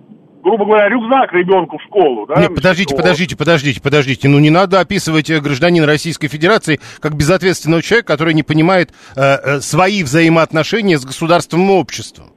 грубо 0.47 0.65
говоря, 0.65 0.87
рюкзак 0.89 1.33
ребенку 1.33 1.77
в 1.77 1.83
школу. 1.83 2.25
Да? 2.25 2.39
Нет, 2.39 2.55
подождите, 2.55 2.95
Вот. 2.95 3.01
подождите, 3.03 3.35
подождите, 3.37 3.81
подождите. 3.81 4.29
Ну, 4.29 4.39
не 4.39 4.49
надо 4.49 4.79
описывать 4.79 5.29
э, 5.29 5.39
гражданина 5.41 5.85
Российской 5.85 6.29
Федерации 6.29 6.79
как 7.01 7.15
безответственного 7.15 7.81
человека, 7.81 8.13
который 8.13 8.33
не 8.33 8.43
понимает 8.43 8.91
э, 9.15 9.19
э, 9.21 9.59
свои 9.59 10.03
взаимоотношения 10.03 10.97
с 10.97 11.05
государством 11.05 11.69
и 11.69 11.73
обществом. 11.73 12.27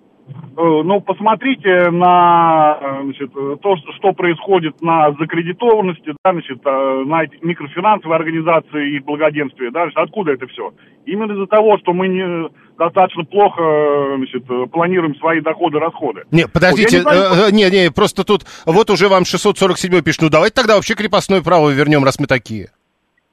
Э, 0.57 0.63
Ну, 0.85 1.01
посмотрите 1.01 1.91
на 1.91 2.79
значит, 3.05 3.33
то, 3.63 3.77
что- 3.97 4.13
происходит 4.13 4.81
на 4.83 5.13
закредитованности, 5.13 6.13
да, 6.25 6.33
значит, 6.33 6.65
на 6.65 7.23
эти 7.23 7.39
микрофинансовые 7.43 8.17
организации 8.17 8.97
и 8.97 8.99
благоденствие. 8.99 9.71
Да, 9.71 9.83
значит, 9.83 9.99
откуда 9.99 10.33
это 10.33 10.47
все? 10.49 10.73
Именно 11.07 11.33
из-за 11.33 11.47
того, 11.47 11.79
что 11.79 11.93
мы 11.93 12.09
не 12.09 12.49
достаточно 12.81 13.24
плохо 13.24 13.62
э, 13.62 14.16
значит, 14.16 14.45
э, 14.51 14.66
планируем 14.72 15.14
свои 15.16 15.41
доходы-расходы. 15.43 16.24
Не, 16.31 16.49
подождите, 16.49 17.03
Вот 17.03 17.12
не 17.12 17.18
знаю, 17.18 17.49
э, 17.49 17.53
не, 17.53 17.70
не, 17.70 17.91
просто 17.91 18.24
тут 18.24 18.47
вот 18.64 18.89
уже 18.89 19.09
вам 19.09 19.26
647 19.26 20.01
пишет, 20.01 20.22
ну 20.22 20.31
давайте 20.31 20.55
тогда 20.55 20.76
вообще 20.76 20.95
крепостное 20.95 21.43
право 21.43 21.68
вернем, 21.68 22.05
раз 22.05 22.18
мы 22.18 22.26
такие. 22.26 22.70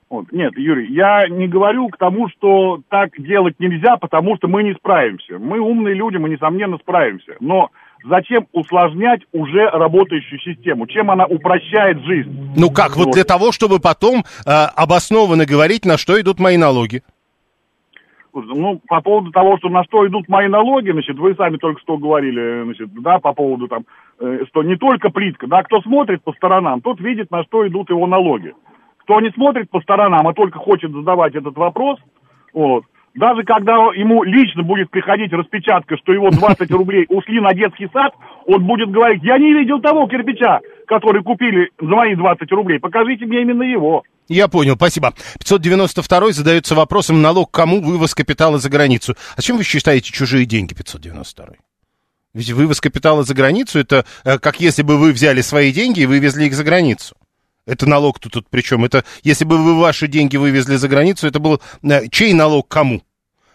Вот. 0.09 0.31
Нет, 0.31 0.57
Юрий, 0.57 0.93
я 0.93 1.27
не 1.29 1.47
говорю 1.47 1.87
к 1.89 1.97
тому, 1.97 2.29
что 2.29 2.81
так 2.89 3.09
делать 3.17 3.55
нельзя, 3.59 3.97
потому 3.97 4.37
что 4.37 4.47
мы 4.47 4.63
не 4.63 4.73
справимся. 4.73 5.37
Мы 5.37 5.59
умные 5.59 5.95
люди, 5.95 6.17
мы, 6.17 6.29
несомненно, 6.29 6.77
справимся. 6.77 7.33
Но 7.41 7.69
зачем 8.05 8.47
усложнять 8.53 9.21
уже 9.33 9.69
работающую 9.69 10.39
систему? 10.39 10.87
Чем 10.87 11.11
она 11.11 11.25
упрощает 11.25 12.01
жизнь? 12.05 12.53
Ну 12.55 12.69
как, 12.69 12.95
вот, 12.95 13.07
вот 13.07 13.15
для 13.15 13.25
того, 13.25 13.51
чтобы 13.51 13.79
потом 13.79 14.23
э, 14.45 14.49
обоснованно 14.49 15.45
говорить, 15.45 15.85
на 15.85 15.97
что 15.97 16.19
идут 16.19 16.39
мои 16.39 16.55
налоги. 16.55 17.03
Ну, 18.45 18.81
по 18.87 19.01
поводу 19.01 19.31
того, 19.31 19.57
что 19.57 19.69
на 19.69 19.83
что 19.83 20.05
идут 20.07 20.27
мои 20.27 20.47
налоги, 20.47 20.91
значит, 20.91 21.17
вы 21.17 21.35
сами 21.35 21.57
только 21.57 21.81
что 21.81 21.97
говорили, 21.97 22.63
значит, 22.63 22.89
да, 23.01 23.19
по 23.19 23.33
поводу 23.33 23.67
там, 23.67 23.85
э, 24.19 24.45
что 24.49 24.63
не 24.63 24.75
только 24.75 25.09
плитка, 25.09 25.47
да, 25.47 25.63
кто 25.63 25.81
смотрит 25.81 26.23
по 26.23 26.33
сторонам, 26.33 26.81
тот 26.81 26.99
видит, 26.99 27.31
на 27.31 27.43
что 27.43 27.67
идут 27.67 27.89
его 27.89 28.05
налоги. 28.07 28.53
Кто 28.99 29.19
не 29.21 29.31
смотрит 29.31 29.69
по 29.69 29.81
сторонам, 29.81 30.27
а 30.27 30.33
только 30.33 30.59
хочет 30.59 30.91
задавать 30.91 31.35
этот 31.35 31.55
вопрос, 31.55 31.99
вот, 32.53 32.83
даже 33.17 33.43
когда 33.43 33.73
ему 33.95 34.23
лично 34.23 34.61
будет 34.61 34.91
приходить 34.91 35.33
распечатка, 35.33 35.97
что 35.97 36.13
его 36.13 36.29
20 36.29 36.69
рублей 36.71 37.05
ушли 37.09 37.41
на 37.41 37.51
детский 37.53 37.89
сад, 37.91 38.13
он 38.45 38.63
будет 38.65 38.91
говорить, 38.91 39.23
я 39.23 39.39
не 39.39 39.53
видел 39.53 39.81
того 39.81 40.07
кирпича, 40.07 40.59
который 40.87 41.23
купили 41.23 41.71
за 41.81 41.87
мои 41.87 42.15
20 42.15 42.51
рублей, 42.51 42.79
покажите 42.79 43.25
мне 43.25 43.41
именно 43.41 43.63
его. 43.63 44.03
Я 44.27 44.47
понял, 44.47 44.75
спасибо. 44.75 45.13
592 45.39 46.31
задается 46.31 46.75
вопросом, 46.75 47.21
налог 47.21 47.49
кому 47.49 47.81
вывоз 47.81 48.13
капитала 48.13 48.59
за 48.59 48.69
границу. 48.69 49.15
А 49.35 49.41
чем 49.41 49.57
вы 49.57 49.63
считаете 49.63 50.11
чужие 50.11 50.45
деньги, 50.45 50.75
592 50.75 51.55
Ведь 52.35 52.51
вывоз 52.51 52.79
капитала 52.81 53.23
за 53.23 53.33
границу, 53.33 53.79
это 53.79 54.05
э, 54.25 54.37
как 54.37 54.59
если 54.59 54.83
бы 54.83 54.99
вы 54.99 55.11
взяли 55.11 55.41
свои 55.41 55.71
деньги 55.71 56.01
и 56.01 56.05
вывезли 56.05 56.45
их 56.45 56.53
за 56.53 56.63
границу. 56.63 57.15
Это 57.65 57.85
налог 57.87 58.19
тут, 58.19 58.33
тут 58.33 58.47
причем. 58.49 58.85
Это 58.85 59.03
если 59.23 59.43
бы 59.43 59.57
вы 59.57 59.79
ваши 59.79 60.07
деньги 60.07 60.37
вывезли 60.37 60.75
за 60.75 60.87
границу, 60.87 61.25
это 61.25 61.39
был 61.39 61.61
э, 61.83 62.07
чей 62.09 62.33
налог 62.33 62.67
кому? 62.67 63.01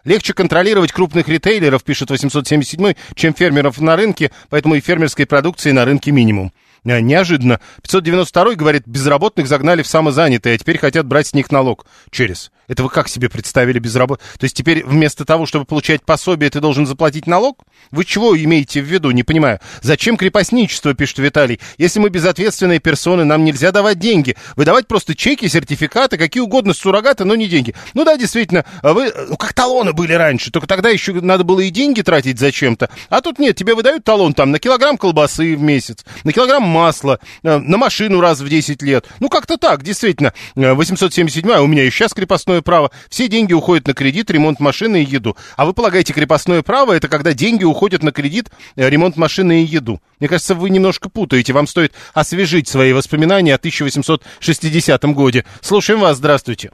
Легче 0.05 0.35
контролировать 0.35 0.93
крупных 0.93 1.29
ритейлеров, 1.29 1.85
пишет 1.85 2.11
877, 2.11 2.95
чем 3.15 3.35
фермеров 3.35 3.81
на 3.81 3.97
рынке, 3.97 4.31
поэтому 4.51 4.75
и 4.75 4.81
фермерской 4.81 5.27
продукции 5.27 5.71
на 5.71 5.85
рынке 5.85 6.11
минимум. 6.11 6.53
Э, 6.85 7.01
неожиданно. 7.01 7.61
592 7.83 8.55
говорит, 8.55 8.83
безработных 8.87 9.47
загнали 9.47 9.83
в 9.83 9.87
самозанятые, 9.87 10.57
а 10.57 10.59
теперь 10.59 10.79
хотят 10.79 11.07
брать 11.07 11.29
с 11.29 11.35
них 11.35 11.51
налог. 11.51 11.87
Через. 12.11 12.51
Это 12.73 12.85
вы 12.85 12.89
как 12.89 13.09
себе 13.09 13.29
представили 13.29 13.79
безработ? 13.79 14.23
То 14.39 14.45
есть 14.45 14.57
теперь 14.57 14.83
вместо 14.83 15.27
того, 15.27 15.45
чтобы 15.45 15.67
получать 15.67 16.03
пособие, 16.07 16.49
ты 16.49 16.59
должен 16.59 16.87
заплатить 16.87 17.27
налог? 17.27 17.59
Вы 17.91 18.07
чего 18.07 18.35
имеете 18.35 18.81
в 18.81 18.87
виду? 18.87 19.11
Не 19.11 19.25
понимаю. 19.25 19.61
Зачем 19.83 20.17
крепостничество, 20.17 20.95
пишет 20.95 21.19
Виталий? 21.19 21.61
Если 21.77 22.01
мы 22.01 22.09
безответственные 22.09 22.79
персоны, 22.79 23.25
нам 23.25 23.45
нельзя 23.45 23.73
давать 23.73 23.99
деньги. 23.99 24.37
Выдавать 24.57 24.87
просто 24.87 25.15
чеки, 25.15 25.49
сертификаты, 25.49 26.17
какие 26.17 26.43
угодно, 26.43 26.73
суррогаты, 26.73 27.27
но 27.27 27.35
не 27.35 27.47
деньги. 27.47 27.75
Ну 27.93 28.07
да, 28.07 28.17
действительно, 28.17 28.65
вы, 28.83 29.13
ну 29.29 29.37
как 29.37 29.53
талоны 29.53 29.93
были 29.93 30.15
раньше, 30.15 30.51
только 30.51 30.67
тогда 30.67 30.89
еще 30.89 31.13
надо 31.13 31.45
было 31.45 31.61
и 31.61 31.69
деньги 31.69 32.01
тратить 32.01 32.39
зачем-то. 32.39 32.89
А 33.11 33.21
тут 33.21 33.39
нет, 33.39 33.55
тебе 33.55 33.75
выдают 33.75 34.03
талон 34.03 34.33
там 34.33 34.51
на 34.51 34.59
килограмм 34.59 34.97
колбасы 34.97 35.57
в 35.57 35.61
месяц, 35.61 36.07
на 36.25 36.33
килограмм 36.33 36.63
масла, 36.63 37.21
э, 37.43 37.59
на 37.59 37.77
машину 37.77 38.23
раз 38.23 38.41
в 38.41 38.49
10 38.49 38.81
лет. 38.81 39.05
Ну 39.21 39.29
как-то 39.29 39.59
так, 39.59 39.83
действительно. 39.83 40.33
877 40.55 41.53
а 41.53 41.61
у 41.61 41.67
меня 41.67 41.85
и 41.85 41.91
сейчас 41.91 42.15
крепостное 42.15 42.62
право. 42.63 42.91
Все 43.09 43.29
деньги 43.29 43.53
уходят 43.53 43.87
на 43.87 43.95
кредит, 43.95 44.31
ремонт 44.31 44.61
машины 44.61 45.03
и 45.03 45.07
еду. 45.07 45.37
А 45.57 45.67
вы 45.67 45.73
полагаете, 45.73 46.13
крепостное 46.13 46.63
право 46.63 46.93
это 46.93 47.09
когда 47.09 47.35
деньги 47.35 47.65
уходят 47.65 48.03
на 48.03 48.13
кредит, 48.13 48.51
э, 48.77 48.89
ремонт 48.89 49.17
машины 49.17 49.63
и 49.63 49.67
еду? 49.67 50.01
Мне 50.21 50.29
кажется, 50.29 50.55
вы 50.55 50.71
немножко 50.71 51.11
путаете. 51.11 51.53
Вам 51.53 51.67
стоит 51.67 51.93
освежить 52.15 52.69
свои 52.69 52.93
воспоминания 52.93 53.55
о 53.55 53.59
1860 53.59 55.15
годе. 55.15 55.45
Слушаем 55.61 56.01
вас, 56.01 56.17
здравствуйте. 56.17 56.71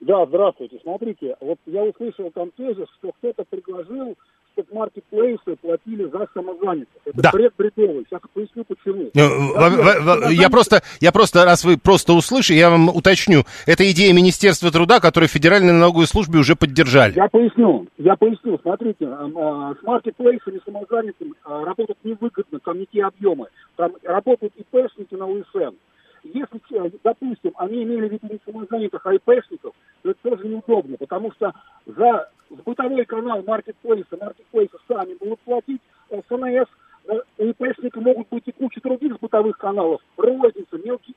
Да, 0.00 0.26
здравствуйте. 0.26 0.78
Смотрите, 0.82 1.36
вот 1.40 1.58
я 1.66 1.82
услышал 1.82 2.30
там 2.30 2.50
тезис, 2.56 2.86
что 2.98 3.12
кто-то 3.18 3.44
предложил 3.48 4.16
чтобы 4.56 4.74
маркетплейсы 4.74 5.56
платили 5.60 6.04
за 6.04 6.26
самозанятых. 6.32 6.88
Это 7.04 7.22
да. 7.22 7.30
бред 7.32 7.52
бредовый. 7.56 8.06
Сейчас 8.08 8.20
поясню 8.32 8.64
почему. 8.64 9.10
Ну, 9.14 10.30
я 10.30 10.48
просто, 10.48 10.82
я 11.00 11.12
просто, 11.12 11.44
раз 11.44 11.64
вы 11.64 11.76
просто 11.76 12.14
услышали, 12.14 12.56
я 12.56 12.70
вам 12.70 12.88
уточню. 12.88 13.44
Это 13.66 13.88
идея 13.90 14.12
Министерства 14.14 14.70
труда, 14.70 15.00
которую 15.00 15.28
Федеральной 15.28 15.72
налоговой 15.72 16.06
службе 16.06 16.38
уже 16.38 16.56
поддержали. 16.56 17.14
Я 17.14 17.28
поясню. 17.28 17.86
Я 17.98 18.16
поясню. 18.16 18.58
Смотрите, 18.62 19.06
а, 19.06 19.74
с 19.74 19.82
маркетплейсами 19.82 20.60
самозанятым 20.64 21.34
а, 21.44 21.64
работать 21.64 21.98
невыгодно, 22.02 22.58
там 22.64 22.78
не 22.78 22.86
те 22.86 23.04
объемы. 23.04 23.48
Там 23.76 23.92
работают 24.04 24.54
ИПшники 24.56 25.14
на 25.14 25.26
УСН. 25.26 25.76
Если, 26.32 26.60
э, 26.72 26.90
допустим, 27.02 27.52
они 27.56 27.82
имели 27.82 28.08
в 28.08 28.12
виду 28.12 28.28
не 28.30 28.40
самозанятых, 28.44 29.04
а 29.04 29.14
ИПшников, 29.14 29.74
то 30.02 30.10
это 30.10 30.18
тоже 30.22 30.46
неудобно, 30.46 30.96
потому 30.96 31.32
что 31.32 31.52
за 31.86 32.30
бытовой 32.64 33.04
канал 33.04 33.42
маркетплейса, 33.46 34.16
маркетплейсы 34.20 34.76
сами 34.88 35.14
будут 35.14 35.40
платить, 35.40 35.80
СНС, 36.10 36.68
у 37.38 37.44
ИПшника 37.44 38.00
могут 38.00 38.28
быть 38.30 38.42
и 38.46 38.52
куча 38.52 38.80
других 38.80 39.18
бытовых 39.20 39.58
каналов, 39.58 40.00
розница, 40.16 40.78
мелкий 40.84 41.14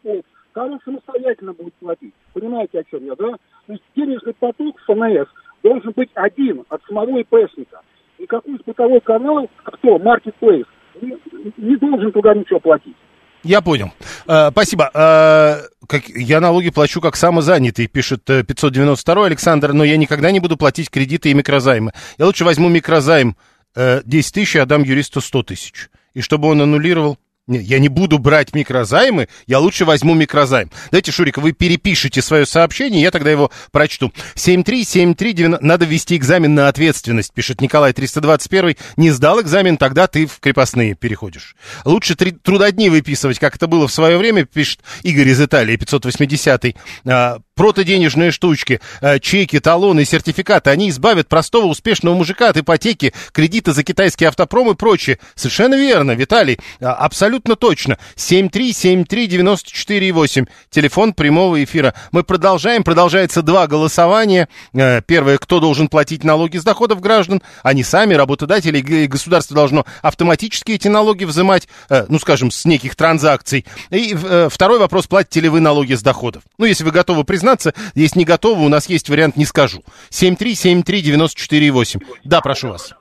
там 0.54 0.74
он 0.74 0.80
самостоятельно 0.84 1.54
будет 1.54 1.74
платить. 1.76 2.14
Понимаете, 2.34 2.80
о 2.80 2.84
чем 2.84 3.06
я, 3.06 3.16
да? 3.16 3.32
То 3.68 3.74
есть 3.74 3.84
денежный 3.96 4.34
поток 4.34 4.80
СНС 4.88 5.28
должен 5.64 5.92
быть 5.92 6.10
один 6.16 6.66
от 6.70 6.84
самого 6.84 7.20
ИПшника. 7.20 7.82
И 8.18 8.26
какой-то 8.26 8.64
бытовой 8.66 9.00
канал, 9.02 9.50
кто, 9.64 10.00
маркетплейс, 10.00 10.66
не, 11.02 11.18
не 11.58 11.76
должен 11.78 12.12
туда 12.12 12.34
ничего 12.34 12.60
платить. 12.60 12.96
Я 13.44 13.62
понял. 13.62 13.92
Э, 14.28 14.50
спасибо. 14.52 14.92
Э, 14.94 15.62
я 16.16 16.40
налоги 16.40 16.70
плачу 16.70 17.02
как 17.02 17.16
самозанятый, 17.16 17.88
пишет 17.88 18.26
592 18.26 19.24
э, 19.24 19.26
Александр, 19.26 19.74
но 19.74 19.84
я 19.84 19.98
никогда 19.98 20.32
не 20.32 20.40
буду 20.40 20.58
платить 20.58 20.90
кредиты 20.90 21.32
и 21.32 21.34
микрозаймы. 21.34 21.94
Я 22.18 22.26
лучше 22.26 22.46
возьму 22.46 22.70
микрозайм 22.70 23.36
э, 23.76 24.02
10 24.06 24.34
тысяч 24.34 24.56
и 24.56 24.60
отдам 24.60 24.84
юристу 24.84 25.22
100 25.22 25.44
тысяч. 25.44 25.90
И 26.14 26.22
чтобы 26.22 26.48
он 26.50 26.62
аннулировал 26.62 27.18
нет, 27.50 27.64
я 27.64 27.80
не 27.80 27.90
буду 27.90 28.20
брать 28.20 28.54
микрозаймы, 28.54 29.28
я 29.48 29.60
лучше 29.60 29.84
возьму 29.84 30.14
микрозайм. 30.14 30.72
Дайте, 30.92 31.12
Шурик, 31.12 31.38
вы 31.38 31.52
перепишите 31.52 32.22
свое 32.22 32.46
сообщение, 32.46 33.02
я 33.02 33.12
тогда 33.12 33.32
его 33.32 33.52
прочту. 33.72 34.14
7373, 34.36 35.48
надо 35.60 35.86
ввести 35.86 36.16
экзамен 36.16 36.54
на 36.54 36.68
ответственность, 36.68 37.34
пишет 37.34 37.60
Николай 37.60 37.92
321. 37.92 38.76
Не 38.98 39.12
сдал 39.12 39.42
экзамен, 39.42 39.78
тогда 39.78 40.08
ты 40.08 40.28
в 40.28 40.40
крепостные 40.40 40.96
переходишь. 40.96 41.56
Лучше 41.86 42.16
три, 42.16 42.32
трудодни 42.32 42.90
выписывать, 42.90 43.40
как 43.40 43.56
это 43.56 43.68
было 43.68 43.88
в 43.88 43.92
свое 43.92 44.18
время, 44.18 44.46
пишет 44.46 44.82
Игорь 45.04 45.30
из 45.30 45.42
Италии, 45.42 45.76
580 45.76 46.76
протоденежные 47.60 48.32
штучки, 48.32 48.80
э, 49.02 49.20
чеки, 49.20 49.60
талоны, 49.60 50.06
сертификаты, 50.06 50.70
они 50.70 50.92
избавят 50.92 51.28
простого 51.28 51.66
успешного 51.66 52.16
мужика 52.16 52.48
от 52.48 52.56
ипотеки, 52.56 53.14
кредита 53.34 53.74
за 53.74 53.84
китайский 53.84 54.24
автопром 54.24 54.72
и 54.72 54.76
прочее. 54.76 55.20
Совершенно 55.36 55.76
верно, 55.76 56.14
Виталий, 56.14 56.58
а, 56.80 56.94
абсолютно 56.94 57.58
точно. 57.58 57.98
7373948, 58.16 60.48
телефон 60.70 61.12
прямого 61.12 61.62
эфира. 61.62 61.94
Мы 62.14 62.24
продолжаем, 62.24 62.86
продолжается 62.86 63.42
два 63.42 63.68
голосования. 63.68 64.48
Э, 64.74 65.02
первое, 65.02 65.38
кто 65.38 65.60
должен 65.60 65.90
платить 65.90 66.24
налоги 66.24 66.56
с 66.56 66.64
доходов 66.64 67.02
граждан, 67.02 67.42
они 67.62 67.84
сами, 67.84 68.14
работодатели, 68.14 68.80
и 68.80 69.08
государство 69.08 69.54
должно 69.54 69.86
автоматически 70.02 70.72
эти 70.72 70.88
налоги 70.88 71.26
взимать, 71.26 71.68
э, 71.90 72.06
ну, 72.08 72.20
скажем, 72.20 72.52
с 72.52 72.64
неких 72.64 72.96
транзакций. 72.96 73.66
И 73.90 74.16
второй 74.50 74.80
вопрос, 74.80 75.08
платите 75.08 75.42
ли 75.42 75.50
вы 75.50 75.60
налоги 75.60 75.96
с 75.96 76.02
доходов. 76.02 76.44
Ну, 76.58 76.64
если 76.64 76.86
вы 76.86 76.92
готовы 76.92 77.26
признать, 77.26 77.49
признаться, 77.50 77.74
если 77.96 78.20
не 78.20 78.26
готовы, 78.26 78.66
у 78.66 78.70
нас 78.70 78.90
есть 78.90 79.10
вариант 79.10 79.36
«не 79.38 79.46
скажу». 79.46 79.80
7373948. 80.12 82.02
Да, 82.24 82.42
прошу 82.42 82.70
вас. 82.70 82.96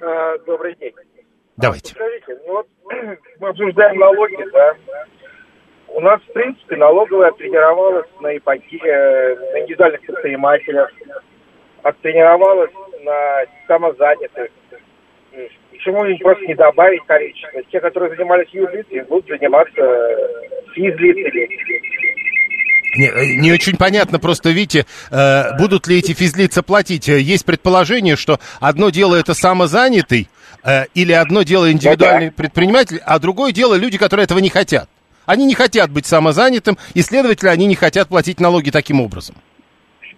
А, 0.00 0.38
добрый 0.46 0.74
день. 0.76 0.92
Давайте. 1.56 1.92
Скажите, 1.92 2.38
ну 2.46 2.52
вот 2.54 2.66
мы 3.40 3.48
обсуждаем 3.48 3.98
налоги, 3.98 4.44
да? 4.52 4.74
У 5.88 6.00
нас, 6.00 6.20
в 6.20 6.32
принципе, 6.32 6.76
налоговая 6.76 7.32
тренировалась 7.32 8.06
на 8.20 8.36
ипотеке, 8.36 8.86
э, 8.86 9.36
на 9.52 9.60
индивидуальных 9.62 10.00
предпринимателях, 10.02 10.90
оттренировалась 11.82 12.70
на 13.02 13.44
самозанятых. 13.66 14.50
Почему 15.70 16.04
им 16.04 16.18
просто 16.18 16.46
не 16.46 16.54
добавить 16.54 17.04
количество? 17.06 17.62
Те, 17.64 17.80
которые 17.80 18.14
занимались 18.14 18.48
юрлицами, 18.50 19.00
будут 19.00 19.26
заниматься 19.28 19.82
физлицами. 20.74 21.48
Не, 22.98 23.06
э, 23.06 23.34
не 23.36 23.52
очень 23.52 23.76
понятно, 23.76 24.18
просто 24.18 24.50
видите, 24.50 24.84
э, 25.10 25.56
будут 25.56 25.86
ли 25.86 25.98
эти 25.98 26.12
физлица 26.12 26.64
платить. 26.64 27.08
Э, 27.08 27.20
есть 27.20 27.44
предположение, 27.44 28.16
что 28.16 28.40
одно 28.58 28.90
дело 28.90 29.14
это 29.14 29.34
самозанятый, 29.34 30.28
э, 30.64 30.86
или 30.94 31.12
одно 31.12 31.44
дело 31.44 31.70
индивидуальный 31.70 32.32
предприниматель, 32.32 33.00
а 33.06 33.20
другое 33.20 33.52
дело 33.52 33.76
люди, 33.76 33.98
которые 33.98 34.24
этого 34.24 34.40
не 34.40 34.50
хотят. 34.50 34.90
Они 35.26 35.46
не 35.46 35.54
хотят 35.54 35.92
быть 35.92 36.06
самозанятым, 36.06 36.76
и, 36.94 37.02
следовательно, 37.02 37.52
они 37.52 37.66
не 37.66 37.76
хотят 37.76 38.08
платить 38.08 38.40
налоги 38.40 38.70
таким 38.70 39.00
образом. 39.00 39.36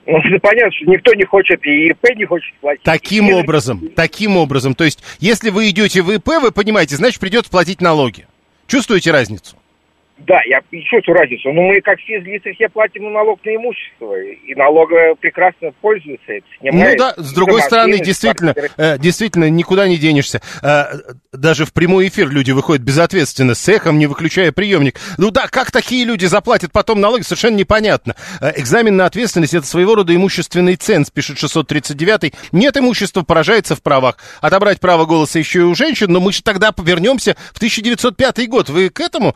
Ну, 0.07 0.19
понятно, 0.41 0.73
что 0.73 0.87
никто 0.87 1.13
не 1.13 1.25
хочет, 1.25 1.61
и 1.67 1.91
ИП 1.91 2.17
не 2.17 2.25
хочет 2.25 2.55
платить. 2.63 2.83
Таким 2.83 3.29
и... 3.29 3.35
образом, 3.35 3.91
таким 3.95 4.39
образом. 4.39 4.75
То 4.75 4.85
есть, 4.85 5.01
если 5.19 5.51
вы 5.51 5.69
идете 5.69 6.01
в 6.01 6.11
ИП, 6.11 6.29
вы 6.41 6.51
понимаете, 6.51 6.97
значит, 6.97 7.21
придется 7.21 7.51
платить 7.51 7.83
налоги. 7.83 8.27
Чувствуете 8.67 9.11
разницу? 9.11 9.60
Да, 10.27 10.41
я 10.45 10.61
чувствую 10.71 11.17
разницу. 11.17 11.53
Но 11.53 11.63
мы 11.63 11.81
как 11.81 11.99
физлицы 12.01 12.53
все 12.53 12.69
платим 12.69 13.13
налог 13.13 13.45
на 13.45 13.57
имущество. 13.57 14.21
И 14.21 14.55
налоговая 14.55 15.15
прекрасно 15.15 15.73
пользуется 15.81 16.33
этим. 16.33 16.45
Ну 16.63 16.97
да, 16.97 17.15
с 17.17 17.33
другой 17.33 17.63
стороны, 17.63 17.99
действительно, 17.99 18.55
э, 18.77 18.99
действительно, 18.99 19.49
никуда 19.49 19.89
не 19.89 19.97
денешься. 19.97 20.41
Э, 20.63 20.85
даже 21.33 21.65
в 21.65 21.73
прямой 21.73 22.09
эфир 22.09 22.29
люди 22.29 22.51
выходят 22.51 22.85
безответственно, 22.85 23.55
с 23.55 23.69
эхом, 23.69 23.99
не 23.99 24.07
выключая 24.07 24.53
приемник. 24.53 24.99
Ну 25.17 25.31
да, 25.31 25.47
как 25.49 25.71
такие 25.71 26.05
люди 26.05 26.27
заплатят 26.27 26.71
потом 26.73 27.01
налоги, 27.01 27.23
совершенно 27.23 27.57
непонятно. 27.57 28.15
Э, 28.41 28.53
экзамен 28.57 28.97
на 28.97 29.07
ответственность– 29.07 29.55
это 29.55 29.67
своего 29.67 29.95
рода 29.95 30.15
имущественный 30.15 30.77
ценз, 30.77 31.11
пишет 31.11 31.39
639-й. 31.39 32.35
Нет 32.53 32.77
имущества, 32.77 33.23
поражается 33.23 33.75
в 33.75 33.83
правах. 33.83 34.17
Отобрать 34.41 34.81
право 34.81 35.07
голоса 35.07 35.39
еще 35.39 35.61
и 35.61 35.63
у 35.63 35.75
женщин, 35.75 36.13
но 36.13 36.21
мы 36.21 36.33
же 36.33 36.43
тогда 36.43 36.73
повернемся 36.73 37.37
в 37.53 37.57
1905 37.57 38.49
год. 38.49 38.69
Вы 38.69 38.91
к 38.91 39.01
этому, 39.01 39.35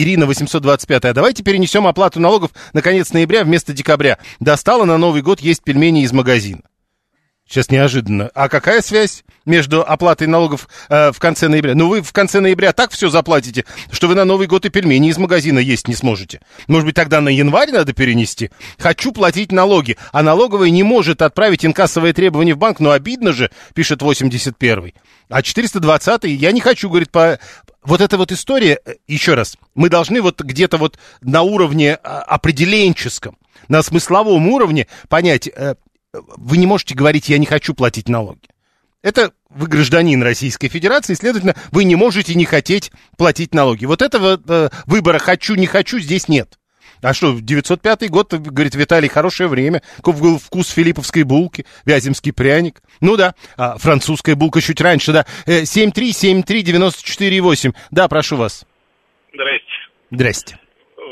Ирина 0.00 0.24
825, 0.24 1.04
а 1.04 1.12
давайте 1.12 1.42
перенесем 1.42 1.86
оплату 1.86 2.20
налогов 2.20 2.52
на 2.72 2.80
конец 2.80 3.12
ноября 3.12 3.44
вместо 3.44 3.74
декабря. 3.74 4.16
Достала 4.40 4.86
на 4.86 4.96
Новый 4.96 5.20
год 5.20 5.40
есть 5.40 5.62
пельмени 5.62 6.04
из 6.04 6.12
магазина. 6.12 6.62
Сейчас 7.46 7.68
неожиданно. 7.68 8.30
А 8.32 8.48
какая 8.48 8.80
связь 8.80 9.24
между 9.44 9.82
оплатой 9.82 10.26
налогов 10.26 10.68
э, 10.88 11.10
в 11.12 11.18
конце 11.18 11.48
ноября? 11.48 11.74
Ну, 11.74 11.88
вы 11.88 12.00
в 12.00 12.12
конце 12.12 12.40
ноября 12.40 12.72
так 12.72 12.92
все 12.92 13.10
заплатите, 13.10 13.66
что 13.90 14.06
вы 14.08 14.14
на 14.14 14.24
Новый 14.24 14.46
год 14.46 14.64
и 14.64 14.70
пельмени 14.70 15.10
из 15.10 15.18
магазина 15.18 15.58
есть 15.58 15.88
не 15.88 15.94
сможете. 15.94 16.40
Может 16.68 16.86
быть, 16.86 16.94
тогда 16.94 17.20
на 17.20 17.28
январь 17.28 17.72
надо 17.72 17.92
перенести? 17.92 18.50
Хочу 18.78 19.12
платить 19.12 19.52
налоги, 19.52 19.98
а 20.12 20.22
налоговая 20.22 20.70
не 20.70 20.84
может 20.84 21.20
отправить 21.20 21.66
инкассовые 21.66 22.14
требования 22.14 22.54
в 22.54 22.58
банк, 22.58 22.80
но 22.80 22.92
обидно 22.92 23.32
же, 23.32 23.50
пишет 23.74 24.00
81-й. 24.00 24.94
А 25.30 25.42
420-й, 25.42 26.32
я 26.34 26.52
не 26.52 26.60
хочу, 26.60 26.88
говорит, 26.90 27.10
по... 27.10 27.38
Вот 27.82 28.00
эта 28.00 28.18
вот 28.18 28.32
история, 28.32 28.80
э, 28.84 28.94
еще 29.06 29.34
раз, 29.34 29.56
мы 29.74 29.88
должны 29.88 30.20
вот 30.20 30.40
где-то 30.42 30.76
вот 30.76 30.98
на 31.22 31.42
уровне 31.42 31.94
а, 31.94 32.20
определенческом, 32.22 33.38
на 33.68 33.82
смысловом 33.82 34.48
уровне 34.48 34.86
понять, 35.08 35.48
э, 35.48 35.76
вы 36.12 36.58
не 36.58 36.66
можете 36.66 36.94
говорить, 36.94 37.28
я 37.28 37.38
не 37.38 37.46
хочу 37.46 37.72
платить 37.72 38.08
налоги. 38.08 38.48
Это 39.02 39.32
вы 39.48 39.66
гражданин 39.66 40.22
Российской 40.22 40.68
Федерации, 40.68 41.14
следовательно, 41.14 41.54
вы 41.70 41.84
не 41.84 41.94
можете 41.94 42.34
не 42.34 42.44
хотеть 42.44 42.92
платить 43.16 43.54
налоги. 43.54 43.86
Вот 43.86 44.02
этого 44.02 44.38
э, 44.46 44.68
выбора 44.86 45.18
«хочу, 45.18 45.54
не 45.54 45.66
хочу» 45.66 46.00
здесь 46.00 46.28
нет. 46.28 46.58
А 47.02 47.14
что, 47.14 47.38
905 47.40 48.10
год, 48.10 48.34
говорит 48.34 48.74
Виталий, 48.74 49.08
хорошее 49.08 49.48
время. 49.48 49.80
Каков 49.96 50.20
был 50.20 50.38
вкус 50.38 50.68
филипповской 50.70 51.22
булки, 51.22 51.64
вяземский 51.86 52.32
пряник. 52.32 52.80
Ну 53.00 53.16
да, 53.16 53.34
а 53.56 53.78
французская 53.78 54.34
булка 54.34 54.60
чуть 54.60 54.80
раньше, 54.80 55.12
да. 55.12 55.24
7373948. 55.46 57.70
Э, 57.70 57.72
да, 57.90 58.08
прошу 58.08 58.36
вас. 58.36 58.66
Здрасте. 59.32 59.64
Здрасте. 60.10 60.58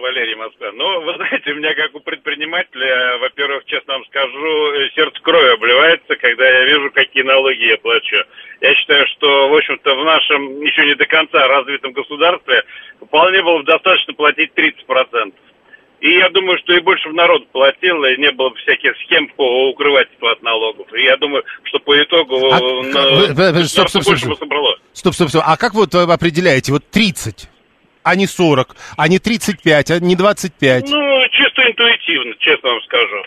Валерий 0.00 0.34
Москва. 0.36 0.70
Ну, 0.72 1.02
вы 1.02 1.14
знаете, 1.14 1.52
у 1.52 1.56
меня 1.56 1.74
как 1.74 1.94
у 1.94 2.00
предпринимателя, 2.00 3.18
во-первых, 3.18 3.64
честно 3.66 3.94
вам 3.94 4.04
скажу, 4.06 4.72
э, 4.72 4.90
сердце 4.94 5.20
кровью 5.22 5.54
обливается, 5.54 6.16
когда 6.16 6.48
я 6.48 6.64
вижу, 6.64 6.90
какие 6.90 7.22
налоги 7.22 7.70
я 7.70 7.78
плачу. 7.78 8.16
Я 8.60 8.74
считаю, 8.74 9.06
что, 9.16 9.48
в 9.48 9.54
общем-то, 9.54 9.94
в 9.94 10.04
нашем 10.04 10.60
еще 10.62 10.86
не 10.86 10.94
до 10.94 11.06
конца 11.06 11.46
развитом 11.48 11.92
государстве 11.92 12.64
вполне 13.00 13.42
было 13.42 13.58
бы 13.58 13.64
достаточно 13.64 14.14
платить 14.14 14.52
30%. 14.54 15.32
И 16.00 16.10
я 16.10 16.28
думаю, 16.30 16.58
что 16.58 16.74
и 16.74 16.80
больше 16.80 17.08
бы 17.08 17.14
народ 17.14 17.48
платил, 17.48 18.04
и 18.04 18.16
не 18.18 18.30
было 18.30 18.50
бы 18.50 18.56
всяких 18.56 18.96
схем 19.04 19.28
по 19.36 19.70
укрывательству 19.70 20.28
от 20.28 20.42
налогов. 20.42 20.86
И 20.94 21.02
я 21.02 21.16
думаю, 21.16 21.42
что 21.64 21.80
по 21.80 22.00
итогу 22.00 22.36
а, 22.52 22.60
на, 22.60 23.64
стоп, 23.66 23.88
стоп, 23.88 24.02
стоп, 24.04 24.18
стоп. 24.18 24.38
Стоп, 24.92 25.14
стоп, 25.14 25.28
стоп. 25.28 25.42
А 25.44 25.56
как 25.56 25.74
вот 25.74 25.94
определяете? 25.94 26.72
Вот 26.72 26.88
30? 26.90 27.48
а 28.08 28.16
не 28.16 28.26
40, 28.26 28.74
а 28.96 29.08
не 29.08 29.18
35, 29.18 29.90
а 29.90 30.00
не 30.00 30.16
25? 30.16 30.88
Ну, 30.88 31.28
чисто 31.30 31.62
интуитивно, 31.62 32.34
честно 32.38 32.70
вам 32.70 32.82
скажу. 32.82 33.22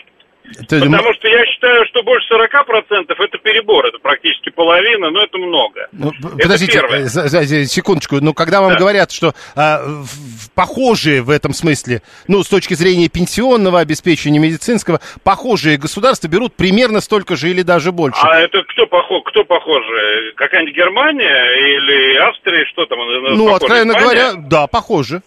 Потому 0.60 1.14
что 1.14 1.28
я 1.28 1.46
считаю, 1.46 1.86
что 1.88 2.04
больше 2.04 2.28
40% 2.34 3.06
это 3.08 3.38
перебор, 3.38 3.86
это 3.86 4.00
практически 4.00 4.50
половина, 4.50 5.10
но 5.10 5.24
это 5.24 5.38
много. 5.38 5.88
Ну, 5.92 6.12
это 6.12 6.38
подождите, 6.38 6.74
первое. 6.74 7.06
Э, 7.06 7.66
секундочку, 7.66 8.18
ну 8.22 8.34
когда 8.34 8.62
вам 8.62 8.74
да. 8.74 8.78
говорят, 8.78 9.12
что 9.12 9.34
а, 9.56 9.82
в, 9.84 10.52
похожие 10.54 11.22
в 11.22 11.30
этом 11.30 11.54
смысле, 11.54 12.02
ну 12.28 12.44
с 12.44 12.50
точки 12.50 12.74
зрения 12.74 13.10
пенсионного 13.10 13.80
обеспечения 13.80 14.40
медицинского, 14.40 15.00
похожие 15.24 15.78
государства 15.78 16.28
берут 16.28 16.56
примерно 16.56 17.02
столько 17.02 17.36
же 17.36 17.50
или 17.50 17.62
даже 17.62 17.92
больше. 17.92 18.20
А 18.24 18.40
это 18.40 18.64
кто 18.64 18.86
похож? 18.88 19.24
Кто 19.26 19.44
похоже? 19.44 20.34
Какая-нибудь 20.36 20.76
Германия 20.76 21.46
или 21.78 22.18
Австрия, 22.18 22.66
что 22.66 22.86
там? 22.86 23.00
Ну, 23.36 23.54
откровенно 23.54 23.94
говоря, 23.94 24.34
да, 24.36 24.68
похоже. 24.68 25.22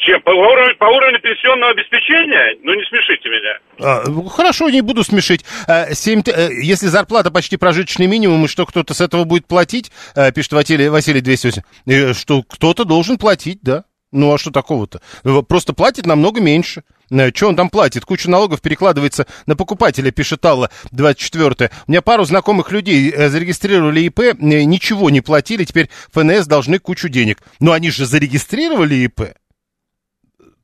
Чем? 0.00 0.20
По 0.22 0.30
уровню, 0.30 0.76
по 0.78 0.84
уровню 0.84 1.20
пенсионного 1.20 1.72
обеспечения? 1.72 2.56
Ну, 2.62 2.74
не 2.74 2.84
смешите 2.84 3.28
меня. 3.28 3.58
А, 3.80 4.02
ну, 4.08 4.24
хорошо, 4.24 4.70
не 4.70 4.80
буду 4.80 5.04
смешить. 5.04 5.44
А, 5.68 5.92
7, 5.92 6.22
а, 6.26 6.48
если 6.50 6.86
зарплата 6.86 7.30
почти 7.30 7.56
прожиточный 7.58 8.06
минимум, 8.06 8.44
и 8.44 8.48
что 8.48 8.64
кто-то 8.64 8.94
с 8.94 9.00
этого 9.00 9.24
будет 9.24 9.46
платить, 9.46 9.90
а, 10.14 10.30
пишет 10.32 10.52
Василий, 10.52 10.88
Василий 10.88 11.20
208, 11.20 12.14
что 12.14 12.42
кто-то 12.42 12.84
должен 12.84 13.18
платить, 13.18 13.60
да. 13.62 13.84
Ну, 14.12 14.32
а 14.32 14.38
что 14.38 14.50
такого-то? 14.50 15.00
Просто 15.46 15.72
платит 15.72 16.06
намного 16.06 16.40
меньше. 16.40 16.82
Э, 17.10 17.30
что 17.34 17.48
он 17.48 17.56
там 17.56 17.70
платит? 17.70 18.04
Куча 18.04 18.30
налогов 18.30 18.60
перекладывается 18.60 19.26
на 19.46 19.56
покупателя, 19.56 20.10
пишет 20.10 20.44
Алла 20.44 20.70
24 20.92 21.70
У 21.86 21.90
меня 21.90 22.02
пару 22.02 22.24
знакомых 22.24 22.72
людей 22.72 23.10
э, 23.10 23.28
зарегистрировали 23.28 24.00
ИП, 24.02 24.20
э, 24.20 24.34
ничего 24.38 25.10
не 25.10 25.20
платили, 25.20 25.64
теперь 25.64 25.90
ФНС 26.12 26.46
должны 26.46 26.78
кучу 26.78 27.08
денег. 27.08 27.38
Но 27.60 27.72
они 27.72 27.90
же 27.90 28.06
зарегистрировали 28.06 28.94
ИП. 28.96 29.20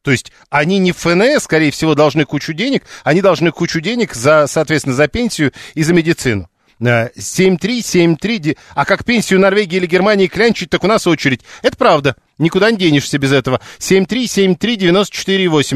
То 0.07 0.13
есть 0.13 0.31
они 0.51 0.79
не 0.79 0.93
в 0.93 0.99
ФНС, 0.99 1.43
скорее 1.43 1.73
всего, 1.73 1.97
должны 1.97 2.27
кучу 2.27 2.53
денег, 2.53 2.85
они 3.03 3.23
должны 3.23 3.51
кучу 3.51 3.81
денег, 3.81 4.15
за, 4.15 4.47
соответственно, 4.47 4.95
за 4.95 5.09
пенсию 5.09 5.51
и 5.75 5.83
за 5.83 5.95
медицину. 5.95 6.47
7-3, 6.81 8.53
э, 8.53 8.55
а 8.77 8.85
как 8.85 9.05
пенсию 9.05 9.41
Норвегии 9.41 9.79
или 9.79 9.87
Германии 9.87 10.29
клянчить, 10.29 10.71
так 10.71 10.85
у 10.85 10.87
нас 10.87 11.09
очередь. 11.09 11.41
Это 11.65 11.77
правда, 11.77 12.15
никуда 12.39 12.71
не 12.71 12.77
денешься 12.77 13.19
без 13.19 13.33
этого. 13.33 13.59
7-3, 13.81 14.29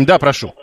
да, 0.05 0.21
прошу. 0.21 0.55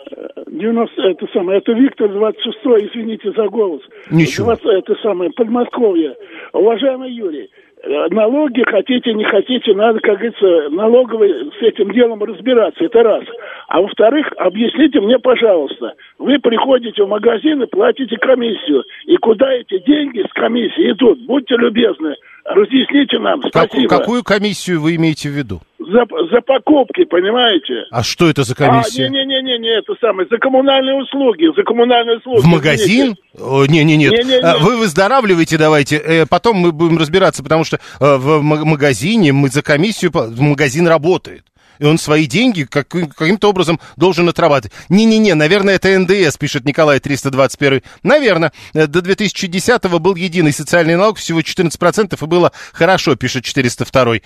90, 0.46 1.02
это 1.02 1.26
самое, 1.34 1.58
это 1.58 1.72
Виктор 1.72 2.10
26 2.10 2.56
извините 2.90 3.32
за 3.36 3.48
голос. 3.48 3.82
Ничего. 4.10 4.56
20, 4.56 4.64
это 4.64 4.94
самое, 5.02 5.30
Подмосковье. 5.30 6.14
Уважаемый 6.54 7.12
Юрий, 7.12 7.50
налоги, 8.10 8.62
хотите, 8.68 9.14
не 9.14 9.24
хотите, 9.24 9.72
надо, 9.74 10.00
как 10.00 10.18
говорится, 10.18 10.68
налоговой 10.70 11.50
с 11.58 11.62
этим 11.62 11.90
делом 11.92 12.22
разбираться, 12.22 12.84
это 12.84 13.02
раз. 13.02 13.24
А 13.68 13.80
во-вторых, 13.80 14.26
объясните 14.36 15.00
мне, 15.00 15.18
пожалуйста, 15.18 15.94
вы 16.18 16.38
приходите 16.38 17.02
в 17.02 17.08
магазин 17.08 17.62
и 17.62 17.66
платите 17.66 18.16
комиссию, 18.16 18.84
и 19.06 19.16
куда 19.16 19.52
эти 19.52 19.78
деньги 19.84 20.24
с 20.28 20.32
комиссии 20.32 20.92
идут? 20.92 21.20
Будьте 21.26 21.56
любезны, 21.56 22.14
разъясните 22.44 23.18
нам, 23.18 23.42
спасибо. 23.48 23.88
Как, 23.88 24.00
какую 24.00 24.22
комиссию 24.22 24.80
вы 24.80 24.96
имеете 24.96 25.28
в 25.28 25.32
виду? 25.32 25.60
За, 25.90 26.04
за 26.30 26.42
покупки, 26.42 27.04
понимаете? 27.04 27.86
А 27.90 28.02
что 28.02 28.28
это 28.28 28.42
за 28.42 28.54
комиссия? 28.54 29.06
А, 29.06 29.08
не-не-не, 29.08 29.78
это 29.78 29.94
самое, 29.98 30.28
за 30.30 30.36
коммунальные 30.36 30.96
услуги, 30.96 31.46
за 31.56 31.62
коммунальные 31.62 32.18
услуги. 32.18 32.40
В 32.40 32.46
магазин? 32.46 33.16
Не-не-нет, 33.34 34.12
вы 34.60 34.76
выздоравливаете 34.76 35.56
давайте, 35.56 35.96
э, 35.96 36.26
потом 36.26 36.56
мы 36.56 36.72
будем 36.72 36.98
разбираться, 36.98 37.42
потому 37.42 37.64
что 37.64 37.76
э, 37.76 37.80
в 38.00 38.42
магазине 38.42 39.32
мы 39.32 39.48
за 39.48 39.62
комиссию, 39.62 40.12
магазин 40.38 40.86
работает 40.86 41.42
и 41.78 41.84
он 41.84 41.98
свои 41.98 42.26
деньги 42.26 42.64
как, 42.64 42.88
каким-то 42.88 43.50
образом 43.50 43.80
должен 43.96 44.28
отрабатывать. 44.28 44.72
Не-не-не, 44.88 45.34
наверное, 45.34 45.74
это 45.74 45.98
НДС, 45.98 46.36
пишет 46.36 46.64
Николай 46.64 47.00
321. 47.00 47.82
Наверное, 48.02 48.52
э, 48.74 48.86
до 48.86 49.00
2010-го 49.00 49.98
был 49.98 50.14
единый 50.14 50.52
социальный 50.52 50.96
налог, 50.96 51.18
всего 51.18 51.40
14%, 51.40 52.16
и 52.20 52.26
было 52.26 52.52
хорошо, 52.72 53.16
пишет 53.16 53.44
402. 53.44 54.18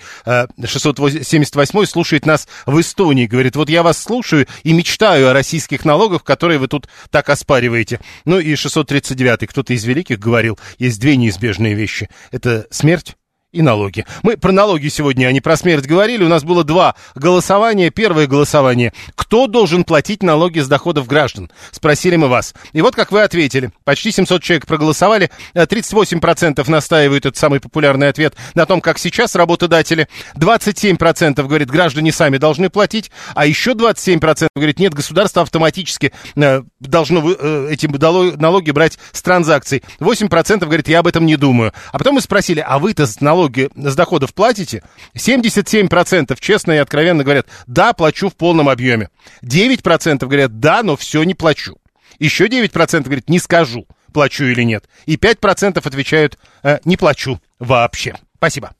678 0.65 1.79
э, 1.79 1.85
слушает 1.85 2.25
нас 2.25 2.47
в 2.65 2.79
Эстонии, 2.79 3.25
говорит, 3.25 3.55
вот 3.55 3.69
я 3.69 3.83
вас 3.83 4.01
слушаю 4.01 4.47
и 4.63 4.73
мечтаю 4.73 5.29
о 5.29 5.33
российских 5.33 5.85
налогах, 5.85 6.23
которые 6.23 6.59
вы 6.59 6.67
тут 6.67 6.87
так 7.09 7.29
оспариваете. 7.29 7.99
Ну 8.25 8.39
и 8.39 8.55
639 8.55 9.49
кто-то 9.49 9.73
из 9.73 9.83
великих 9.83 10.19
говорил, 10.19 10.59
есть 10.77 10.99
две 10.99 11.17
неизбежные 11.17 11.73
вещи. 11.73 12.09
Это 12.31 12.67
смерть 12.69 13.15
и 13.53 13.61
налоги. 13.61 14.05
Мы 14.23 14.35
про 14.35 14.51
налоги 14.51 14.89
сегодня, 14.89 15.27
а 15.27 15.31
не 15.31 15.39
про 15.39 15.55
смерть 15.55 15.85
говорили. 15.85 16.23
У 16.23 16.27
нас 16.27 16.43
было 16.43 16.63
два 16.63 16.95
голосования. 17.15 17.91
Первое 17.91 18.27
голосование. 18.27 18.93
Кто 19.15 19.47
должен 19.47 19.83
платить 19.83 20.23
налоги 20.23 20.59
с 20.59 20.67
доходов 20.67 21.07
граждан? 21.07 21.51
Спросили 21.71 22.15
мы 22.15 22.27
вас. 22.27 22.53
И 22.73 22.81
вот 22.81 22.95
как 22.95 23.11
вы 23.11 23.21
ответили. 23.21 23.71
Почти 23.83 24.11
700 24.11 24.41
человек 24.41 24.65
проголосовали. 24.65 25.29
38% 25.53 26.69
настаивают, 26.69 27.25
это 27.25 27.37
самый 27.37 27.59
популярный 27.59 28.09
ответ, 28.09 28.35
на 28.55 28.65
том, 28.65 28.81
как 28.81 28.97
сейчас 28.97 29.35
работодатели. 29.35 30.07
27% 30.35 31.47
говорит, 31.47 31.69
граждане 31.69 32.11
сами 32.11 32.37
должны 32.37 32.69
платить. 32.69 33.11
А 33.35 33.45
еще 33.45 33.73
27% 33.73 34.47
говорит, 34.55 34.79
нет, 34.79 34.93
государство 34.93 35.43
автоматически 35.43 36.11
э, 36.35 36.63
должно 36.79 37.31
э, 37.31 37.67
эти 37.71 37.85
налоги 37.85 38.71
брать 38.71 38.97
с 39.11 39.21
транзакций. 39.21 39.83
8% 39.99 40.59
говорит, 40.59 40.87
я 40.87 40.99
об 40.99 41.07
этом 41.07 41.27
не 41.27 41.35
думаю. 41.35 41.71
А 41.91 41.99
потом 41.99 42.15
мы 42.15 42.21
спросили, 42.21 42.63
а 42.65 42.79
вы-то 42.79 43.05
с 43.05 43.21
налоги 43.43 43.69
с 43.75 43.95
доходов 43.95 44.33
платите? 44.33 44.83
77% 45.15 46.37
честно 46.39 46.71
и 46.71 46.77
откровенно 46.77 47.23
говорят, 47.23 47.47
да, 47.67 47.93
плачу 47.93 48.29
в 48.29 48.35
полном 48.35 48.69
объеме. 48.69 49.09
9% 49.43 50.19
говорят, 50.19 50.59
да, 50.59 50.83
но 50.83 50.95
все 50.95 51.23
не 51.23 51.35
плачу. 51.35 51.77
Еще 52.19 52.47
9% 52.47 53.03
говорят, 53.03 53.29
не 53.29 53.39
скажу, 53.39 53.85
плачу 54.13 54.45
или 54.45 54.63
нет. 54.63 54.85
И 55.05 55.17
5% 55.17 55.81
отвечают, 55.83 56.37
э, 56.63 56.79
не 56.85 56.95
плачу 56.95 57.41
вообще. 57.59 58.15
Спасибо. 58.37 58.73